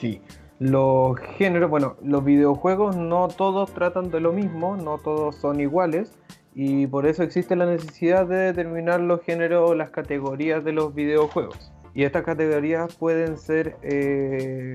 Sí, 0.00 0.20
Los 0.60 1.18
géneros, 1.36 1.70
bueno, 1.70 1.96
los 2.02 2.24
videojuegos 2.24 2.96
no 2.96 3.28
todos 3.28 3.72
tratan 3.74 4.10
de 4.10 4.20
lo 4.20 4.32
mismo, 4.32 4.76
no 4.76 4.98
todos 4.98 5.36
son 5.36 5.60
iguales 5.60 6.12
y 6.54 6.86
por 6.88 7.06
eso 7.06 7.22
existe 7.22 7.54
la 7.54 7.66
necesidad 7.66 8.26
de 8.26 8.36
determinar 8.36 9.00
los 9.00 9.22
géneros 9.22 9.70
o 9.70 9.74
las 9.74 9.90
categorías 9.90 10.64
de 10.64 10.72
los 10.72 10.94
videojuegos. 10.94 11.72
Y 11.94 12.04
estas 12.04 12.24
categorías 12.24 12.94
pueden 12.96 13.38
ser 13.38 13.76
eh, 13.82 14.74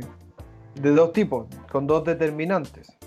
de 0.76 0.90
dos 0.92 1.14
tipos, 1.14 1.48
con 1.72 1.88
dos 1.88 2.04
determinantes. 2.06 2.98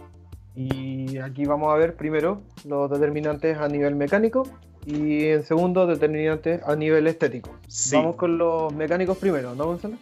Y 0.56 1.18
aquí 1.18 1.44
vamos 1.44 1.68
a 1.68 1.76
ver 1.76 1.96
primero 1.96 2.42
los 2.64 2.90
determinantes 2.90 3.58
a 3.58 3.68
nivel 3.68 3.94
mecánico 3.94 4.44
y 4.86 5.26
en 5.26 5.44
segundo 5.44 5.86
determinantes 5.86 6.62
a 6.62 6.74
nivel 6.74 7.06
estético. 7.06 7.54
Vamos 7.92 8.16
con 8.16 8.38
los 8.38 8.72
mecánicos 8.72 9.18
primero, 9.18 9.54
¿no, 9.54 9.66
Gonzalo? 9.66 9.96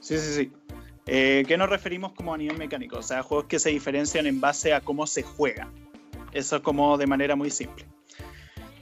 Sí, 0.00 0.18
sí, 0.18 0.34
sí. 0.34 0.52
Eh, 1.06 1.44
¿Qué 1.46 1.56
nos 1.56 1.70
referimos 1.70 2.12
como 2.12 2.34
a 2.34 2.38
nivel 2.38 2.58
mecánico? 2.58 2.98
O 2.98 3.02
sea, 3.02 3.22
juegos 3.22 3.46
que 3.46 3.58
se 3.58 3.70
diferencian 3.70 4.26
en 4.26 4.40
base 4.40 4.74
a 4.74 4.80
cómo 4.80 5.06
se 5.06 5.22
juega. 5.22 5.70
Eso 6.32 6.62
como 6.62 6.98
de 6.98 7.06
manera 7.06 7.34
muy 7.34 7.50
simple. 7.50 7.86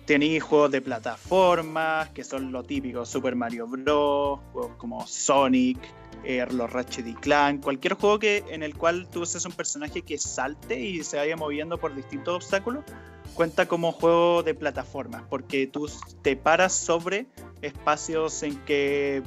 Tenéis 0.06 0.42
juegos 0.42 0.70
de 0.70 0.80
plataformas, 0.80 2.08
que 2.10 2.24
son 2.24 2.50
lo 2.50 2.62
típico, 2.62 3.06
Super 3.06 3.36
Mario 3.36 3.66
Bros., 3.66 4.40
juegos 4.52 4.72
como 4.76 5.06
Sonic, 5.06 5.78
eh, 6.24 6.46
los 6.50 6.72
Ratchet 6.72 7.06
y 7.06 7.14
Clank, 7.14 7.62
cualquier 7.62 7.94
juego 7.94 8.18
que, 8.18 8.44
en 8.48 8.62
el 8.62 8.76
cual 8.76 9.08
tú 9.10 9.22
uses 9.22 9.44
un 9.44 9.52
personaje 9.52 10.02
que 10.02 10.18
salte 10.18 10.80
y 10.80 11.02
se 11.04 11.16
vaya 11.16 11.36
moviendo 11.36 11.78
por 11.78 11.94
distintos 11.94 12.36
obstáculos, 12.36 12.84
cuenta 13.34 13.66
como 13.66 13.92
juego 13.92 14.42
de 14.42 14.54
plataformas, 14.54 15.22
porque 15.28 15.66
tú 15.66 15.88
te 16.22 16.36
paras 16.36 16.72
sobre 16.72 17.26
espacios 17.62 18.42
en 18.42 18.56
que 18.64 19.22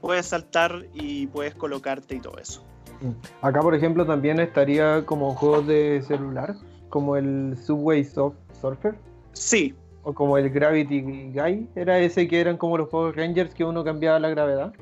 puedes 0.00 0.26
saltar 0.26 0.86
y 0.94 1.26
puedes 1.26 1.54
colocarte 1.54 2.14
y 2.14 2.20
todo 2.20 2.38
eso. 2.38 2.62
Mm. 3.00 3.10
Acá, 3.42 3.60
por 3.60 3.74
ejemplo, 3.74 4.06
también 4.06 4.40
estaría 4.40 5.04
como 5.04 5.34
juegos 5.34 5.66
de 5.66 6.02
celular, 6.06 6.56
como 6.88 7.16
el 7.16 7.56
Subway 7.64 8.04
Surfer. 8.04 8.94
Sí. 9.32 9.74
O 10.08 10.14
como 10.14 10.38
el 10.38 10.48
Gravity 10.48 11.02
Guy, 11.02 11.68
era 11.76 11.98
ese 11.98 12.26
que 12.28 12.40
eran 12.40 12.56
como 12.56 12.78
los 12.78 12.88
Power 12.88 13.14
Rangers 13.14 13.52
que 13.52 13.62
uno 13.62 13.84
cambiaba 13.84 14.18
la 14.18 14.30
gravedad. 14.30 14.72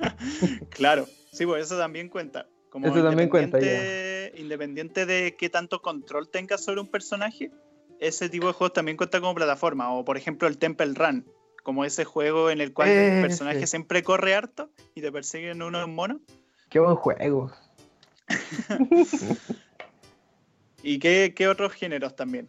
claro, 0.70 1.06
sí, 1.30 1.44
pues 1.44 1.66
eso 1.66 1.76
también 1.76 2.08
cuenta. 2.08 2.48
Como 2.70 2.86
eso 2.86 3.02
también 3.02 3.28
cuenta. 3.28 3.58
Independiente 4.34 5.04
de 5.04 5.36
qué 5.38 5.50
tanto 5.50 5.82
control 5.82 6.30
tengas 6.30 6.64
sobre 6.64 6.80
un 6.80 6.86
personaje, 6.86 7.50
ese 8.00 8.30
tipo 8.30 8.46
de 8.46 8.54
juegos 8.54 8.72
también 8.72 8.96
cuenta 8.96 9.20
como 9.20 9.34
plataforma. 9.34 9.92
O 9.92 10.06
por 10.06 10.16
ejemplo 10.16 10.48
el 10.48 10.56
Temple 10.56 10.94
Run, 10.94 11.26
como 11.62 11.84
ese 11.84 12.06
juego 12.06 12.48
en 12.48 12.62
el 12.62 12.72
cual 12.72 12.88
el 12.88 13.20
personaje 13.20 13.66
siempre 13.66 14.02
corre 14.02 14.34
harto 14.34 14.70
y 14.94 15.02
te 15.02 15.12
persiguen 15.12 15.60
unos 15.60 15.86
monos. 15.86 16.22
Qué 16.70 16.78
buen 16.78 16.96
juego. 16.96 17.52
¿Y 20.82 20.98
qué, 20.98 21.46
otros 21.46 21.74
géneros 21.74 22.16
también? 22.16 22.48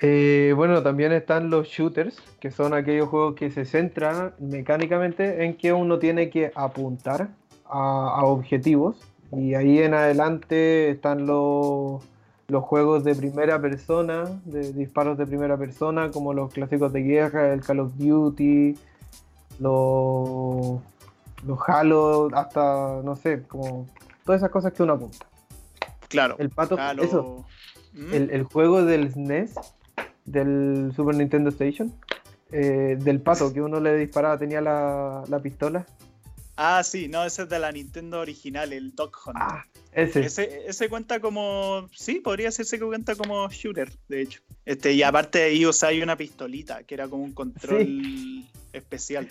Eh, 0.00 0.52
bueno, 0.56 0.82
también 0.82 1.12
están 1.12 1.50
los 1.50 1.68
shooters, 1.68 2.20
que 2.40 2.50
son 2.50 2.74
aquellos 2.74 3.08
juegos 3.08 3.34
que 3.36 3.50
se 3.50 3.64
centran 3.64 4.34
mecánicamente 4.38 5.44
en 5.44 5.56
que 5.56 5.72
uno 5.72 5.98
tiene 5.98 6.30
que 6.30 6.52
apuntar 6.54 7.28
a, 7.64 8.24
objetivos. 8.24 8.96
Y 9.32 9.54
ahí 9.54 9.78
en 9.78 9.94
adelante 9.94 10.90
están 10.90 11.26
los, 11.26 12.02
los 12.48 12.64
juegos 12.64 13.04
de 13.04 13.14
primera 13.14 13.60
persona, 13.60 14.24
de 14.44 14.72
disparos 14.72 15.16
de 15.18 15.26
primera 15.26 15.56
persona, 15.56 16.10
como 16.10 16.34
los 16.34 16.52
clásicos 16.52 16.92
de 16.92 17.02
guerra, 17.02 17.52
el 17.52 17.62
Call 17.62 17.80
of 17.80 17.92
Duty, 17.96 18.76
los, 19.58 20.80
los 21.46 21.58
Halo, 21.66 22.28
hasta, 22.34 23.00
no 23.02 23.16
sé, 23.16 23.42
como 23.42 23.86
todas 24.24 24.40
esas 24.40 24.50
cosas 24.50 24.72
que 24.72 24.82
uno 24.82 24.94
apunta. 24.94 25.26
Claro. 26.08 26.36
El 26.38 26.50
pato, 26.50 26.76
eso. 27.02 27.44
Mm. 27.92 28.12
El, 28.12 28.42
juego 28.44 28.84
del 28.84 29.12
SNES, 29.12 29.54
del 30.24 30.92
Super 30.94 31.14
Nintendo 31.14 31.50
Station, 31.50 31.94
eh, 32.52 32.96
del 32.98 33.20
pato 33.20 33.52
que 33.52 33.60
uno 33.60 33.80
le 33.80 33.96
disparaba, 33.96 34.38
tenía 34.38 34.60
la, 34.60 35.40
pistola. 35.42 35.86
Ah, 36.56 36.82
sí, 36.84 37.08
no, 37.08 37.24
ese 37.24 37.42
es 37.42 37.48
de 37.48 37.58
la 37.58 37.72
Nintendo 37.72 38.20
original, 38.20 38.72
el 38.72 38.94
Dog 38.94 39.12
Hunt. 39.26 39.36
Ah, 39.40 39.64
ese. 39.92 40.66
ese. 40.66 40.88
cuenta 40.88 41.20
como. 41.20 41.88
Sí, 41.92 42.20
podría 42.20 42.52
ser 42.52 42.66
que 42.66 42.84
cuenta 42.84 43.16
como 43.16 43.48
shooter, 43.48 43.92
de 44.08 44.22
hecho. 44.22 44.40
Este, 44.64 44.92
y 44.92 45.02
aparte 45.02 45.38
de 45.38 45.44
ahí 45.46 45.64
hay 45.82 46.02
una 46.02 46.16
pistolita, 46.16 46.84
que 46.84 46.94
era 46.94 47.08
como 47.08 47.24
un 47.24 47.32
control 47.32 48.44
especial. 48.72 49.28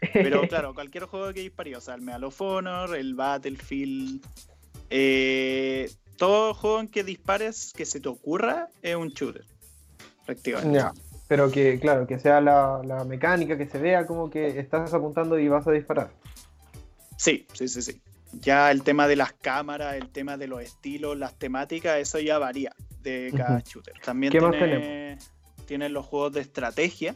Pero 0.12 0.46
claro, 0.48 0.74
cualquier 0.74 1.04
juego 1.04 1.32
que 1.32 1.40
disparía, 1.40 1.78
o 1.78 1.80
sea, 1.80 1.94
el 1.94 2.02
Medal 2.02 2.24
of 2.24 2.40
Honor, 2.40 2.96
el 2.96 3.14
Battlefield, 3.14 4.24
eh, 4.90 5.90
todo 6.16 6.54
juego 6.54 6.80
en 6.80 6.88
que 6.88 7.04
dispares 7.04 7.72
que 7.74 7.84
se 7.84 8.00
te 8.00 8.08
ocurra 8.08 8.68
es 8.82 8.96
un 8.96 9.08
shooter, 9.08 9.44
prácticamente. 10.24 10.82
pero 11.28 11.50
que, 11.50 11.78
claro, 11.78 12.06
que 12.06 12.18
sea 12.18 12.40
la, 12.40 13.04
mecánica, 13.06 13.56
que 13.56 13.66
se 13.66 13.78
vea 13.78 14.06
como 14.06 14.30
que 14.30 14.58
estás 14.58 14.92
apuntando 14.94 15.38
y 15.38 15.48
vas 15.48 15.66
a 15.66 15.72
disparar. 15.72 16.10
Sí, 17.16 17.46
sí, 17.52 17.68
sí, 17.68 17.82
sí. 17.82 18.00
Ya 18.40 18.70
el 18.70 18.82
tema 18.82 19.06
de 19.06 19.16
las 19.16 19.32
cámaras, 19.32 19.94
el 19.94 20.08
tema 20.10 20.36
de 20.36 20.48
los 20.48 20.60
estilos, 20.60 21.16
las 21.16 21.38
temáticas, 21.38 21.98
eso 21.98 22.18
ya 22.18 22.38
varía 22.38 22.74
de 23.02 23.32
cada 23.36 23.60
shooter. 23.60 23.94
También 24.04 24.32
tiene, 24.32 25.18
tiene 25.66 25.88
los 25.88 26.04
juegos 26.04 26.32
de 26.32 26.40
estrategia, 26.40 27.14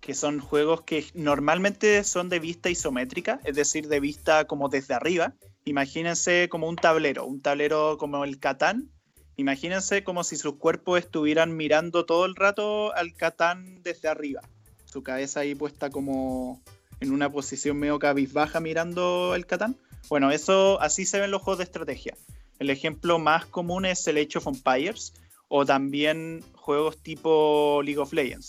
que 0.00 0.14
son 0.14 0.40
juegos 0.40 0.82
que 0.82 1.04
normalmente 1.14 2.04
son 2.04 2.28
de 2.28 2.38
vista 2.38 2.70
isométrica, 2.70 3.40
es 3.44 3.54
decir, 3.54 3.88
de 3.88 4.00
vista 4.00 4.46
como 4.46 4.68
desde 4.68 4.94
arriba, 4.94 5.34
imagínense 5.64 6.48
como 6.48 6.68
un 6.68 6.76
tablero, 6.76 7.26
un 7.26 7.40
tablero 7.40 7.96
como 7.98 8.24
el 8.24 8.38
Catán. 8.38 8.90
Imagínense 9.38 10.02
como 10.02 10.24
si 10.24 10.36
sus 10.36 10.56
cuerpos 10.56 10.98
estuvieran 10.98 11.56
mirando 11.56 12.04
todo 12.04 12.26
el 12.26 12.34
rato 12.34 12.92
al 12.92 13.14
Catán 13.14 13.84
desde 13.84 14.08
arriba. 14.08 14.42
Su 14.84 15.04
cabeza 15.04 15.40
ahí 15.40 15.54
puesta 15.54 15.90
como 15.90 16.60
en 16.98 17.12
una 17.12 17.30
posición 17.30 17.78
medio 17.78 18.00
cabizbaja 18.00 18.58
mirando 18.58 19.36
el 19.36 19.46
Catán. 19.46 19.76
Bueno, 20.08 20.32
eso 20.32 20.80
así 20.80 21.06
se 21.06 21.20
ven 21.20 21.30
los 21.30 21.40
juegos 21.40 21.58
de 21.58 21.64
estrategia. 21.64 22.16
El 22.58 22.68
ejemplo 22.68 23.20
más 23.20 23.46
común 23.46 23.86
es 23.86 24.08
el 24.08 24.16
Age 24.16 24.38
of 24.38 24.48
Empires 24.48 25.14
o 25.46 25.64
también 25.64 26.42
juegos 26.56 27.00
tipo 27.00 27.80
League 27.84 28.00
of 28.00 28.12
Legends. 28.12 28.48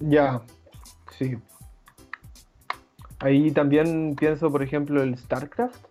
Ya, 0.00 0.42
sí. 1.16 1.36
Ahí 3.20 3.52
también 3.52 4.16
pienso, 4.16 4.50
por 4.50 4.64
ejemplo, 4.64 5.00
el 5.00 5.16
StarCraft. 5.16 5.86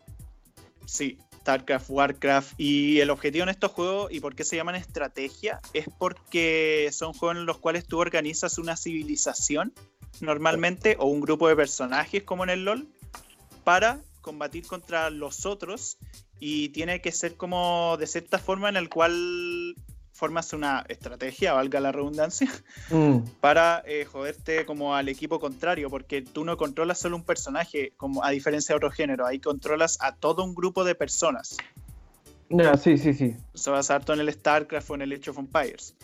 Sí, 0.86 1.18
StarCraft, 1.50 1.90
Warcraft. 1.90 2.54
Y 2.60 3.00
el 3.00 3.10
objetivo 3.10 3.44
en 3.44 3.50
estos 3.50 3.72
juegos, 3.72 4.12
y 4.12 4.20
por 4.20 4.36
qué 4.36 4.44
se 4.44 4.56
llaman 4.56 4.76
estrategia, 4.76 5.60
es 5.74 5.88
porque 5.98 6.90
son 6.92 7.14
juegos 7.14 7.38
en 7.38 7.46
los 7.46 7.58
cuales 7.58 7.86
tú 7.86 7.98
organizas 7.98 8.60
una 8.60 8.78
civilización, 8.78 9.74
normalmente, 10.22 10.96
o 11.00 11.08
un 11.08 11.22
grupo 11.22 11.48
de 11.48 11.56
personajes, 11.56 12.24
como 12.24 12.44
en 12.44 12.52
el 12.52 12.66
LOL, 12.66 12.88
para 13.64 14.00
combatir 14.22 14.68
contra 14.68 15.10
los 15.10 15.46
otros. 15.46 15.98
Y 16.40 16.70
tiene 16.70 17.02
que 17.02 17.12
ser 17.12 17.36
como 17.36 17.98
de 17.98 18.08
cierta 18.08 18.38
forma 18.38 18.70
en 18.70 18.78
el 18.78 18.90
cual 18.90 19.76
formas 20.20 20.54
una 20.54 20.86
estrategia, 20.90 21.54
valga 21.54 21.80
la 21.80 21.92
redundancia, 21.92 22.52
mm. 22.92 23.20
para 23.40 23.82
eh, 23.88 24.06
joderte 24.06 24.66
como 24.66 24.96
al 24.96 25.10
equipo 25.10 25.40
contrario, 25.40 25.90
porque 25.90 26.22
tú 26.22 26.44
no 26.44 26.58
controlas 26.58 27.00
solo 27.00 27.16
un 27.16 27.24
personaje, 27.24 27.94
como 27.98 28.24
a 28.24 28.30
diferencia 28.30 28.74
de 28.74 28.78
otro 28.78 28.92
género, 28.92 29.26
ahí 29.26 29.40
controlas 29.40 29.98
a 30.02 30.14
todo 30.16 30.44
un 30.44 30.54
grupo 30.54 30.84
de 30.84 30.94
personas. 30.94 31.58
sí, 32.82 32.98
sí, 32.98 33.14
sí. 33.14 33.36
Eso 33.54 33.72
va 33.72 33.80
harto 33.80 34.14
en 34.14 34.20
el 34.20 34.32
StarCraft 34.32 34.90
o 34.92 34.96
en 34.96 35.02
el 35.04 35.14
Age 35.14 35.30
of 35.32 35.40
Empires. 35.40 35.96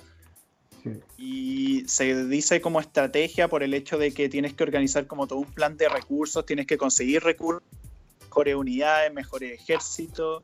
Y 1.18 1.84
se 1.88 2.28
dice 2.28 2.62
como 2.62 2.80
estrategia 2.80 3.48
por 3.48 3.64
el 3.64 3.74
hecho 3.74 3.98
de 3.98 4.14
que 4.14 4.30
tienes 4.30 4.54
que 4.54 4.64
organizar 4.64 5.08
como 5.08 5.26
todo 5.28 5.40
un 5.40 5.52
plan 5.52 5.78
de 5.78 5.90
recursos, 5.90 6.46
tienes 6.46 6.68
que 6.68 6.78
conseguir 6.78 7.24
recursos, 7.24 7.64
mejores 8.22 8.56
unidades, 8.56 9.12
mejores 9.14 9.60
ejércitos, 9.60 10.44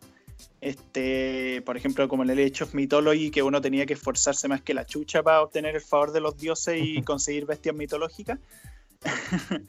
este, 0.61 1.61
por 1.65 1.77
ejemplo, 1.77 2.07
como 2.07 2.23
en 2.23 2.29
el 2.29 2.39
Age 2.39 2.63
of 2.63 2.73
Mythology, 2.73 3.31
que 3.31 3.43
uno 3.43 3.61
tenía 3.61 3.85
que 3.85 3.93
esforzarse 3.93 4.47
más 4.47 4.61
que 4.61 4.73
la 4.73 4.85
chucha 4.85 5.23
para 5.23 5.41
obtener 5.41 5.75
el 5.75 5.81
favor 5.81 6.11
de 6.11 6.21
los 6.21 6.37
dioses 6.37 6.79
y 6.81 7.01
conseguir 7.01 7.45
bestias 7.45 7.75
mitológicas. 7.75 8.39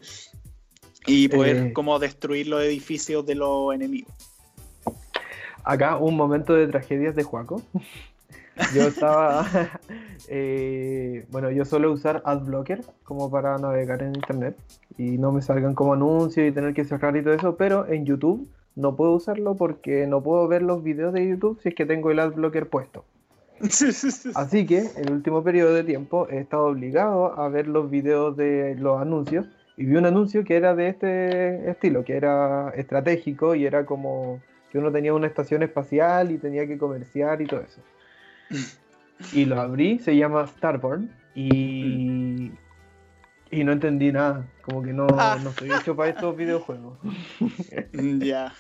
y 1.07 1.29
poder 1.29 1.57
eh. 1.57 1.73
como 1.73 1.99
destruir 1.99 2.49
los 2.49 2.63
edificios 2.63 3.27
de 3.27 3.35
los 3.35 3.75
enemigos. 3.75 4.13
Acá 5.65 5.97
un 5.97 6.17
momento 6.17 6.55
de 6.55 6.67
tragedias 6.67 7.15
de 7.15 7.23
Juaco. 7.23 7.63
Yo 8.75 8.83
estaba, 8.83 9.47
eh, 10.29 11.25
bueno, 11.31 11.51
yo 11.51 11.65
suelo 11.65 11.91
usar 11.91 12.23
AdBlocker 12.27 12.85
como 13.03 13.31
para 13.31 13.57
navegar 13.57 14.03
en 14.03 14.15
internet 14.15 14.59
y 14.99 15.17
no 15.17 15.33
me 15.33 15.41
salgan 15.41 15.75
como 15.75 15.95
anuncios 15.95 16.47
y 16.47 16.53
tener 16.53 16.75
que 16.75 16.85
cerrar 16.85 17.17
y 17.17 17.23
todo 17.23 17.33
eso, 17.33 17.57
pero 17.57 17.89
en 17.89 18.05
YouTube 18.05 18.47
no 18.75 18.97
puedo 18.97 19.13
usarlo 19.13 19.57
porque 19.57 20.07
no 20.07 20.23
puedo 20.23 20.49
ver 20.49 20.63
los 20.63 20.83
videos 20.83 21.13
de 21.13 21.29
YouTube 21.29 21.61
si 21.61 21.71
es 21.71 21.75
que 21.75 21.87
tengo 21.87 22.11
el 22.11 22.19
adblocker 22.19 22.69
puesto. 22.69 23.05
Así 24.35 24.67
que 24.67 24.79
en 24.97 25.07
el 25.07 25.13
último 25.13 25.45
periodo 25.45 25.75
de 25.75 25.85
tiempo 25.85 26.27
he 26.29 26.39
estado 26.39 26.67
obligado 26.67 27.39
a 27.39 27.49
ver 27.49 27.69
los 27.69 27.91
videos 27.91 28.37
de 28.37 28.75
los 28.77 29.01
anuncios 29.01 29.47
y 29.77 29.85
vi 29.85 29.97
un 29.97 30.07
anuncio 30.07 30.45
que 30.45 30.57
era 30.57 30.75
de 30.75 30.89
este 30.89 31.71
estilo, 31.71 32.05
que 32.05 32.17
era 32.17 32.71
estratégico 32.71 33.55
y 33.55 33.65
era 33.65 33.87
como 33.87 34.41
que 34.71 34.79
uno 34.79 34.91
tenía 34.91 35.15
una 35.15 35.27
estación 35.27 35.63
espacial 35.63 36.33
y 36.33 36.39
tenía 36.39 36.67
que 36.67 36.79
comerciar 36.79 37.41
y 37.43 37.47
todo 37.47 37.61
eso. 37.61 37.81
Y 39.33 39.45
lo 39.45 39.61
abrí, 39.61 40.01
se 40.01 40.17
llama 40.17 40.49
Starborn 40.49 41.09
y, 41.37 42.22
y 43.53 43.65
no 43.65 43.73
entendí 43.73 44.11
nada, 44.11 44.49
como 44.63 44.83
que 44.83 44.93
no, 44.95 45.07
Ah. 45.19 45.39
no 45.43 45.51
estoy 45.51 45.71
hecho 45.71 45.95
para 45.95 46.09
estos 46.09 46.37
videojuegos. 46.37 46.99
Ya. 47.93 48.55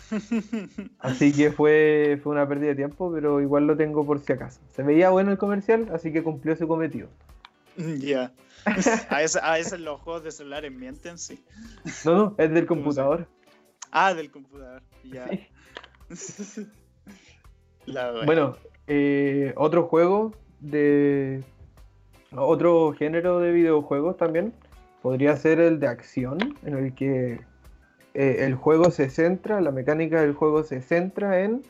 Así 0.99 1.33
que 1.33 1.51
fue, 1.51 2.21
fue 2.23 2.33
una 2.33 2.47
pérdida 2.47 2.69
de 2.69 2.75
tiempo, 2.77 3.11
pero 3.13 3.41
igual 3.41 3.67
lo 3.67 3.77
tengo 3.77 4.05
por 4.07 4.21
si 4.21 4.33
acaso. 4.35 4.61
Se 4.75 4.83
veía 4.83 5.09
bueno 5.09 5.33
el 5.33 5.39
comercial, 5.39 5.89
así 5.95 6.13
que 6.13 6.23
cumplió 6.23 6.55
su 6.55 6.69
cometido. 6.69 7.09
Ya. 7.99 8.33
A 8.67 9.17
veces, 9.17 9.37
a 9.43 9.53
veces 9.55 9.81
los 9.81 9.99
juegos 10.03 10.23
de 10.25 10.31
celulares 10.31 10.71
mienten, 10.71 11.19
sí. 11.19 11.43
No, 12.05 12.15
no, 12.15 12.35
es 12.37 12.53
del 12.53 12.67
computador. 12.67 13.27
Ah, 13.91 14.13
del 14.13 14.31
computador. 14.31 14.83
Ya. 15.05 15.27
Sí. 16.15 16.67
La. 17.87 18.25
Bueno, 18.27 18.57
eh, 18.87 19.55
otro 19.57 19.85
juego 19.85 20.33
de. 20.61 21.43
Otro 22.35 22.95
género 22.95 23.41
de 23.41 23.53
videojuegos 23.53 24.17
también 24.17 24.53
podría 25.03 25.37
ser 25.37 25.61
el 25.61 25.81
de 25.81 25.89
acción, 25.89 26.39
en 26.65 26.79
el 26.79 26.95
que 26.95 27.41
eh, 28.15 28.37
el 28.41 28.55
juego 28.55 28.91
se 28.91 29.11
centra, 29.11 29.61
la 29.61 29.73
mecánica 29.73 30.21
del 30.21 30.35
juego 30.35 30.63
se 30.63 30.81
centra 30.81 31.41
en 31.41 31.63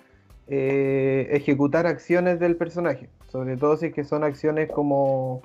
eh, 0.48 1.28
ejecutar 1.30 1.86
acciones 1.86 2.38
del 2.38 2.56
personaje, 2.56 3.08
sobre 3.28 3.56
todo 3.56 3.76
si 3.76 3.86
es 3.86 3.94
que 3.94 4.04
son 4.04 4.22
acciones 4.22 4.70
como 4.70 5.42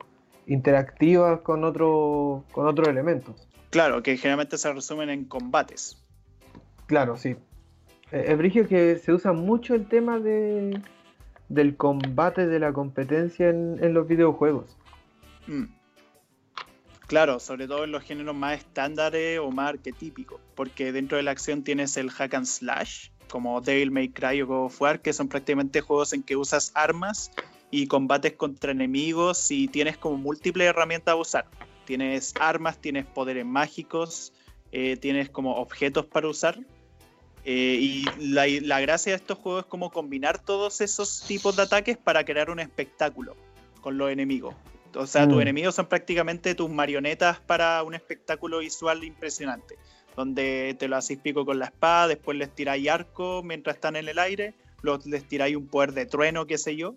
interactivas 0.48 1.42
con 1.42 1.64
otro 1.64 2.44
con 2.52 2.68
otros 2.68 2.88
elementos. 2.88 3.48
Claro, 3.70 4.02
que 4.02 4.18
generalmente 4.18 4.58
se 4.58 4.72
resumen 4.72 5.10
en 5.10 5.26
combates. 5.26 6.04
Claro, 6.88 7.18
sí. 7.18 7.36
Eh, 8.12 8.26
Es 8.30 8.38
brigio 8.38 8.68
que 8.68 8.96
se 8.98 9.14
usa 9.14 9.34
mucho 9.34 9.76
el 9.76 9.88
tema 9.88 10.20
de, 10.20 10.82
del 11.50 11.76
combate, 11.76 12.48
de 12.48 12.60
la 12.60 12.72
competencia 12.74 13.50
en, 13.50 13.78
en 13.82 13.94
los 13.94 14.08
videojuegos. 14.08 14.78
Mm. 15.48 15.77
Claro, 17.08 17.40
sobre 17.40 17.68
todo 17.68 17.86
en 17.86 17.92
los 17.92 18.04
géneros 18.04 18.36
más 18.36 18.58
estándares 18.58 19.40
o 19.40 19.50
más 19.50 19.70
arquetípicos, 19.70 20.42
porque 20.56 20.92
dentro 20.92 21.16
de 21.16 21.24
la 21.24 21.32
acción 21.32 21.64
tienes 21.64 21.96
el 21.96 22.12
hack 22.12 22.34
and 22.34 22.46
slash, 22.46 23.10
como 23.30 23.62
Devil 23.62 23.92
May 23.92 24.10
Cry 24.10 24.42
o 24.42 24.48
God 24.48 24.66
of 24.66 24.82
War, 24.82 25.02
que 25.02 25.14
son 25.14 25.30
prácticamente 25.30 25.80
juegos 25.80 26.12
en 26.12 26.22
que 26.22 26.36
usas 26.36 26.72
armas 26.76 27.32
y 27.72 27.88
combates 27.88 28.34
contra 28.34 28.72
enemigos 28.72 29.52
y 29.52 29.70
tienes 29.70 29.98
como 29.98 30.18
múltiples 30.18 30.68
herramientas 30.68 31.14
a 31.14 31.16
usar. 31.16 31.46
Tienes 31.86 32.34
armas, 32.42 32.78
tienes 32.80 33.06
poderes 33.06 33.46
mágicos, 33.46 34.34
eh, 34.74 34.98
tienes 34.98 35.30
como 35.30 35.56
objetos 35.56 36.06
para 36.06 36.28
usar. 36.28 36.60
Eh, 37.46 37.78
y 37.80 38.06
la, 38.20 38.82
gracia 38.82 39.14
de 39.14 39.16
estos 39.16 39.38
juegos 39.38 39.64
es 39.64 39.70
como 39.70 39.92
combinar 39.92 40.40
todos 40.40 40.82
esos 40.82 41.22
tipos 41.22 41.56
de 41.56 41.62
ataques 41.64 41.98
para 41.98 42.26
crear 42.26 42.50
un 42.50 42.60
espectáculo 42.60 43.38
con 43.80 43.98
los 43.98 44.12
enemigos. 44.12 44.54
O 44.96 45.08
sea, 45.08 45.28
tus 45.28 45.38
Mm. 45.38 45.42
enemigos 45.42 45.76
son 45.76 45.88
prácticamente 45.88 46.56
tus 46.56 46.70
marionetas 46.70 47.40
para 47.40 47.84
un 47.84 47.94
espectáculo 47.94 48.60
visual 48.60 49.04
impresionante. 49.04 49.76
Donde 50.16 50.76
te 50.80 50.88
lo 50.88 50.96
haces 50.96 51.20
pico 51.20 51.46
con 51.46 51.60
la 51.60 51.66
espada, 51.66 52.08
después 52.08 52.38
les 52.38 52.54
tiráis 52.54 52.90
arco 52.90 53.44
mientras 53.44 53.76
están 53.76 53.96
en 53.96 54.08
el 54.08 54.18
aire, 54.18 54.56
los, 54.82 55.06
les 55.06 55.28
tiráis 55.28 55.56
un 55.56 55.68
poder 55.68 55.94
de 55.94 56.06
trueno, 56.06 56.48
qué 56.48 56.58
sé 56.58 56.76
yo. 56.76 56.96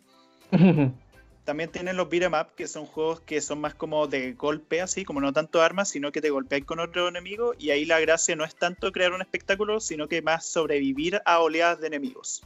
También 1.45 1.71
tienen 1.71 1.97
los 1.97 2.09
beat'em 2.09 2.33
up, 2.35 2.55
que 2.55 2.69
son 2.69 2.87
juegos 2.87 3.23
que 3.23 3.41
son 3.41 3.61
más 3.61 3.75
como 3.75 4.07
de 4.07 4.35
golpe, 4.35 4.81
así, 4.83 5.05
como 5.05 5.21
no 5.21 5.33
tanto 5.33 5.61
armas, 5.61 5.89
sino 5.89 6.13
que 6.13 6.21
te 6.21 6.31
golpeáis 6.31 6.65
con 6.65 6.79
otro 6.79 7.09
enemigo. 7.09 7.55
Y 7.59 7.71
ahí 7.71 7.85
la 7.85 7.99
gracia 7.99 8.37
no 8.37 8.45
es 8.45 8.55
tanto 8.55 8.93
crear 8.93 9.13
un 9.13 9.21
espectáculo, 9.21 9.81
sino 9.81 10.07
que 10.07 10.23
más 10.23 10.47
sobrevivir 10.47 11.21
a 11.25 11.41
oleadas 11.41 11.81
de 11.81 11.89
enemigos. 11.89 12.43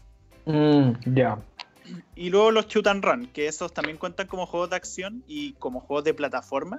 Mm, 0.46 0.92
ya. 1.14 1.38
Y 2.16 2.30
luego 2.30 2.50
los 2.50 2.68
shoot 2.68 2.86
and 2.86 3.04
run, 3.04 3.26
que 3.26 3.46
esos 3.46 3.72
también 3.72 3.96
cuentan 3.96 4.26
como 4.26 4.46
juegos 4.46 4.70
de 4.70 4.76
acción 4.76 5.22
y 5.26 5.54
como 5.54 5.80
juegos 5.80 6.04
de 6.04 6.14
plataforma, 6.14 6.78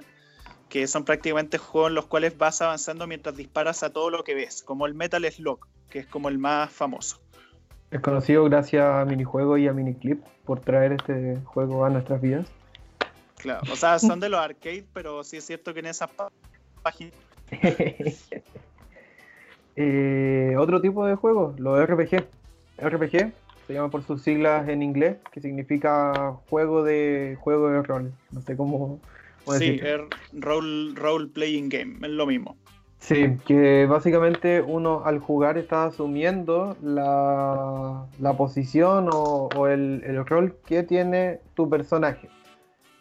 que 0.68 0.86
son 0.86 1.04
prácticamente 1.04 1.58
juegos 1.58 1.90
en 1.90 1.94
los 1.94 2.06
cuales 2.06 2.36
vas 2.36 2.60
avanzando 2.62 3.06
mientras 3.06 3.36
disparas 3.36 3.82
a 3.82 3.92
todo 3.92 4.10
lo 4.10 4.24
que 4.24 4.34
ves, 4.34 4.62
como 4.62 4.86
el 4.86 4.94
Metal 4.94 5.24
Slug, 5.30 5.60
que 5.90 6.00
es 6.00 6.06
como 6.06 6.28
el 6.28 6.38
más 6.38 6.72
famoso. 6.72 7.20
Es 7.90 8.00
conocido 8.00 8.44
gracias 8.44 8.84
a 8.84 9.04
minijuegos 9.04 9.60
y 9.60 9.68
a 9.68 9.72
miniclip 9.72 10.20
por 10.44 10.60
traer 10.60 10.92
este 10.92 11.36
juego 11.44 11.84
a 11.84 11.90
nuestras 11.90 12.20
vidas. 12.20 12.46
Claro, 13.36 13.60
o 13.70 13.76
sea, 13.76 13.98
son 13.98 14.18
de 14.18 14.28
los 14.28 14.40
arcades, 14.40 14.84
pero 14.92 15.22
sí 15.22 15.36
es 15.36 15.46
cierto 15.46 15.72
que 15.72 15.80
en 15.80 15.86
esas 15.86 16.10
pá- 16.10 16.32
páginas 16.82 17.14
Eh, 19.78 20.54
otro 20.58 20.80
tipo 20.80 21.04
de 21.04 21.16
juegos, 21.16 21.60
los 21.60 21.78
RPG. 21.78 22.24
RPG 22.78 23.32
se 23.66 23.74
llama 23.74 23.90
por 23.90 24.02
sus 24.02 24.22
siglas 24.22 24.68
en 24.68 24.82
inglés, 24.82 25.16
que 25.32 25.40
significa 25.40 26.36
juego 26.48 26.84
de 26.84 27.36
juego 27.40 27.68
de 27.68 27.82
rol. 27.82 28.12
No 28.30 28.40
sé 28.40 28.56
cómo, 28.56 29.00
cómo 29.44 29.58
Sí, 29.58 29.80
es 29.82 30.00
role, 30.32 30.94
role 30.94 31.28
playing 31.28 31.68
game, 31.68 31.96
es 32.02 32.12
lo 32.12 32.26
mismo. 32.26 32.56
Sí, 32.98 33.36
que 33.46 33.86
básicamente 33.86 34.62
uno 34.62 35.02
al 35.04 35.18
jugar 35.18 35.58
está 35.58 35.84
asumiendo 35.84 36.76
la, 36.82 38.06
la 38.18 38.36
posición 38.36 39.08
o, 39.12 39.48
o 39.54 39.66
el, 39.68 40.02
el 40.04 40.24
rol 40.24 40.56
que 40.66 40.82
tiene 40.82 41.40
tu 41.54 41.68
personaje. 41.68 42.28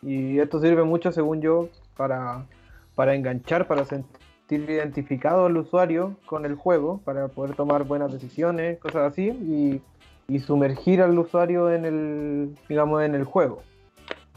Y 0.02 0.40
esto 0.40 0.60
sirve 0.60 0.84
mucho, 0.84 1.12
según 1.12 1.42
yo, 1.42 1.70
para, 1.98 2.46
para 2.94 3.16
enganchar, 3.16 3.68
para 3.68 3.86
sentir 3.86 4.70
identificado 4.70 5.46
al 5.46 5.58
usuario 5.58 6.18
con 6.26 6.46
el 6.46 6.56
juego, 6.56 7.00
para 7.04 7.28
poder 7.30 7.56
tomar 7.56 7.86
buenas 7.86 8.12
decisiones, 8.12 8.78
cosas 8.78 9.14
así, 9.14 9.30
y, 9.30 9.82
y 10.28 10.40
sumergir 10.40 11.02
al 11.02 11.18
usuario 11.18 11.72
en 11.72 11.86
el, 11.86 12.58
digamos, 12.68 13.04
en 13.04 13.16
el 13.16 13.24
juego. 13.24 13.62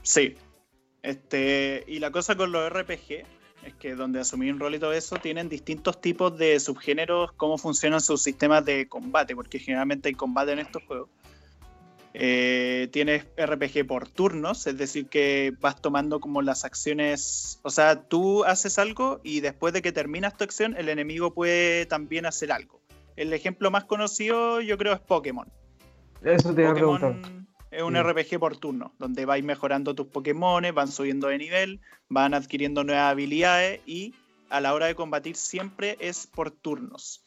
Sí. 0.03 0.35
Este, 1.03 1.85
y 1.87 2.01
la 2.01 2.11
cosa 2.11 2.37
con 2.37 2.53
los 2.53 2.71
RPG 2.71 3.25
es 3.65 3.75
que 3.75 3.95
donde 3.95 4.21
asumí 4.21 4.51
un 4.51 4.61
rol 4.61 4.75
y 4.75 4.79
todo 4.79 4.93
eso, 4.93 5.17
tienen 5.17 5.49
distintos 5.49 6.01
tipos 6.01 6.37
de 6.37 6.59
subgéneros, 6.61 7.33
cómo 7.33 7.59
funcionan 7.59 8.01
sus 8.01 8.23
sistemas 8.23 8.65
de 8.65 8.89
combate, 8.89 9.35
porque 9.35 9.59
generalmente 9.59 10.09
hay 10.09 10.15
combate 10.15 10.53
en 10.53 10.61
estos 10.61 10.83
juegos. 10.85 11.09
Eh, 12.15 12.89
tienes 12.91 13.27
RPG 13.37 13.87
por 13.87 14.09
turnos, 14.09 14.67
es 14.67 14.79
decir, 14.79 15.07
que 15.07 15.53
vas 15.61 15.81
tomando 15.81 16.21
como 16.21 16.43
las 16.43 16.65
acciones, 16.65 17.61
o 17.63 17.71
sea, 17.71 18.03
tú 18.03 18.45
haces 18.45 18.79
algo 18.79 19.21
y 19.23 19.41
después 19.41 19.73
de 19.73 19.83
que 19.83 19.93
terminas 19.93 20.37
tu 20.37 20.45
acción, 20.45 20.75
el 20.77 20.89
enemigo 20.89 21.35
puede 21.35 21.87
también 21.87 22.27
hacer 22.27 22.51
algo. 22.51 22.81
El 23.17 23.33
ejemplo 23.33 23.71
más 23.71 23.85
conocido 23.85 24.61
yo 24.61 24.79
creo 24.79 24.95
es 24.95 25.01
Pokémon. 25.01 25.49
Eso 26.23 26.55
te 26.55 26.63
iba 26.63 26.71
a 26.71 26.75
preguntar. 26.75 27.17
Es 27.71 27.83
un 27.83 27.95
Sí. 27.95 28.03
RPG 28.03 28.39
por 28.39 28.57
turno, 28.57 28.93
donde 28.99 29.27
vais 29.27 29.45
mejorando 29.45 29.95
tus 29.95 30.07
Pokémon, 30.07 30.65
van 30.75 30.89
subiendo 30.89 31.29
de 31.29 31.39
nivel, 31.39 31.81
van 32.09 32.35
adquiriendo 32.35 32.83
nuevas 32.83 33.11
habilidades 33.11 33.81
y 33.87 34.15
a 34.49 34.61
la 34.61 34.73
hora 34.73 34.87
de 34.87 34.95
combatir 34.95 35.37
siempre 35.37 35.97
es 36.01 36.27
por 36.27 36.51
turnos. 36.51 37.23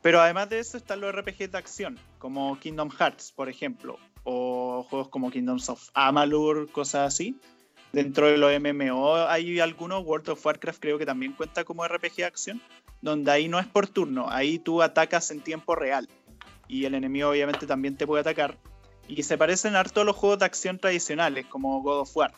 Pero 0.00 0.20
además 0.20 0.48
de 0.48 0.60
eso 0.60 0.78
están 0.78 1.00
los 1.00 1.12
RPGs 1.14 1.52
de 1.52 1.58
acción, 1.58 1.98
como 2.18 2.58
Kingdom 2.58 2.88
Hearts, 2.90 3.32
por 3.32 3.48
ejemplo, 3.48 3.98
o 4.24 4.86
juegos 4.88 5.08
como 5.08 5.30
Kingdoms 5.30 5.68
of 5.68 5.90
Amalur, 5.92 6.70
cosas 6.70 7.14
así. 7.14 7.36
Dentro 7.92 8.26
de 8.26 8.38
los 8.38 8.50
MMO 8.58 9.16
hay 9.26 9.60
algunos, 9.60 10.04
World 10.04 10.30
of 10.30 10.44
Warcraft 10.44 10.80
creo 10.80 10.98
que 10.98 11.06
también 11.06 11.32
cuenta 11.32 11.64
como 11.64 11.86
RPG 11.86 12.16
de 12.16 12.24
acción, 12.24 12.60
donde 13.02 13.30
ahí 13.30 13.48
no 13.48 13.58
es 13.58 13.66
por 13.66 13.86
turno, 13.86 14.30
ahí 14.30 14.58
tú 14.58 14.82
atacas 14.82 15.30
en 15.30 15.40
tiempo 15.40 15.74
real 15.74 16.08
y 16.68 16.84
el 16.84 16.94
enemigo 16.94 17.30
obviamente 17.30 17.66
también 17.66 17.96
te 17.96 18.06
puede 18.06 18.20
atacar. 18.20 18.56
Y 19.08 19.22
se 19.22 19.38
parecen 19.38 19.74
harto 19.74 20.02
a 20.02 20.04
los 20.04 20.14
juegos 20.14 20.38
de 20.38 20.44
acción 20.44 20.78
tradicionales, 20.78 21.46
como 21.46 21.82
God 21.82 22.00
of 22.00 22.16
War. 22.16 22.32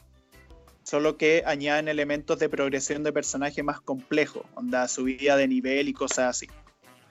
Solo 0.84 1.16
que 1.16 1.42
añaden 1.44 1.88
elementos 1.88 2.38
de 2.38 2.48
progresión 2.48 3.02
de 3.02 3.12
personaje 3.12 3.62
más 3.62 3.80
complejos, 3.80 4.44
onda 4.54 4.88
subida 4.88 5.36
de 5.36 5.48
nivel 5.48 5.88
y 5.88 5.92
cosas 5.92 6.36
así. 6.36 6.46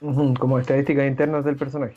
Como 0.00 0.58
estadísticas 0.58 1.06
internas 1.06 1.44
del 1.44 1.56
personaje. 1.56 1.94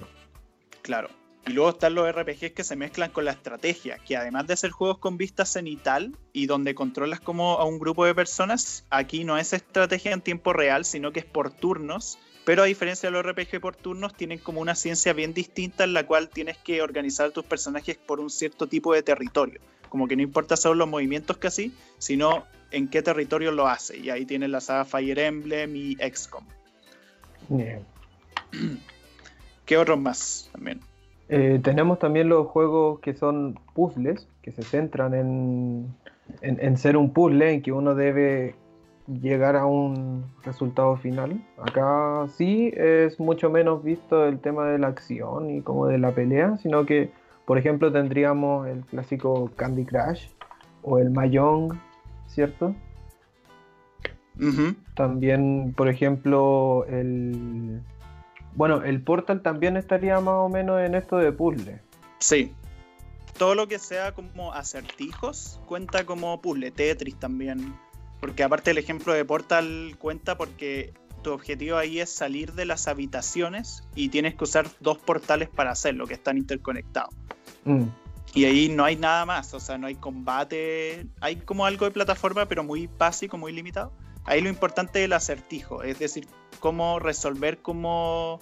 Claro. 0.82 1.10
Y 1.46 1.52
luego 1.52 1.72
están 1.72 1.96
los 1.96 2.10
RPGs 2.10 2.52
que 2.52 2.64
se 2.64 2.76
mezclan 2.78 3.10
con 3.12 3.26
la 3.26 3.32
estrategia, 3.32 3.98
que 3.98 4.16
además 4.16 4.48
de 4.48 4.56
ser 4.56 4.72
juegos 4.72 5.00
con 5.00 5.18
vista 5.18 5.46
cenital 5.46 6.16
y 6.32 6.46
donde 6.46 6.74
controlas 6.74 7.20
como 7.20 7.58
a 7.58 7.66
un 7.66 7.80
grupo 7.80 8.06
de 8.06 8.16
personas, 8.16 8.86
aquí 8.90 9.26
no 9.26 9.38
es 9.38 9.52
estrategia 9.52 10.14
en 10.14 10.22
tiempo 10.22 10.54
real, 10.54 10.86
sino 10.86 11.12
que 11.12 11.20
es 11.20 11.26
por 11.26 11.52
turnos. 11.52 12.18
Pero 12.46 12.64
a 12.64 12.66
diferencia 12.66 13.10
de 13.10 13.14
los 13.14 13.26
RPG 13.26 13.62
por 13.62 13.76
turnos, 13.76 14.16
tienen 14.16 14.38
como 14.40 14.60
una 14.60 14.76
ciencia 14.76 15.14
bien 15.14 15.34
distinta 15.34 15.84
en 15.86 15.94
la 15.94 16.06
cual 16.06 16.30
tienes 16.30 16.58
que 16.58 16.82
organizar 16.82 17.32
tus 17.32 17.46
personajes 17.46 17.98
por 17.98 18.20
un 18.20 18.30
cierto 18.30 18.68
tipo 18.68 18.94
de 18.94 19.02
territorio. 19.02 19.60
Como 19.90 20.08
que 20.08 20.16
no 20.16 20.24
importa 20.24 20.58
solo 20.58 20.76
los 20.76 20.90
movimientos 20.90 21.38
que 21.38 21.48
así, 21.48 21.74
sino 22.00 22.46
en 22.72 22.90
qué 22.90 23.02
territorio 23.02 23.52
lo 23.52 23.68
hace. 23.68 23.98
Y 23.98 24.10
ahí 24.10 24.26
tienes 24.26 24.50
la 24.50 24.60
saga 24.60 24.84
Fire 24.86 25.20
Emblem 25.20 25.74
y 25.76 25.96
XCOM. 25.96 26.44
Bien. 27.50 27.86
¿Qué 29.66 29.78
otros 29.78 30.00
más 30.00 30.50
también? 30.52 30.82
Eh, 31.30 31.60
tenemos 31.64 32.00
también 32.00 32.28
los 32.28 32.48
juegos 32.48 33.00
que 33.00 33.14
son 33.14 33.58
puzzles, 33.74 34.28
que 34.42 34.52
se 34.52 34.64
centran 34.64 35.14
en, 35.14 35.96
en- 36.42 36.60
en 36.60 36.78
ser 36.78 36.98
un 36.98 37.14
puzzle, 37.14 37.54
en 37.54 37.62
que 37.62 37.72
uno 37.72 37.96
debe 37.96 38.56
llegar 39.08 39.56
a 39.56 39.66
un 39.66 40.26
resultado 40.44 40.96
final. 40.98 41.44
Acá 41.58 42.28
sí 42.30 42.72
es 42.76 43.20
mucho 43.20 43.50
menos 43.50 43.84
visto 43.84 44.26
el 44.26 44.40
tema 44.40 44.68
de 44.68 44.80
la 44.80 44.88
acción 44.88 45.50
y 45.50 45.62
como 45.62 45.88
de 45.88 45.98
la 45.98 46.12
pelea, 46.12 46.58
sino 46.58 46.86
que, 46.86 47.12
por 47.46 47.58
ejemplo, 47.58 47.92
tendríamos 47.92 48.68
el 48.68 48.86
clásico 48.86 49.52
Candy 49.56 49.86
Crush 49.86 50.28
o 50.82 51.00
el 51.00 51.10
Mahjong, 51.10 51.78
¿cierto? 52.28 52.76
También, 54.96 55.74
por 55.76 55.90
ejemplo, 55.90 56.86
el... 56.88 57.82
Bueno, 58.56 58.84
el 58.84 59.02
Portal 59.02 59.42
también 59.42 59.78
estaría 59.78 60.20
más 60.20 60.36
o 60.36 60.50
menos 60.50 60.80
en 60.82 60.96
esto 60.96 61.18
de 61.18 61.32
puzzle. 61.32 61.80
Sí. 62.20 62.54
Todo 63.38 63.56
lo 63.56 63.68
que 63.68 63.80
sea 63.80 64.12
como 64.12 64.54
acertijos 64.54 65.60
cuenta 65.66 66.06
como 66.06 66.40
puzzle. 66.40 66.72
Tetris 66.72 67.16
también. 67.18 67.74
Porque 68.24 68.42
aparte 68.42 68.72
el 68.72 68.78
ejemplo 68.78 69.12
de 69.12 69.26
Portal 69.26 69.98
cuenta 70.00 70.38
porque 70.38 70.94
tu 71.24 71.34
objetivo 71.34 71.76
ahí 71.76 72.00
es 72.00 72.10
salir 72.10 72.54
de 72.54 72.64
las 72.64 72.88
habitaciones 72.88 73.84
y 73.96 74.08
tienes 74.08 74.36
que 74.36 74.46
usar 74.46 74.66
dos 74.80 74.98
portales 74.98 75.50
para 75.50 75.72
hacerlo, 75.72 76.08
que 76.08 76.14
están 76.14 76.38
interconectados. 76.38 77.14
Mm. 77.66 77.84
Y 78.34 78.46
ahí 78.46 78.70
no 78.70 78.86
hay 78.86 78.96
nada 78.96 79.26
más, 79.26 79.54
o 79.54 79.60
sea, 79.60 79.78
no 79.78 79.88
hay 79.88 79.96
combate, 79.96 81.06
hay 81.20 81.36
como 81.36 81.66
algo 81.66 81.84
de 81.84 81.92
plataforma, 81.92 82.46
pero 82.46 82.64
muy 82.64 82.90
básico, 82.98 83.38
muy 83.38 83.52
limitado. 83.52 83.92
Ahí 84.24 84.40
lo 84.40 84.48
importante 84.48 85.00
es 85.00 85.06
el 85.06 85.12
acertijo, 85.12 85.84
es 85.84 86.00
decir, 86.00 86.26
cómo 86.62 87.00
resolver 87.00 87.58
como 87.58 88.40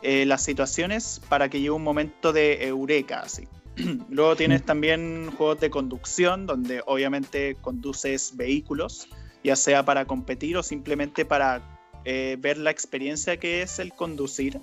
eh, 0.00 0.24
las 0.24 0.42
situaciones 0.42 1.20
para 1.28 1.50
que 1.50 1.58
llegue 1.58 1.72
un 1.72 1.84
momento 1.84 2.32
de 2.32 2.66
eureka, 2.66 3.20
así. 3.20 3.46
Luego 4.10 4.36
tienes 4.36 4.64
también 4.64 5.30
juegos 5.32 5.60
de 5.60 5.70
conducción, 5.70 6.46
donde 6.46 6.82
obviamente 6.86 7.56
conduces 7.60 8.36
vehículos, 8.36 9.08
ya 9.44 9.56
sea 9.56 9.84
para 9.84 10.04
competir 10.04 10.56
o 10.56 10.62
simplemente 10.62 11.24
para 11.24 11.62
eh, 12.04 12.36
ver 12.38 12.58
la 12.58 12.70
experiencia 12.70 13.38
que 13.38 13.62
es 13.62 13.78
el 13.78 13.92
conducir. 13.92 14.60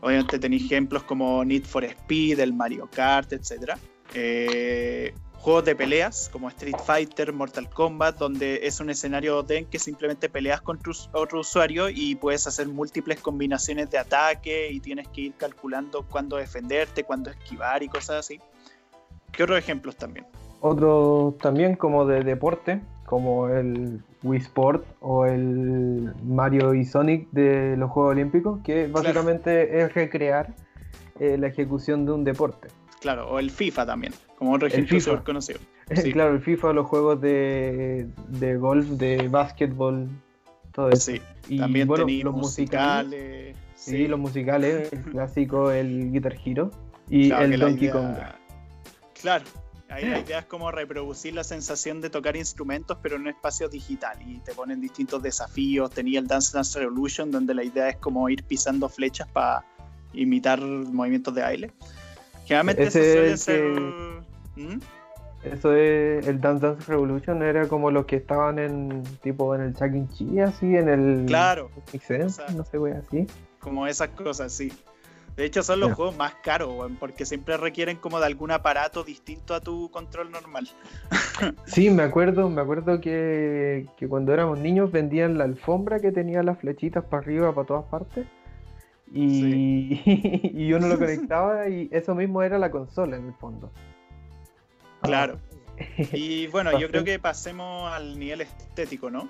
Obviamente 0.00 0.38
tenéis 0.38 0.64
ejemplos 0.64 1.02
como 1.02 1.44
Need 1.44 1.64
for 1.64 1.84
Speed, 1.84 2.38
el 2.40 2.52
Mario 2.52 2.88
Kart, 2.92 3.32
etc. 3.32 3.76
juegos 5.38 5.64
de 5.64 5.74
peleas 5.74 6.28
como 6.32 6.48
Street 6.48 6.76
Fighter, 6.84 7.32
Mortal 7.32 7.68
Kombat, 7.70 8.18
donde 8.18 8.66
es 8.66 8.80
un 8.80 8.90
escenario 8.90 9.42
de 9.42 9.58
en 9.58 9.66
que 9.66 9.78
simplemente 9.78 10.28
peleas 10.28 10.60
contra 10.60 10.92
otro 11.12 11.40
usuario 11.40 11.88
y 11.88 12.14
puedes 12.16 12.46
hacer 12.46 12.68
múltiples 12.68 13.20
combinaciones 13.20 13.90
de 13.90 13.98
ataque 13.98 14.70
y 14.70 14.80
tienes 14.80 15.08
que 15.08 15.22
ir 15.22 15.34
calculando 15.34 16.04
cuándo 16.08 16.36
defenderte, 16.36 17.04
cuándo 17.04 17.30
esquivar 17.30 17.82
y 17.82 17.88
cosas 17.88 18.16
así. 18.16 18.40
¿Qué 19.32 19.42
otros 19.42 19.58
ejemplos 19.58 19.96
también? 19.96 20.26
Otros 20.60 21.38
también 21.38 21.76
como 21.76 22.04
de 22.04 22.24
deporte, 22.24 22.80
como 23.04 23.48
el 23.48 24.02
Wii 24.22 24.40
Sport 24.40 24.84
o 25.00 25.24
el 25.24 26.12
Mario 26.24 26.74
y 26.74 26.84
Sonic 26.84 27.30
de 27.30 27.76
los 27.76 27.90
Juegos 27.90 28.12
Olímpicos, 28.12 28.60
que 28.64 28.88
básicamente 28.88 29.80
es 29.80 29.94
recrear 29.94 30.54
eh, 31.20 31.38
la 31.38 31.46
ejecución 31.46 32.04
de 32.04 32.12
un 32.12 32.24
deporte. 32.24 32.68
Claro, 33.00 33.28
o 33.28 33.38
el 33.38 33.50
FIFA 33.50 33.86
también, 33.86 34.12
como 34.36 34.52
otro 34.52 34.68
ejemplo 34.68 35.24
conocido. 35.24 35.60
Claro, 36.12 36.34
el 36.34 36.40
FIFA, 36.40 36.72
los 36.72 36.86
juegos 36.86 37.20
de, 37.20 38.08
de 38.28 38.56
golf, 38.56 38.86
de 38.86 39.28
básquetbol, 39.28 40.08
todo 40.72 40.90
eso. 40.90 41.12
Sí, 41.12 41.22
y 41.48 41.58
también 41.58 41.88
bueno, 41.88 42.06
los 42.24 42.34
musicales. 42.34 43.56
sí, 43.74 44.06
los 44.06 44.18
musicales, 44.18 44.92
el 44.92 45.02
clásico, 45.12 45.70
el 45.70 46.12
Guitar 46.12 46.36
Hero 46.44 46.70
y 47.08 47.30
el 47.32 47.58
Donkey 47.58 47.90
Kong. 47.90 48.16
Claro, 49.20 49.44
Ahí 49.90 50.04
la 50.04 50.18
idea 50.18 50.40
es 50.40 50.44
como 50.44 50.70
reproducir 50.70 51.34
la 51.34 51.44
sensación 51.44 52.02
de 52.02 52.10
tocar 52.10 52.36
instrumentos, 52.36 52.98
pero 53.02 53.16
en 53.16 53.22
un 53.22 53.28
espacio 53.28 53.70
digital. 53.70 54.18
Y 54.26 54.38
te 54.40 54.52
ponen 54.52 54.82
distintos 54.82 55.22
desafíos. 55.22 55.90
Tenía 55.90 56.20
el 56.20 56.26
Dance 56.26 56.52
Dance 56.52 56.78
Revolution, 56.78 57.30
donde 57.30 57.54
la 57.54 57.64
idea 57.64 57.88
es 57.88 57.96
como 57.96 58.28
ir 58.28 58.44
pisando 58.44 58.88
flechas 58.90 59.28
para 59.28 59.64
imitar 60.12 60.60
movimientos 60.60 61.34
de 61.34 61.40
baile. 61.40 61.72
Generalmente 62.48 62.84
eso 62.84 62.98
suele 62.98 63.36
ser. 63.36 63.62
¿Mm? 64.56 64.80
Eso 65.44 65.74
es 65.74 66.26
el 66.26 66.40
Dance 66.40 66.66
Dance 66.66 66.90
Revolution, 66.90 67.42
era 67.42 67.68
como 67.68 67.90
los 67.90 68.06
que 68.06 68.16
estaban 68.16 68.58
en 68.58 69.04
tipo 69.22 69.54
en 69.54 69.60
el 69.60 69.74
Chuck 69.74 69.94
E. 69.94 70.06
Cheese, 70.14 70.42
así, 70.42 70.76
en 70.76 70.88
el. 70.88 71.26
Claro. 71.26 71.70
no 72.56 72.64
sé, 72.64 72.78
güey, 72.78 72.94
así. 72.94 73.26
Como 73.60 73.86
esas 73.86 74.08
cosas, 74.08 74.50
sí. 74.50 74.72
De 75.36 75.44
hecho, 75.44 75.62
son 75.62 75.78
los 75.78 75.92
juegos 75.92 76.16
más 76.16 76.34
caros, 76.42 76.90
porque 76.98 77.24
siempre 77.24 77.56
requieren 77.58 77.98
como 77.98 78.18
de 78.18 78.26
algún 78.26 78.50
aparato 78.50 79.04
distinto 79.04 79.54
a 79.54 79.60
tu 79.60 79.88
control 79.90 80.32
normal. 80.32 80.68
sí, 81.66 81.90
me 81.90 82.02
acuerdo, 82.02 82.48
me 82.48 82.62
acuerdo 82.62 83.00
que, 83.00 83.86
que, 83.96 84.08
cuando 84.08 84.32
éramos 84.32 84.58
niños 84.58 84.90
vendían 84.90 85.38
la 85.38 85.44
alfombra 85.44 86.00
que 86.00 86.10
tenía 86.10 86.42
las 86.42 86.58
flechitas 86.58 87.04
para 87.04 87.22
arriba, 87.22 87.54
para 87.54 87.66
todas 87.68 87.84
partes. 87.84 88.26
Y, 89.12 90.00
y 90.54 90.72
uno 90.72 90.88
lo 90.88 90.98
conectaba 90.98 91.68
y 91.68 91.88
eso 91.92 92.14
mismo 92.14 92.42
era 92.42 92.58
la 92.58 92.70
consola 92.70 93.16
en 93.16 93.26
el 93.26 93.34
fondo. 93.34 93.70
Claro. 95.02 95.38
Y 96.12 96.48
bueno, 96.48 96.76
yo 96.76 96.88
creo 96.88 97.04
que 97.04 97.20
pasemos 97.20 97.92
al 97.92 98.18
nivel 98.18 98.40
estético, 98.40 99.10
¿no? 99.10 99.28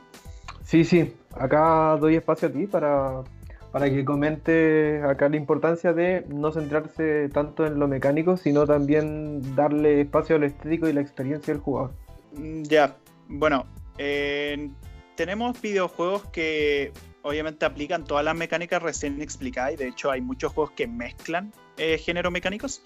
Sí, 0.64 0.82
sí. 0.82 1.14
Acá 1.34 1.96
doy 2.00 2.16
espacio 2.16 2.48
a 2.48 2.52
ti 2.52 2.66
para, 2.66 3.22
para 3.70 3.90
que 3.90 4.04
comente 4.04 5.02
acá 5.02 5.28
la 5.28 5.36
importancia 5.36 5.92
de 5.92 6.24
no 6.28 6.50
centrarse 6.52 7.28
tanto 7.28 7.66
en 7.66 7.78
lo 7.78 7.86
mecánico, 7.86 8.36
sino 8.36 8.66
también 8.66 9.54
darle 9.54 10.00
espacio 10.00 10.36
al 10.36 10.44
estético 10.44 10.88
y 10.88 10.92
la 10.92 11.00
experiencia 11.00 11.52
del 11.52 11.62
jugador. 11.62 11.92
Mm, 12.32 12.62
ya, 12.62 12.96
bueno, 13.28 13.66
eh, 13.98 14.70
tenemos 15.16 15.60
videojuegos 15.60 16.24
que 16.26 16.92
obviamente 17.22 17.64
aplican 17.64 18.04
todas 18.04 18.24
las 18.24 18.36
mecánicas 18.36 18.82
recién 18.82 19.20
explicadas 19.20 19.74
y 19.74 19.76
de 19.76 19.88
hecho 19.88 20.10
hay 20.10 20.20
muchos 20.20 20.52
juegos 20.52 20.72
que 20.72 20.86
mezclan 20.86 21.52
eh, 21.76 21.98
géneros 21.98 22.32
mecánicos, 22.32 22.82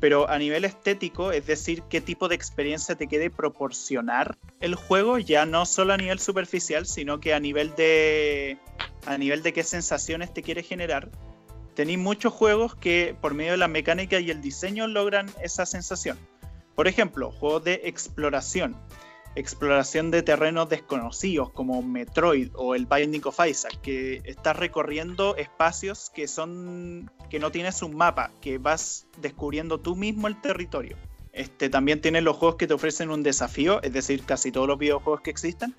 pero 0.00 0.28
a 0.28 0.38
nivel 0.38 0.64
estético, 0.64 1.32
es 1.32 1.46
decir, 1.46 1.82
qué 1.88 2.00
tipo 2.00 2.28
de 2.28 2.34
experiencia 2.34 2.96
te 2.96 3.06
quede 3.06 3.30
proporcionar 3.30 4.36
el 4.60 4.74
juego, 4.74 5.18
ya 5.18 5.46
no 5.46 5.64
solo 5.64 5.92
a 5.92 5.96
nivel 5.96 6.18
superficial, 6.18 6.86
sino 6.86 7.20
que 7.20 7.34
a 7.34 7.40
nivel 7.40 7.74
de, 7.76 8.58
a 9.06 9.16
nivel 9.16 9.42
de 9.42 9.52
qué 9.52 9.62
sensaciones 9.62 10.34
te 10.34 10.42
quiere 10.42 10.62
generar. 10.62 11.08
Tenéis 11.74 11.98
muchos 11.98 12.32
juegos 12.32 12.74
que 12.74 13.16
por 13.20 13.34
medio 13.34 13.52
de 13.52 13.58
la 13.58 13.68
mecánica 13.68 14.18
y 14.18 14.30
el 14.30 14.42
diseño 14.42 14.88
logran 14.88 15.30
esa 15.42 15.66
sensación. 15.66 16.18
Por 16.74 16.88
ejemplo, 16.88 17.30
juegos 17.30 17.64
de 17.64 17.82
exploración 17.84 18.76
exploración 19.34 20.10
de 20.10 20.22
terrenos 20.22 20.68
desconocidos 20.68 21.50
como 21.50 21.82
Metroid 21.82 22.50
o 22.54 22.74
el 22.74 22.86
Binding 22.86 23.22
of 23.24 23.38
Isaac, 23.46 23.80
que 23.82 24.20
estás 24.24 24.56
recorriendo 24.56 25.36
espacios 25.36 26.10
que 26.10 26.28
son 26.28 27.10
que 27.30 27.38
no 27.38 27.50
tienes 27.50 27.82
un 27.82 27.96
mapa, 27.96 28.30
que 28.40 28.58
vas 28.58 29.06
descubriendo 29.20 29.80
tú 29.80 29.96
mismo 29.96 30.28
el 30.28 30.40
territorio. 30.40 30.96
Este, 31.32 31.70
también 31.70 32.02
tienes 32.02 32.22
los 32.24 32.36
juegos 32.36 32.56
que 32.56 32.66
te 32.66 32.74
ofrecen 32.74 33.08
un 33.08 33.22
desafío, 33.22 33.82
es 33.82 33.94
decir, 33.94 34.22
casi 34.24 34.52
todos 34.52 34.68
los 34.68 34.78
videojuegos 34.78 35.22
que 35.22 35.30
existen. 35.30 35.74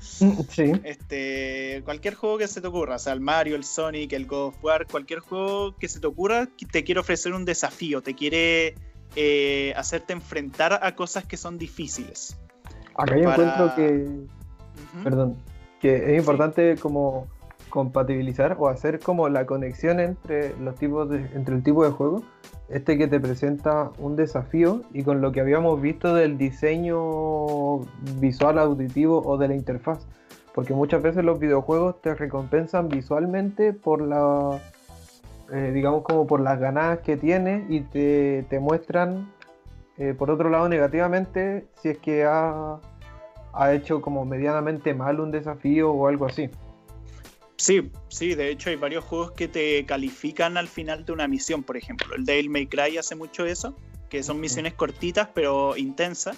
sí. 0.00 0.72
Este, 0.84 1.82
cualquier 1.84 2.14
juego 2.14 2.38
que 2.38 2.48
se 2.48 2.62
te 2.62 2.66
ocurra, 2.66 2.96
o 2.96 2.98
sea, 2.98 3.12
el 3.12 3.20
Mario, 3.20 3.56
el 3.56 3.64
Sonic, 3.64 4.14
el 4.14 4.26
God 4.26 4.48
of 4.48 4.64
War, 4.64 4.86
cualquier 4.86 5.20
juego 5.20 5.76
que 5.76 5.88
se 5.88 6.00
te 6.00 6.06
ocurra, 6.06 6.48
te 6.72 6.82
quiere 6.82 7.00
ofrecer 7.00 7.34
un 7.34 7.44
desafío, 7.44 8.00
te 8.00 8.14
quiere 8.14 8.74
eh, 9.16 9.74
hacerte 9.76 10.14
enfrentar 10.14 10.80
a 10.82 10.94
cosas 10.94 11.26
que 11.26 11.36
son 11.36 11.58
difíciles. 11.58 12.38
Acá 12.96 13.16
yo 13.16 13.30
encuentro 13.30 13.74
que, 13.74 14.08
perdón, 15.04 15.36
que 15.80 16.14
es 16.14 16.18
importante 16.18 16.76
como 16.76 17.26
compatibilizar 17.68 18.56
o 18.58 18.68
hacer 18.68 19.00
como 19.00 19.28
la 19.28 19.44
conexión 19.44 20.00
entre 20.00 20.56
los 20.58 20.76
tipos 20.76 21.10
de, 21.10 21.18
entre 21.34 21.56
el 21.56 21.62
tipo 21.62 21.84
de 21.84 21.90
juego, 21.90 22.22
este 22.68 22.96
que 22.96 23.06
te 23.06 23.20
presenta 23.20 23.90
un 23.98 24.16
desafío 24.16 24.82
y 24.92 25.02
con 25.02 25.20
lo 25.20 25.30
que 25.30 25.40
habíamos 25.40 25.80
visto 25.80 26.14
del 26.14 26.38
diseño 26.38 27.80
visual 28.18 28.58
auditivo 28.58 29.22
o 29.24 29.36
de 29.36 29.48
la 29.48 29.54
interfaz, 29.54 30.06
porque 30.54 30.72
muchas 30.72 31.02
veces 31.02 31.22
los 31.22 31.38
videojuegos 31.38 32.00
te 32.00 32.14
recompensan 32.14 32.88
visualmente 32.88 33.74
por 33.74 34.00
la 34.00 34.58
eh, 35.52 35.70
digamos 35.72 36.02
como 36.02 36.26
por 36.26 36.40
las 36.40 36.58
ganadas 36.58 37.00
que 37.00 37.16
tiene 37.16 37.66
y 37.68 37.80
te, 37.82 38.44
te 38.48 38.58
muestran 38.58 39.28
eh, 39.98 40.14
por 40.16 40.30
otro 40.30 40.50
lado, 40.50 40.68
negativamente, 40.68 41.66
si 41.80 41.90
es 41.90 41.98
que 41.98 42.24
ha, 42.24 42.80
ha 43.52 43.72
hecho 43.72 44.00
como 44.00 44.24
medianamente 44.24 44.94
mal 44.94 45.20
un 45.20 45.30
desafío 45.30 45.90
o 45.90 46.06
algo 46.08 46.26
así. 46.26 46.50
Sí, 47.56 47.90
sí, 48.08 48.34
de 48.34 48.50
hecho 48.50 48.68
hay 48.68 48.76
varios 48.76 49.04
juegos 49.04 49.32
que 49.32 49.48
te 49.48 49.84
califican 49.86 50.58
al 50.58 50.68
final 50.68 51.06
de 51.06 51.12
una 51.12 51.26
misión, 51.26 51.62
por 51.62 51.76
ejemplo. 51.76 52.14
El 52.14 52.24
Devil 52.24 52.50
May 52.50 52.66
Cry 52.66 52.98
hace 52.98 53.14
mucho 53.14 53.46
eso, 53.46 53.74
que 54.10 54.22
son 54.22 54.40
misiones 54.40 54.74
cortitas 54.74 55.28
pero 55.34 55.76
intensas. 55.76 56.36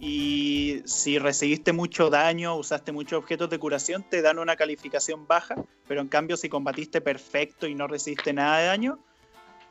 Y 0.00 0.82
si 0.86 1.18
recibiste 1.18 1.72
mucho 1.72 2.10
daño, 2.10 2.56
usaste 2.56 2.92
muchos 2.92 3.18
objetos 3.18 3.48
de 3.50 3.58
curación, 3.58 4.04
te 4.08 4.22
dan 4.22 4.38
una 4.38 4.56
calificación 4.56 5.26
baja. 5.26 5.54
Pero 5.86 6.00
en 6.00 6.08
cambio, 6.08 6.36
si 6.36 6.48
combatiste 6.48 7.00
perfecto 7.00 7.66
y 7.66 7.74
no 7.74 7.86
recibiste 7.86 8.32
nada 8.32 8.58
de 8.58 8.66
daño, 8.66 8.98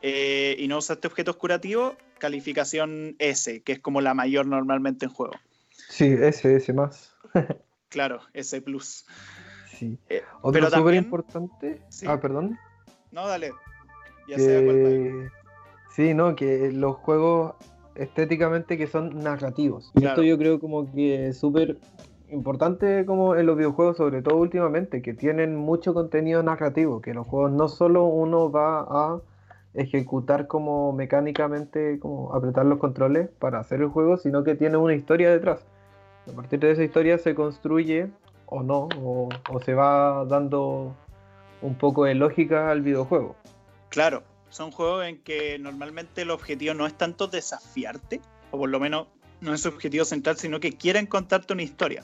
eh, 0.02 0.56
y 0.60 0.68
no 0.68 0.78
usaste 0.78 1.08
objetos 1.08 1.38
curativos, 1.38 1.96
calificación 2.24 3.18
S, 3.20 3.64
que 3.64 3.74
es 3.74 3.80
como 3.80 4.00
la 4.00 4.14
mayor 4.14 4.48
normalmente 4.48 5.04
en 5.08 5.12
juego. 5.12 5.34
Sí, 5.90 6.06
S, 6.06 6.56
S 6.56 6.72
más. 6.72 7.14
claro, 7.90 8.22
ese 8.32 8.62
plus. 8.62 9.06
Sí. 9.68 10.00
Eh, 10.08 10.22
Otro 10.42 10.70
súper 10.70 10.94
importante. 10.94 11.82
Ah, 12.08 12.22
perdón. 12.22 12.58
No, 13.12 13.28
dale. 13.28 13.52
Ya 14.30 14.38
sé 14.38 15.30
Sí, 15.94 16.14
no, 16.14 16.34
que 16.38 16.72
los 16.72 16.96
juegos 16.96 17.56
estéticamente 17.96 18.78
que 18.78 18.88
son 18.88 19.20
narrativos. 19.20 19.92
Esto 19.94 20.24
yo 20.24 20.38
creo 20.38 20.62
como 20.62 20.90
que 20.90 21.28
es 21.28 21.38
súper 21.38 21.78
importante 22.30 23.06
como 23.06 23.36
en 23.36 23.48
los 23.48 23.58
videojuegos, 23.58 23.98
sobre 23.98 24.22
todo 24.22 24.38
últimamente, 24.38 25.02
que 25.02 25.14
tienen 25.14 25.58
mucho 25.58 25.94
contenido 25.94 26.42
narrativo, 26.42 27.02
que 27.02 27.14
los 27.14 27.28
juegos 27.28 27.52
no 27.52 27.68
solo 27.68 28.06
uno 28.06 28.50
va 28.50 28.80
a 28.80 29.22
ejecutar 29.74 30.48
como 30.48 30.94
mecánicamente, 30.94 32.00
como 32.00 32.34
apretar 32.34 32.66
los 32.66 32.80
controles 32.80 33.30
para 33.40 33.60
hacer 33.60 33.82
el 33.82 33.88
juego, 33.88 34.18
sino 34.18 34.44
que 34.44 34.56
tiene 34.56 34.78
una 34.78 34.94
historia 34.94 35.32
detrás. 35.32 35.66
A 36.32 36.36
partir 36.36 36.60
de 36.60 36.72
esa 36.72 36.84
historia 36.84 37.18
se 37.18 37.36
construye 37.36 38.10
o 38.46 38.62
no, 38.62 38.88
o, 39.02 39.30
se 39.66 39.74
va 39.74 40.26
dando 40.26 40.96
un 41.62 41.76
poco 41.76 42.06
de 42.06 42.14
lógica 42.14 42.70
al 42.70 42.82
videojuego. 42.82 43.36
Claro, 43.90 44.24
son 44.50 44.72
juegos 44.72 45.06
en 45.06 45.22
que 45.24 45.58
normalmente 45.60 46.22
el 46.22 46.30
objetivo 46.30 46.74
no 46.74 46.86
es 46.86 46.94
tanto 46.94 47.28
desafiarte, 47.28 48.22
o 48.52 48.60
por 48.60 48.70
lo 48.70 48.80
menos 48.80 49.08
no 49.42 49.54
es 49.54 49.62
su 49.62 49.70
objetivo 49.70 50.06
central, 50.06 50.38
sino 50.38 50.60
que 50.60 50.74
quieren 50.74 51.08
contarte 51.08 51.54
una 51.54 51.64
historia. 51.64 52.04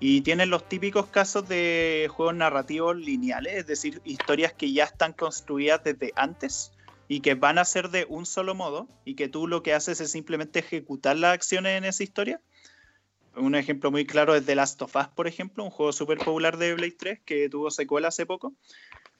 Y 0.00 0.20
tienen 0.20 0.50
los 0.50 0.68
típicos 0.68 1.06
casos 1.06 1.48
de 1.48 2.08
juegos 2.08 2.36
narrativos 2.36 2.96
lineales, 2.96 3.54
es 3.54 3.66
decir, 3.66 4.00
historias 4.04 4.52
que 4.52 4.72
ya 4.72 4.84
están 4.84 5.12
construidas 5.12 5.82
desde 5.82 6.12
antes 6.14 6.72
y 7.08 7.20
que 7.20 7.34
van 7.34 7.58
a 7.58 7.64
ser 7.64 7.88
de 7.88 8.06
un 8.08 8.26
solo 8.26 8.54
modo 8.54 8.86
y 9.04 9.14
que 9.14 9.28
tú 9.28 9.48
lo 9.48 9.62
que 9.62 9.72
haces 9.72 10.00
es 10.00 10.10
simplemente 10.12 10.60
ejecutar 10.60 11.16
las 11.16 11.34
acciones 11.34 11.78
en 11.78 11.84
esa 11.84 12.02
historia. 12.02 12.40
Un 13.34 13.54
ejemplo 13.54 13.90
muy 13.90 14.04
claro 14.04 14.34
es 14.34 14.44
The 14.44 14.54
Last 14.54 14.80
of 14.82 14.94
Us, 14.94 15.08
por 15.08 15.26
ejemplo, 15.26 15.64
un 15.64 15.70
juego 15.70 15.92
súper 15.92 16.18
popular 16.18 16.58
de 16.58 16.74
Blade 16.74 16.96
3 16.98 17.20
que 17.24 17.48
tuvo 17.48 17.70
secuela 17.70 18.08
hace 18.08 18.26
poco. 18.26 18.52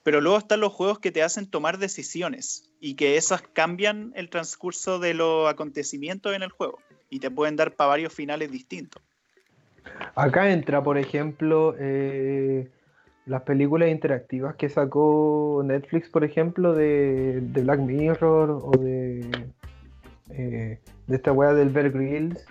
Pero 0.02 0.20
luego 0.20 0.38
están 0.38 0.60
los 0.60 0.72
juegos 0.72 0.98
que 0.98 1.12
te 1.12 1.22
hacen 1.22 1.50
tomar 1.50 1.78
decisiones 1.78 2.70
y 2.80 2.94
que 2.94 3.16
esas 3.16 3.42
cambian 3.42 4.12
el 4.14 4.30
transcurso 4.30 4.98
de 4.98 5.14
los 5.14 5.50
acontecimientos 5.50 6.34
en 6.34 6.42
el 6.42 6.50
juego 6.50 6.78
y 7.10 7.20
te 7.20 7.30
pueden 7.30 7.56
dar 7.56 7.74
para 7.74 7.88
varios 7.88 8.12
finales 8.12 8.50
distintos. 8.50 9.02
Acá 10.14 10.50
entra, 10.50 10.82
por 10.82 10.98
ejemplo, 10.98 11.74
eh, 11.78 12.68
las 13.28 13.42
películas 13.42 13.90
interactivas 13.90 14.56
que 14.56 14.68
sacó 14.68 15.62
Netflix, 15.64 16.08
por 16.08 16.24
ejemplo, 16.24 16.74
de, 16.74 17.40
Black 17.42 17.80
Mirror 17.80 18.50
o 18.50 18.70
de, 18.78 19.30
eh, 20.30 20.80
de 21.06 21.16
esta 21.16 21.32
weá 21.32 21.52
del 21.52 21.68
Bear 21.68 21.90
Grylls. 21.90 22.44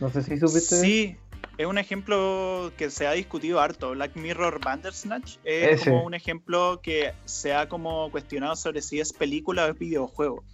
No 0.00 0.10
sé 0.10 0.22
si 0.22 0.38
supiste. 0.38 0.76
Sí, 0.76 1.16
es 1.56 1.66
un 1.66 1.78
ejemplo 1.78 2.70
que 2.76 2.90
se 2.90 3.06
ha 3.06 3.12
discutido 3.12 3.60
harto. 3.60 3.92
Black 3.92 4.14
Mirror 4.16 4.60
Bandersnatch 4.62 5.38
es 5.44 5.84
como 5.84 6.04
un 6.04 6.14
ejemplo 6.14 6.80
que 6.82 7.12
se 7.24 7.54
ha 7.54 7.68
como 7.68 8.10
cuestionado 8.10 8.56
sobre 8.56 8.82
si 8.82 9.00
es 9.00 9.12
película 9.12 9.64
o 9.64 9.70
es 9.70 9.78
videojuego. 9.78 10.44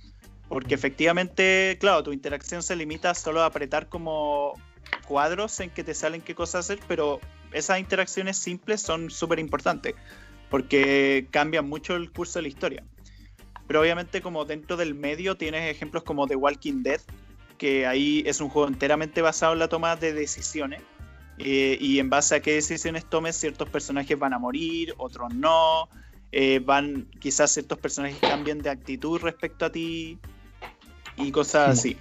Porque 0.49 0.75
efectivamente, 0.75 1.77
claro, 1.81 2.03
tu 2.03 2.13
interacción 2.13 2.63
se 2.63 2.77
limita 2.77 3.15
solo 3.15 3.43
a 3.43 3.47
apretar 3.47 3.89
como 3.89 4.55
cuadros 5.07 5.59
en 5.61 5.71
que 5.71 5.83
te 5.83 5.95
salen 5.95 6.21
qué 6.21 6.35
cosas 6.35 6.67
hacer, 6.67 6.81
pero 6.87 7.21
esas 7.53 7.81
interacciones 7.81 8.37
simples 8.37 8.81
son 8.81 9.11
súper 9.11 9.39
importantes 9.39 9.95
porque 10.51 11.29
cambian 11.31 11.69
mucho 11.69 11.97
el 11.97 12.11
curso 12.11 12.39
de 12.39 12.43
la 12.43 12.49
historia. 12.49 12.85
Pero 13.67 13.81
obviamente 13.81 14.21
como 14.21 14.45
dentro 14.45 14.77
del 14.77 14.95
medio 14.95 15.37
tienes 15.37 15.71
ejemplos 15.71 16.03
como 16.03 16.27
The 16.27 16.37
Walking 16.37 16.83
Dead, 16.83 17.01
que 17.57 17.87
ahí 17.87 18.23
es 18.27 18.41
un 18.41 18.49
juego 18.49 18.69
enteramente 18.69 19.23
basado 19.23 19.53
en 19.53 19.61
la 19.61 19.69
toma 19.69 19.95
de 19.97 20.13
decisiones. 20.13 20.83
Eh, 21.39 21.79
y 21.81 22.01
en 22.01 22.11
base 22.11 22.35
a 22.35 22.41
qué 22.41 22.55
decisiones 22.55 23.07
tomes, 23.07 23.37
ciertos 23.37 23.69
personajes 23.69 24.19
van 24.19 24.35
a 24.35 24.39
morir, 24.39 24.93
otros 24.99 25.33
no. 25.35 25.89
Eh, 26.33 26.61
van, 26.65 27.07
quizás 27.19 27.53
ciertos 27.53 27.79
personajes 27.79 28.19
cambien 28.21 28.59
de 28.59 28.71
actitud 28.71 29.21
respecto 29.21 29.65
a 29.65 29.73
ti 29.73 30.19
y 31.17 31.31
cosas 31.31 31.71
así. 31.71 31.97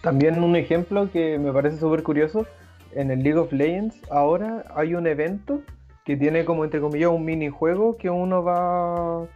También 0.00 0.42
un 0.42 0.56
ejemplo 0.56 1.10
que 1.10 1.38
me 1.38 1.52
parece 1.52 1.78
súper 1.78 2.02
curioso, 2.02 2.46
en 2.94 3.10
el 3.10 3.22
League 3.22 3.38
of 3.38 3.52
Legends 3.52 3.96
ahora 4.10 4.64
hay 4.74 4.94
un 4.94 5.06
evento 5.06 5.62
que 6.04 6.16
tiene 6.16 6.44
como 6.44 6.64
entre 6.64 6.80
comillas 6.80 7.10
un 7.10 7.24
minijuego 7.24 7.96
que 7.96 8.10
uno 8.10 8.42
va 8.42 9.26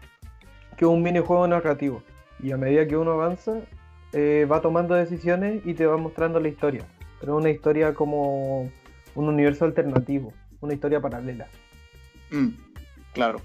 que 0.76 0.84
es 0.84 0.90
un 0.90 1.02
minijuego 1.02 1.46
narrativo 1.46 2.02
y 2.42 2.52
a 2.52 2.56
medida 2.56 2.86
que 2.86 2.96
uno 2.96 3.12
avanza 3.12 3.60
eh, 4.12 4.46
va 4.50 4.60
tomando 4.60 4.94
decisiones 4.94 5.60
y 5.66 5.74
te 5.74 5.84
va 5.84 5.96
mostrando 5.96 6.40
la 6.40 6.48
historia. 6.48 6.86
Pero 7.20 7.36
es 7.36 7.40
una 7.42 7.50
historia 7.50 7.92
como 7.92 8.70
un 9.14 9.28
universo 9.28 9.64
alternativo, 9.64 10.32
una 10.60 10.74
historia 10.74 11.00
paralela. 11.00 11.48
Mm, 12.30 12.48
claro. 13.12 13.40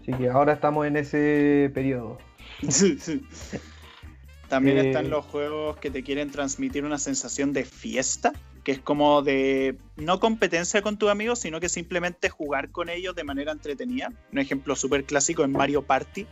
Así 0.00 0.12
que 0.12 0.28
ahora 0.28 0.54
estamos 0.54 0.86
en 0.86 0.96
ese 0.96 1.70
periodo. 1.72 2.18
También 4.48 4.78
eh, 4.78 4.88
están 4.88 5.10
los 5.10 5.24
juegos 5.26 5.76
que 5.78 5.90
te 5.90 6.02
quieren 6.02 6.30
transmitir 6.30 6.84
una 6.84 6.98
sensación 6.98 7.52
de 7.52 7.64
fiesta, 7.64 8.32
que 8.68 8.72
es 8.72 8.80
como 8.80 9.22
de 9.22 9.78
no 9.96 10.20
competencia 10.20 10.82
con 10.82 10.98
tus 10.98 11.08
amigos, 11.08 11.38
sino 11.38 11.58
que 11.58 11.70
simplemente 11.70 12.28
jugar 12.28 12.70
con 12.70 12.90
ellos 12.90 13.14
de 13.14 13.24
manera 13.24 13.50
entretenida. 13.50 14.12
Un 14.30 14.40
ejemplo 14.40 14.76
súper 14.76 15.04
clásico 15.04 15.42
es 15.42 15.48
Mario 15.48 15.80
Party, 15.80 16.26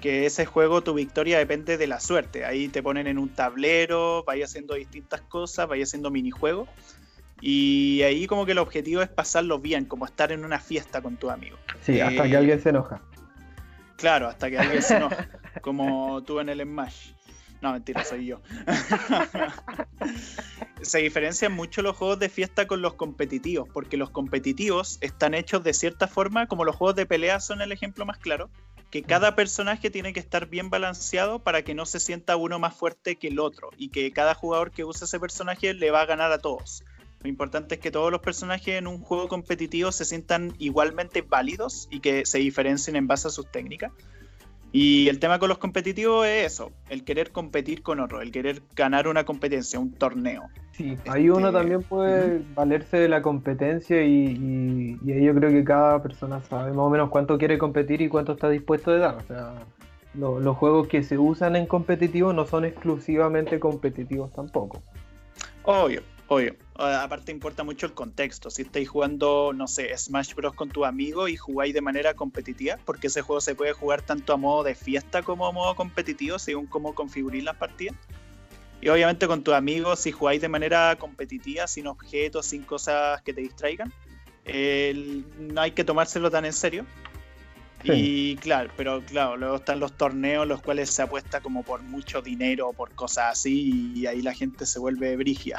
que 0.00 0.24
ese 0.24 0.46
juego 0.46 0.82
tu 0.82 0.94
victoria 0.94 1.38
depende 1.38 1.76
de 1.78 1.88
la 1.88 1.98
suerte. 1.98 2.44
Ahí 2.44 2.68
te 2.68 2.80
ponen 2.80 3.08
en 3.08 3.18
un 3.18 3.30
tablero, 3.30 4.22
vaya 4.22 4.44
haciendo 4.44 4.74
distintas 4.74 5.20
cosas, 5.22 5.66
vaya 5.66 5.82
haciendo 5.82 6.12
minijuegos. 6.12 6.68
Y 7.40 8.02
ahí 8.02 8.28
como 8.28 8.46
que 8.46 8.52
el 8.52 8.58
objetivo 8.58 9.02
es 9.02 9.08
pasarlo 9.08 9.58
bien, 9.58 9.84
como 9.84 10.04
estar 10.04 10.30
en 10.30 10.44
una 10.44 10.60
fiesta 10.60 11.02
con 11.02 11.16
tus 11.16 11.32
amigos. 11.32 11.58
Sí, 11.82 12.00
hasta 12.00 12.22
que 12.22 12.34
eh, 12.34 12.36
alguien 12.36 12.62
se 12.62 12.68
enoja. 12.68 13.02
Claro, 13.96 14.28
hasta 14.28 14.48
que 14.48 14.58
alguien 14.60 14.82
se 14.82 14.94
enoja. 14.94 15.28
como 15.60 16.22
tú 16.22 16.38
en 16.38 16.50
el 16.50 16.60
Smash. 16.60 17.10
No, 17.60 17.72
mentira, 17.72 18.04
soy 18.04 18.26
yo. 18.26 18.40
se 20.82 20.98
diferencian 20.98 21.52
mucho 21.52 21.82
los 21.82 21.96
juegos 21.96 22.18
de 22.18 22.28
fiesta 22.28 22.66
con 22.66 22.80
los 22.80 22.94
competitivos, 22.94 23.68
porque 23.72 23.96
los 23.96 24.10
competitivos 24.10 24.98
están 25.02 25.34
hechos 25.34 25.62
de 25.62 25.74
cierta 25.74 26.08
forma, 26.08 26.46
como 26.46 26.64
los 26.64 26.76
juegos 26.76 26.96
de 26.96 27.06
pelea 27.06 27.40
son 27.40 27.60
el 27.60 27.72
ejemplo 27.72 28.06
más 28.06 28.18
claro, 28.18 28.50
que 28.90 29.02
cada 29.02 29.36
personaje 29.36 29.90
tiene 29.90 30.12
que 30.12 30.20
estar 30.20 30.46
bien 30.46 30.70
balanceado 30.70 31.38
para 31.38 31.62
que 31.62 31.74
no 31.74 31.86
se 31.86 32.00
sienta 32.00 32.36
uno 32.36 32.58
más 32.58 32.74
fuerte 32.74 33.16
que 33.16 33.28
el 33.28 33.38
otro 33.38 33.70
y 33.76 33.90
que 33.90 34.10
cada 34.10 34.34
jugador 34.34 34.72
que 34.72 34.84
use 34.84 35.04
ese 35.04 35.20
personaje 35.20 35.74
le 35.74 35.90
va 35.90 36.00
a 36.00 36.06
ganar 36.06 36.32
a 36.32 36.38
todos. 36.38 36.82
Lo 37.22 37.28
importante 37.28 37.74
es 37.74 37.80
que 37.80 37.90
todos 37.90 38.10
los 38.10 38.22
personajes 38.22 38.78
en 38.78 38.86
un 38.86 39.02
juego 39.02 39.28
competitivo 39.28 39.92
se 39.92 40.06
sientan 40.06 40.54
igualmente 40.58 41.20
válidos 41.20 41.86
y 41.90 42.00
que 42.00 42.24
se 42.24 42.38
diferencien 42.38 42.96
en 42.96 43.06
base 43.06 43.28
a 43.28 43.30
sus 43.30 43.50
técnicas. 43.50 43.92
Y 44.72 45.08
el 45.08 45.18
tema 45.18 45.38
con 45.38 45.48
los 45.48 45.58
competitivos 45.58 46.26
es 46.26 46.52
eso, 46.52 46.70
el 46.88 47.04
querer 47.04 47.32
competir 47.32 47.82
con 47.82 47.98
otro, 47.98 48.20
el 48.20 48.30
querer 48.30 48.62
ganar 48.76 49.08
una 49.08 49.24
competencia, 49.24 49.80
un 49.80 49.92
torneo. 49.92 50.44
Sí, 50.72 50.96
ahí 51.08 51.28
uno 51.28 51.48
este, 51.48 51.58
también 51.58 51.82
puede 51.82 52.42
valerse 52.54 52.98
de 52.98 53.08
la 53.08 53.20
competencia 53.20 54.02
y, 54.02 54.96
ahí 55.06 55.24
yo 55.24 55.34
creo 55.34 55.50
que 55.50 55.64
cada 55.64 56.00
persona 56.02 56.40
sabe 56.42 56.70
más 56.70 56.78
o 56.78 56.90
menos 56.90 57.10
cuánto 57.10 57.36
quiere 57.36 57.58
competir 57.58 58.00
y 58.00 58.08
cuánto 58.08 58.32
está 58.32 58.48
dispuesto 58.48 58.92
de 58.92 58.98
dar. 59.00 59.16
O 59.16 59.26
sea, 59.26 59.54
los 60.14 60.56
juegos 60.56 60.86
que 60.86 61.02
se 61.02 61.18
usan 61.18 61.56
en 61.56 61.66
competitivo 61.66 62.32
no 62.32 62.46
son 62.46 62.64
exclusivamente 62.64 63.58
competitivos 63.58 64.32
tampoco. 64.32 64.80
Obvio, 65.64 66.02
Obvio. 66.32 66.54
Aparte 66.76 67.32
importa 67.32 67.64
mucho 67.64 67.86
el 67.86 67.92
contexto. 67.92 68.50
Si 68.50 68.62
estáis 68.62 68.88
jugando, 68.88 69.52
no 69.52 69.66
sé, 69.66 69.92
Smash 69.98 70.34
Bros. 70.34 70.54
con 70.54 70.68
tu 70.68 70.84
amigo 70.84 71.26
y 71.26 71.34
jugáis 71.34 71.74
de 71.74 71.80
manera 71.80 72.14
competitiva, 72.14 72.78
porque 72.84 73.08
ese 73.08 73.20
juego 73.20 73.40
se 73.40 73.56
puede 73.56 73.72
jugar 73.72 74.02
tanto 74.02 74.32
a 74.32 74.36
modo 74.36 74.62
de 74.62 74.76
fiesta 74.76 75.24
como 75.24 75.44
a 75.44 75.50
modo 75.50 75.74
competitivo, 75.74 76.38
según 76.38 76.66
cómo 76.66 76.94
configuréis 76.94 77.42
las 77.42 77.56
partidas. 77.56 77.96
Y 78.80 78.88
obviamente 78.90 79.26
con 79.26 79.42
tus 79.42 79.54
amigos, 79.54 79.98
si 79.98 80.12
jugáis 80.12 80.40
de 80.40 80.48
manera 80.48 80.94
competitiva, 81.00 81.66
sin 81.66 81.88
objetos, 81.88 82.46
sin 82.46 82.62
cosas 82.62 83.20
que 83.22 83.34
te 83.34 83.40
distraigan, 83.40 83.92
no 84.46 85.60
hay 85.60 85.72
que 85.72 85.82
tomárselo 85.82 86.30
tan 86.30 86.44
en 86.44 86.52
serio. 86.52 86.86
Y 87.82 88.36
claro, 88.36 88.70
pero 88.76 89.00
claro, 89.02 89.36
luego 89.36 89.56
están 89.56 89.80
los 89.80 89.92
torneos 89.92 90.46
los 90.46 90.60
cuales 90.60 90.90
se 90.90 91.02
apuesta 91.02 91.40
como 91.40 91.62
por 91.62 91.82
mucho 91.82 92.20
dinero 92.20 92.68
o 92.68 92.72
por 92.72 92.90
cosas 92.92 93.32
así 93.32 93.92
y 93.94 94.06
ahí 94.06 94.22
la 94.22 94.34
gente 94.34 94.66
se 94.66 94.78
vuelve 94.78 95.16
brigia. 95.16 95.58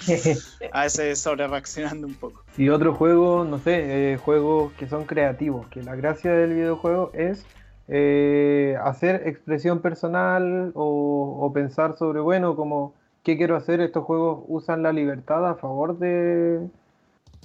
a 0.72 0.82
veces 0.82 1.18
sobre 1.18 1.46
reaccionando 1.46 2.06
un 2.06 2.14
poco. 2.14 2.44
Y 2.56 2.68
otro 2.68 2.94
juego, 2.94 3.44
no 3.44 3.58
sé, 3.58 4.12
eh, 4.12 4.16
juegos 4.16 4.72
que 4.74 4.88
son 4.88 5.04
creativos, 5.04 5.66
que 5.68 5.82
la 5.82 5.96
gracia 5.96 6.32
del 6.32 6.54
videojuego 6.54 7.10
es 7.14 7.44
eh, 7.88 8.76
hacer 8.82 9.22
expresión 9.26 9.80
personal 9.80 10.72
o, 10.74 11.50
pensar 11.54 11.96
sobre, 11.96 12.20
bueno, 12.20 12.56
como, 12.56 12.94
¿qué 13.22 13.36
quiero 13.36 13.56
hacer? 13.56 13.80
Estos 13.80 14.04
juegos 14.04 14.44
usan 14.48 14.82
la 14.82 14.92
libertad 14.92 15.48
a 15.48 15.54
favor 15.56 15.98
de, 15.98 16.60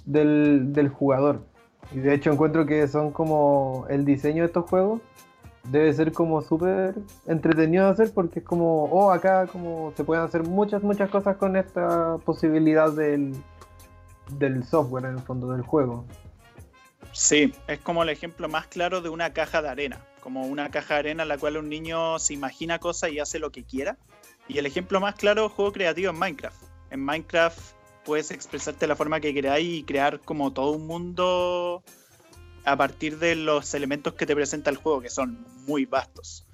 del, 0.05 0.73
del 0.73 0.89
jugador 0.89 1.50
y 1.93 1.99
de 1.99 2.13
hecho 2.13 2.31
encuentro 2.31 2.65
que 2.65 2.87
son 2.87 3.11
como 3.11 3.85
el 3.89 4.05
diseño 4.05 4.43
de 4.43 4.47
estos 4.47 4.69
juegos 4.69 5.01
debe 5.65 5.93
ser 5.93 6.11
como 6.11 6.41
súper 6.41 6.95
entretenido 7.27 7.85
de 7.85 7.91
hacer 7.91 8.13
porque 8.13 8.39
es 8.39 8.45
como, 8.45 8.85
oh, 8.85 9.11
acá 9.11 9.47
como 9.47 9.93
se 9.95 10.03
pueden 10.03 10.23
hacer 10.23 10.43
muchas, 10.43 10.81
muchas 10.81 11.09
cosas 11.09 11.37
con 11.37 11.55
esta 11.55 12.17
posibilidad 12.19 12.91
del, 12.91 13.33
del 14.31 14.63
software 14.63 15.05
en 15.05 15.17
el 15.17 15.19
fondo 15.19 15.51
del 15.51 15.61
juego. 15.61 16.05
Sí, 17.11 17.53
es 17.67 17.79
como 17.79 18.03
el 18.03 18.09
ejemplo 18.09 18.47
más 18.47 18.67
claro 18.67 19.01
de 19.01 19.09
una 19.09 19.33
caja 19.33 19.61
de 19.61 19.69
arena, 19.69 20.01
como 20.21 20.47
una 20.47 20.69
caja 20.71 20.95
de 20.95 20.99
arena 21.01 21.23
en 21.23 21.29
la 21.29 21.37
cual 21.37 21.57
un 21.57 21.69
niño 21.69 22.17
se 22.19 22.33
imagina 22.33 22.79
cosas 22.79 23.11
y 23.11 23.19
hace 23.19 23.37
lo 23.37 23.51
que 23.51 23.63
quiera. 23.63 23.97
Y 24.47 24.57
el 24.57 24.65
ejemplo 24.65 24.99
más 24.99 25.15
claro 25.15 25.49
juego 25.49 25.73
creativo 25.73 26.11
en 26.11 26.17
Minecraft. 26.17 26.63
En 26.89 27.03
Minecraft 27.03 27.59
puedes 28.05 28.31
expresarte 28.31 28.81
de 28.81 28.87
la 28.87 28.95
forma 28.95 29.19
que 29.19 29.33
queráis 29.33 29.67
y 29.67 29.83
crear 29.83 30.19
como 30.19 30.51
todo 30.51 30.71
un 30.71 30.87
mundo 30.87 31.83
a 32.65 32.75
partir 32.77 33.17
de 33.19 33.35
los 33.35 33.73
elementos 33.73 34.13
que 34.13 34.25
te 34.25 34.35
presenta 34.35 34.69
el 34.69 34.77
juego, 34.77 35.01
que 35.01 35.09
son 35.09 35.45
muy 35.67 35.85
vastos. 35.85 36.45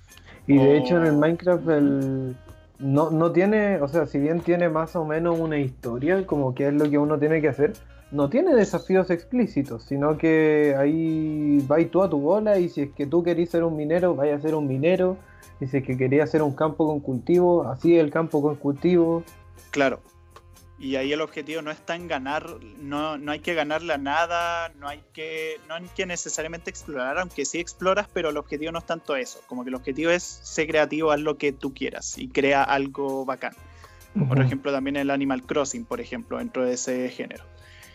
Y 0.45 0.57
de 0.57 0.77
hecho 0.77 0.97
en 0.97 1.05
el 1.05 1.13
Minecraft 1.13 1.67
el, 1.69 2.35
no, 2.79 3.11
no 3.11 3.31
tiene, 3.31 3.81
o 3.81 3.87
sea, 3.87 4.05
si 4.05 4.19
bien 4.19 4.41
tiene 4.41 4.69
más 4.69 4.95
o 4.95 5.05
menos 5.05 5.39
una 5.39 5.57
historia, 5.57 6.25
como 6.25 6.55
que 6.55 6.67
es 6.67 6.73
lo 6.73 6.89
que 6.89 6.97
uno 6.97 7.19
tiene 7.19 7.41
que 7.41 7.49
hacer, 7.49 7.73
no 8.11 8.29
tiene 8.29 8.55
desafíos 8.55 9.09
explícitos, 9.09 9.83
sino 9.83 10.17
que 10.17 10.75
ahí 10.77 11.63
vais 11.67 11.91
tú 11.91 12.03
a 12.03 12.09
tu 12.09 12.19
bola 12.19 12.57
y 12.57 12.69
si 12.69 12.83
es 12.83 12.91
que 12.91 13.05
tú 13.05 13.23
querís 13.23 13.49
ser 13.49 13.63
un 13.63 13.75
minero, 13.75 14.15
vaya 14.15 14.35
a 14.35 14.39
ser 14.39 14.55
un 14.55 14.67
minero, 14.67 15.17
y 15.59 15.67
si 15.67 15.77
es 15.77 15.83
que 15.83 15.97
querías 15.97 16.29
hacer 16.29 16.41
un 16.41 16.53
campo 16.53 16.87
con 16.87 16.99
cultivo, 16.99 17.67
así 17.67 17.97
el 17.97 18.11
campo 18.11 18.41
con 18.41 18.55
cultivo. 18.55 19.23
Claro, 19.71 19.99
y 20.79 20.95
ahí 20.95 21.11
el 21.11 21.21
objetivo 21.21 21.61
no 21.61 21.71
está 21.71 21.95
en 21.95 22.07
ganar, 22.07 22.57
no, 22.79 23.17
no 23.17 23.31
hay 23.31 23.39
que 23.39 23.55
ganarle 23.55 23.93
a 23.93 23.97
nada, 23.97 24.69
no 24.79 24.87
hay 24.87 25.01
que, 25.11 25.59
no 25.67 25.75
hay 25.75 25.87
que 25.95 26.05
necesariamente 26.05 26.69
explorar, 26.69 27.17
aunque 27.17 27.45
sí 27.45 27.59
exploras, 27.59 28.07
pero 28.13 28.29
el 28.29 28.37
objetivo 28.37 28.71
no 28.71 28.79
es 28.79 28.85
tanto 28.85 29.15
eso, 29.15 29.41
como 29.47 29.63
que 29.63 29.69
el 29.69 29.75
objetivo 29.75 30.11
es 30.11 30.23
ser 30.23 30.67
creativo, 30.67 31.11
haz 31.11 31.19
lo 31.19 31.37
que 31.37 31.51
tú 31.51 31.73
quieras 31.73 32.17
y 32.17 32.27
crea 32.27 32.63
algo 32.63 33.25
bacán. 33.25 33.53
Por 34.27 34.41
ejemplo, 34.41 34.71
también 34.71 34.95
el 34.95 35.11
Animal 35.11 35.43
Crossing, 35.43 35.85
por 35.85 36.01
ejemplo, 36.01 36.39
dentro 36.39 36.65
de 36.65 36.73
ese 36.73 37.09
género. 37.09 37.43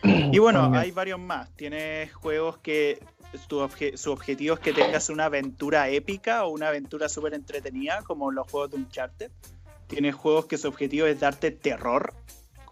Y 0.03 0.39
bueno, 0.39 0.73
hay 0.73 0.91
varios 0.91 1.19
más. 1.19 1.49
Tienes 1.55 2.13
juegos 2.13 2.57
que 2.59 2.99
tu 3.47 3.67
su 3.95 4.11
objetivo 4.11 4.55
es 4.55 4.59
que 4.59 4.73
tengas 4.73 5.09
una 5.09 5.25
aventura 5.25 5.89
épica 5.89 6.45
o 6.45 6.49
una 6.49 6.69
aventura 6.69 7.09
súper 7.09 7.33
entretenida, 7.33 8.03
como 8.03 8.31
los 8.31 8.49
juegos 8.49 8.71
de 8.71 8.77
Uncharted. 8.77 9.31
Tienes 9.87 10.15
juegos 10.15 10.45
que 10.45 10.57
su 10.57 10.67
objetivo 10.67 11.07
es 11.07 11.19
darte 11.19 11.51
terror, 11.51 12.13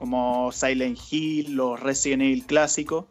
como 0.02 0.52
Silent 0.52 0.97
Hill 1.12 1.60
o 1.60 1.78
Resident 1.78 2.24
Evil 2.24 2.43
clásico, 2.47 3.08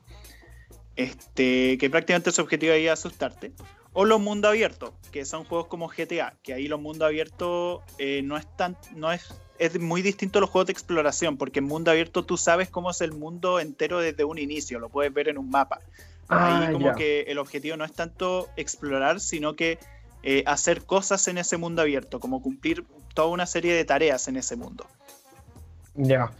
este, 0.97 1.79
que 1.79 1.89
prácticamente 1.89 2.33
su 2.33 2.43
objetivo 2.43 2.73
es 2.73 2.91
asustarte. 2.91 3.53
O 3.93 4.05
los 4.05 4.21
mundo 4.21 4.49
abiertos, 4.49 4.91
que 5.13 5.25
son 5.25 5.45
juegos 5.45 5.69
como 5.69 5.87
GTA, 5.87 6.35
que 6.43 6.53
ahí 6.53 6.67
los 6.67 6.81
mundo 6.81 7.07
abiertos 7.07 7.83
eh, 7.99 8.23
no 8.25 8.37
es 8.37 8.45
tan, 8.57 8.77
no 8.97 9.13
es, 9.13 9.33
es 9.61 9.79
muy 9.79 10.03
distinto 10.03 10.41
a 10.41 10.41
los 10.41 10.51
juegos 10.51 10.67
de 10.67 10.73
exploración, 10.73 11.37
porque 11.37 11.61
en 11.61 11.67
mundo 11.67 11.93
abierto 11.93 12.25
tú 12.25 12.37
sabes 12.37 12.69
cómo 12.69 12.91
es 12.91 13.01
el 13.03 13.13
mundo 13.13 13.61
entero 13.61 14.01
desde 14.01 14.25
un 14.25 14.39
inicio, 14.39 14.81
lo 14.81 14.89
puedes 14.89 15.15
ver 15.15 15.29
en 15.29 15.39
un 15.39 15.49
mapa. 15.49 15.79
ahí 16.27 16.65
ah, 16.67 16.71
como 16.73 16.93
que 16.97 17.21
el 17.29 17.39
objetivo 17.39 17.77
no 17.77 17.85
es 17.85 17.93
tanto 17.93 18.49
explorar, 18.57 19.21
sino 19.21 19.55
que 19.55 19.79
eh, 20.25 20.43
hacer 20.45 20.85
cosas 20.85 21.29
en 21.29 21.39
ese 21.39 21.57
mundo 21.57 21.83
abierto, 21.83 22.19
como 22.19 22.43
cumplir 22.43 22.85
toda 23.15 23.29
una 23.29 23.47
serie 23.47 23.75
de 23.75 23.85
tareas 23.85 24.27
en 24.27 24.37
ese 24.39 24.57
mundo. 24.57 24.89
Ya. 25.95 26.33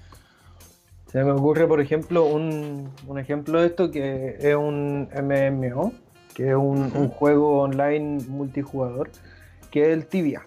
Se 1.11 1.25
me 1.25 1.33
ocurre, 1.33 1.67
por 1.67 1.81
ejemplo, 1.81 2.25
un, 2.25 2.93
ejemplo 3.19 3.61
de 3.61 3.67
esto 3.67 3.91
que 3.91 4.37
es 4.39 4.55
un 4.55 5.09
MMO, 5.13 5.93
que 6.35 6.51
es 6.51 6.55
un, 6.55 7.09
juego 7.09 7.63
online 7.63 8.23
multijugador, 8.29 9.11
que 9.73 9.83
es 9.83 9.89
el 9.89 10.07
Tibia. 10.07 10.47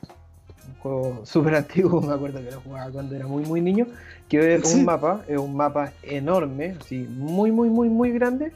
Un 0.69 0.75
juego 0.75 1.21
súper 1.25 1.55
antiguo, 1.55 2.01
me 2.01 2.13
acuerdo 2.13 2.39
que 2.39 2.51
lo 2.51 2.61
jugaba 2.61 2.89
cuando 2.91 3.13
era 3.13 3.27
muy, 3.27 3.43
muy 3.43 3.59
niño, 3.59 3.87
que 4.29 4.55
es 4.55 4.73
un 4.73 4.85
mapa, 4.85 5.25
es 5.27 5.37
un 5.37 5.53
mapa 5.53 5.91
enorme, 6.01 6.77
así, 6.79 7.07
muy, 7.09 7.51
muy, 7.51 7.69
muy, 7.69 7.89
muy 7.89 8.11
grande, 8.11 8.53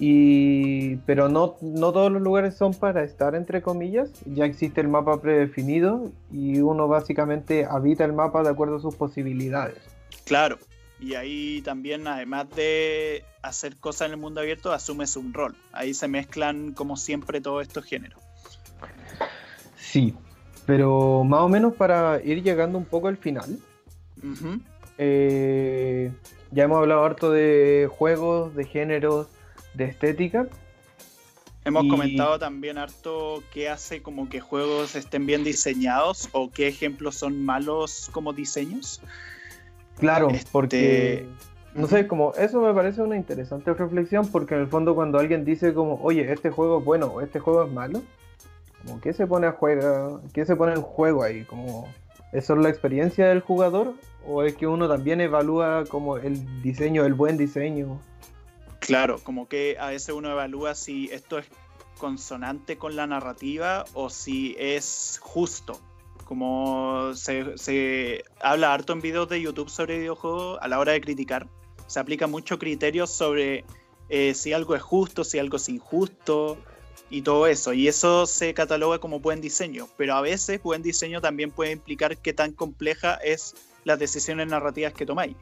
y, 0.00 0.96
pero 1.06 1.28
no, 1.28 1.54
no 1.60 1.92
todos 1.92 2.10
los 2.10 2.22
lugares 2.22 2.54
son 2.54 2.74
para 2.74 3.04
estar, 3.04 3.36
entre 3.36 3.62
comillas. 3.62 4.10
Ya 4.26 4.46
existe 4.46 4.80
el 4.80 4.88
mapa 4.88 5.20
predefinido 5.20 6.10
y 6.32 6.58
uno 6.60 6.88
básicamente 6.88 7.66
habita 7.66 8.04
el 8.04 8.14
mapa 8.14 8.42
de 8.42 8.48
acuerdo 8.48 8.76
a 8.76 8.80
sus 8.80 8.96
posibilidades. 8.96 9.78
Claro, 10.24 10.58
y 11.00 11.14
ahí 11.14 11.62
también, 11.62 12.06
además 12.06 12.48
de 12.54 13.24
hacer 13.42 13.76
cosas 13.76 14.06
en 14.06 14.12
el 14.12 14.16
mundo 14.18 14.40
abierto, 14.40 14.72
asumes 14.72 15.16
un 15.16 15.32
rol. 15.32 15.56
Ahí 15.72 15.94
se 15.94 16.08
mezclan, 16.08 16.72
como 16.72 16.96
siempre, 16.96 17.40
todos 17.40 17.62
estos 17.62 17.84
géneros. 17.84 18.20
Sí, 19.76 20.14
pero 20.66 21.24
más 21.24 21.40
o 21.40 21.48
menos 21.48 21.74
para 21.74 22.22
ir 22.22 22.42
llegando 22.42 22.78
un 22.78 22.84
poco 22.84 23.08
al 23.08 23.16
final. 23.16 23.58
Eh, 24.98 26.12
ya 26.50 26.64
hemos 26.64 26.78
hablado 26.78 27.04
harto 27.04 27.30
de 27.30 27.88
juegos, 27.90 28.54
de 28.54 28.66
géneros, 28.66 29.28
de 29.74 29.84
estética. 29.84 30.48
Hemos 31.64 31.86
comentado 31.88 32.38
también 32.38 32.78
harto 32.78 33.42
qué 33.52 33.68
hace 33.68 34.02
como 34.02 34.28
que 34.28 34.40
juegos 34.40 34.96
estén 34.96 35.26
bien 35.26 35.44
diseñados 35.44 36.28
o 36.32 36.50
qué 36.50 36.68
ejemplos 36.68 37.16
son 37.16 37.42
malos 37.44 38.10
como 38.12 38.32
diseños. 38.32 39.02
Claro, 40.00 40.30
este, 40.30 40.50
porque, 40.50 41.26
no 41.74 41.86
sé, 41.86 42.06
como 42.06 42.34
eso 42.34 42.60
me 42.60 42.72
parece 42.74 43.02
una 43.02 43.16
interesante 43.16 43.72
reflexión, 43.74 44.26
porque 44.28 44.54
en 44.54 44.62
el 44.62 44.68
fondo 44.68 44.94
cuando 44.94 45.18
alguien 45.18 45.44
dice 45.44 45.74
como, 45.74 46.00
oye, 46.02 46.32
este 46.32 46.50
juego 46.50 46.78
es 46.78 46.84
bueno 46.84 47.06
o 47.06 47.20
este 47.20 47.38
juego 47.38 47.64
es 47.64 47.70
malo, 47.70 48.02
como, 48.82 49.00
¿qué 49.00 49.12
se 49.12 49.26
pone 49.26 49.46
a 49.46 49.52
juego, 49.52 50.22
qué 50.32 50.46
se 50.46 50.56
pone 50.56 50.72
en 50.72 50.82
juego 50.82 51.22
ahí? 51.22 51.44
Como, 51.44 51.86
¿es 52.32 52.46
solo 52.46 52.62
la 52.62 52.70
experiencia 52.70 53.28
del 53.28 53.40
jugador 53.40 53.94
o 54.26 54.42
es 54.42 54.56
que 54.56 54.66
uno 54.66 54.88
también 54.88 55.20
evalúa 55.20 55.84
como 55.88 56.16
el 56.16 56.62
diseño, 56.62 57.04
el 57.04 57.14
buen 57.14 57.36
diseño? 57.36 58.00
Claro, 58.78 59.18
como 59.22 59.46
que 59.48 59.76
a 59.78 59.88
veces 59.88 60.14
uno 60.14 60.32
evalúa 60.32 60.74
si 60.74 61.10
esto 61.12 61.38
es 61.38 61.46
consonante 61.98 62.78
con 62.78 62.96
la 62.96 63.06
narrativa 63.06 63.84
o 63.92 64.08
si 64.08 64.56
es 64.58 65.20
justo 65.22 65.78
como 66.30 67.12
se, 67.16 68.22
habla 68.40 68.72
harto 68.72 68.92
en 68.92 69.00
videos 69.00 69.28
de 69.28 69.40
YouTube 69.40 69.68
sobre 69.68 69.98
videojuegos, 69.98 70.60
a 70.62 70.68
la 70.68 70.78
hora 70.78 70.92
de 70.92 71.00
criticar, 71.00 71.48
se 71.88 71.98
aplica 71.98 72.28
mucho 72.28 72.56
criterio 72.56 73.08
sobre 73.08 73.64
eh, 74.08 74.32
si 74.34 74.52
algo 74.52 74.76
es 74.76 74.82
justo, 74.82 75.24
si 75.24 75.40
algo 75.40 75.56
es 75.56 75.68
injusto 75.68 76.56
y 77.10 77.22
todo 77.22 77.48
eso. 77.48 77.72
Y 77.72 77.88
eso 77.88 78.26
se 78.26 78.54
cataloga 78.54 79.00
como 79.00 79.18
buen 79.18 79.40
diseño, 79.40 79.88
pero 79.96 80.14
a 80.14 80.20
veces 80.20 80.62
buen 80.62 80.82
diseño 80.82 81.20
también 81.20 81.50
puede 81.50 81.72
implicar 81.72 82.16
qué 82.16 82.32
tan 82.32 82.52
compleja 82.52 83.14
es 83.14 83.56
las 83.82 83.98
decisiones 83.98 84.46
narrativas 84.46 84.92
que 84.92 85.06
tomáis. 85.06 85.34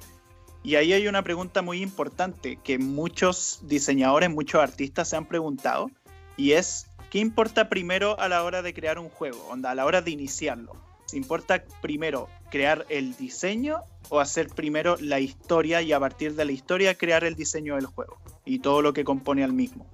Y 0.62 0.76
ahí 0.76 0.94
hay 0.94 1.06
una 1.06 1.22
pregunta 1.22 1.60
muy 1.60 1.82
importante 1.82 2.58
que 2.64 2.78
muchos 2.78 3.60
diseñadores, 3.64 4.30
muchos 4.30 4.62
artistas 4.62 5.10
se 5.10 5.16
han 5.16 5.26
preguntado, 5.26 5.90
y 6.38 6.52
es 6.52 6.86
¿qué 7.10 7.18
importa 7.18 7.68
primero 7.68 8.18
a 8.20 8.28
la 8.28 8.42
hora 8.42 8.62
de 8.62 8.74
crear 8.74 8.98
un 8.98 9.08
juego? 9.08 9.46
Onda, 9.48 9.70
a 9.70 9.74
la 9.74 9.84
hora 9.84 10.02
de 10.02 10.10
iniciarlo. 10.10 10.72
¿Se 11.06 11.16
importa 11.16 11.64
primero 11.80 12.28
crear 12.50 12.84
el 12.90 13.16
diseño 13.16 13.80
o 14.10 14.20
hacer 14.20 14.48
primero 14.48 14.96
la 15.00 15.20
historia 15.20 15.80
y 15.80 15.92
a 15.92 16.00
partir 16.00 16.34
de 16.34 16.44
la 16.44 16.52
historia 16.52 16.96
crear 16.96 17.24
el 17.24 17.34
diseño 17.34 17.76
del 17.76 17.86
juego 17.86 18.18
y 18.44 18.58
todo 18.58 18.82
lo 18.82 18.92
que 18.92 19.04
compone 19.04 19.42
al 19.42 19.52
mismo? 19.52 19.90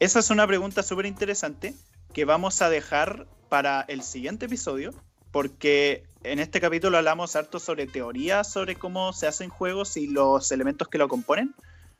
Esa 0.00 0.20
es 0.20 0.30
una 0.30 0.46
pregunta 0.46 0.82
súper 0.82 1.06
interesante 1.06 1.74
que 2.12 2.24
vamos 2.24 2.62
a 2.62 2.70
dejar 2.70 3.26
para 3.48 3.82
el 3.82 4.02
siguiente 4.02 4.46
episodio 4.46 4.94
porque 5.30 6.04
en 6.22 6.38
este 6.38 6.60
capítulo 6.60 6.96
hablamos 6.96 7.36
harto 7.36 7.58
sobre 7.58 7.86
teoría, 7.86 8.44
sobre 8.44 8.76
cómo 8.76 9.12
se 9.12 9.26
hacen 9.26 9.50
juegos 9.50 9.96
y 9.96 10.06
los 10.06 10.52
elementos 10.52 10.88
que 10.88 10.96
lo 10.96 11.08
componen, 11.08 11.54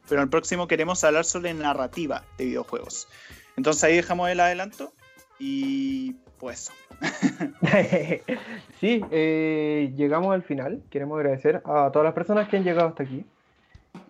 pero 0.08 0.20
en 0.20 0.26
el 0.26 0.30
próximo 0.30 0.68
queremos 0.68 1.02
hablar 1.04 1.24
sobre 1.24 1.52
narrativa 1.52 2.24
de 2.38 2.46
videojuegos. 2.46 3.08
Entonces 3.56 3.84
ahí 3.84 3.96
dejamos 3.96 4.28
el 4.30 4.40
adelanto 4.40 4.92
y 5.38 6.14
pues 6.38 6.70
sí, 8.80 9.04
eh, 9.10 9.92
llegamos 9.96 10.34
al 10.34 10.42
final. 10.42 10.82
Queremos 10.90 11.18
agradecer 11.18 11.62
a 11.64 11.90
todas 11.92 12.04
las 12.04 12.14
personas 12.14 12.48
que 12.48 12.56
han 12.56 12.64
llegado 12.64 12.88
hasta 12.88 13.02
aquí. 13.02 13.24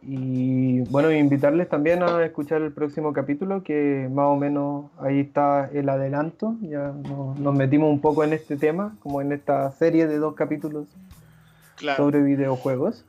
Y 0.03 0.80
bueno, 0.90 1.11
invitarles 1.11 1.68
también 1.68 2.03
a 2.03 2.24
escuchar 2.24 2.62
el 2.62 2.72
próximo 2.72 3.12
capítulo, 3.12 3.62
que 3.62 4.09
más 4.12 4.26
o 4.26 4.36
menos 4.36 4.90
ahí 4.99 5.20
está 5.20 5.70
el 5.72 5.88
adelanto. 5.88 6.57
Ya 6.61 6.92
nos, 6.92 7.55
metimos 7.55 7.90
un 7.90 8.01
poco 8.01 8.24
en 8.24 8.34
este 8.34 8.57
tema, 8.57 8.97
como 9.01 9.22
en 9.22 9.32
esta 9.32 9.70
serie 9.72 10.07
de 10.07 10.18
dos 10.18 10.34
capítulos 10.34 10.86
sobre 11.97 12.22
videojuegos. 12.22 13.05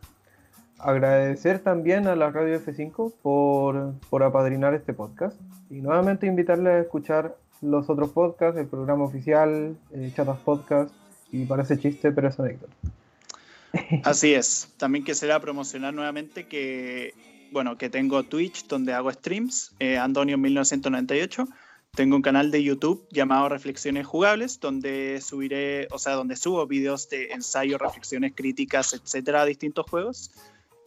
Agradecer 0.86 1.62
también 1.62 2.06
a 2.06 2.16
la 2.16 2.30
Radio 2.30 2.60
F5 2.60 3.12
por, 3.24 3.96
por 4.08 4.22
apadrinar 4.22 4.76
este 4.76 4.94
podcast 4.94 5.36
y 5.72 5.82
nuevamente 5.82 6.28
invitarles 6.28 6.74
a 6.74 6.80
escuchar 6.82 7.36
los 7.64 7.90
otros 7.90 8.12
podcasts, 8.12 8.60
el 8.60 8.68
programa 8.68 9.04
oficial, 9.06 9.76
eh, 9.92 10.12
Chatas 10.16 10.38
Podcast 10.42 10.94
y 11.32 11.46
parece 11.46 11.80
chiste, 11.80 12.12
pero 12.12 12.30
es 12.30 12.40
anécdota. 12.40 12.72
Así 14.04 14.36
es. 14.36 14.76
También 14.78 15.04
quisiera 15.04 15.40
promocionar 15.40 15.92
nuevamente 15.92 16.48
que, 16.48 17.16
bueno, 17.52 17.80
que 17.80 17.90
tengo 17.90 18.22
Twitch 18.22 18.68
donde 18.68 18.94
hago 18.94 19.12
streams, 19.12 19.74
eh, 19.80 19.98
Antonio 19.98 20.38
1998. 20.38 21.48
Tengo 21.96 22.16
un 22.16 22.22
canal 22.22 22.52
de 22.52 22.62
YouTube 22.62 23.08
llamado 23.10 23.50
Reflexiones 23.50 24.06
Jugables, 24.06 24.60
donde 24.60 25.20
subiré, 25.20 25.88
o 25.90 25.98
sea, 25.98 26.14
donde 26.14 26.36
subo 26.36 26.68
videos 26.68 27.10
de 27.10 27.32
ensayos, 27.32 27.82
reflexiones 27.82 28.34
críticas, 28.36 28.94
etcétera, 28.94 29.42
a 29.42 29.46
distintos 29.46 29.90
juegos. 29.90 30.30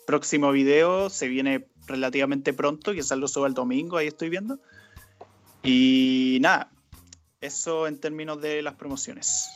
Próximo 0.08 0.52
video 0.52 1.10
se 1.10 1.28
viene 1.28 1.66
relativamente 1.86 2.54
pronto, 2.54 2.94
quizás 2.94 3.18
lo 3.18 3.28
suba 3.28 3.46
el 3.46 3.52
domingo, 3.52 3.98
ahí 3.98 4.06
estoy 4.06 4.30
viendo. 4.30 4.58
Y 5.62 6.38
nada, 6.40 6.70
eso 7.42 7.86
en 7.86 8.00
términos 8.00 8.40
de 8.40 8.62
las 8.62 8.74
promociones. 8.76 9.50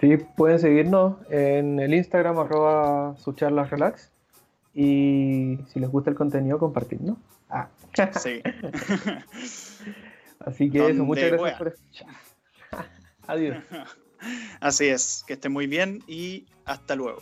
Sí, 0.00 0.16
pueden 0.16 0.60
seguirnos 0.60 1.16
en 1.28 1.78
el 1.78 1.92
Instagram 1.92 2.38
arroba 2.38 3.16
su 3.18 3.32
relax 3.32 4.10
y 4.72 5.58
si 5.70 5.78
les 5.78 5.90
gusta 5.90 6.08
el 6.08 6.16
contenido 6.16 6.58
compartirlo. 6.58 7.18
Ah. 7.50 7.68
Sí. 8.18 8.40
Así 10.40 10.70
que 10.70 10.88
eso, 10.88 11.04
muchas 11.04 11.32
gracias 11.32 11.58
por 11.58 11.68
escuchar. 11.68 12.08
Adiós. 13.26 13.58
Así 14.60 14.86
es, 14.86 15.22
que 15.26 15.34
estén 15.34 15.52
muy 15.52 15.66
bien 15.66 16.02
y 16.06 16.46
hasta 16.64 16.96
luego. 16.96 17.20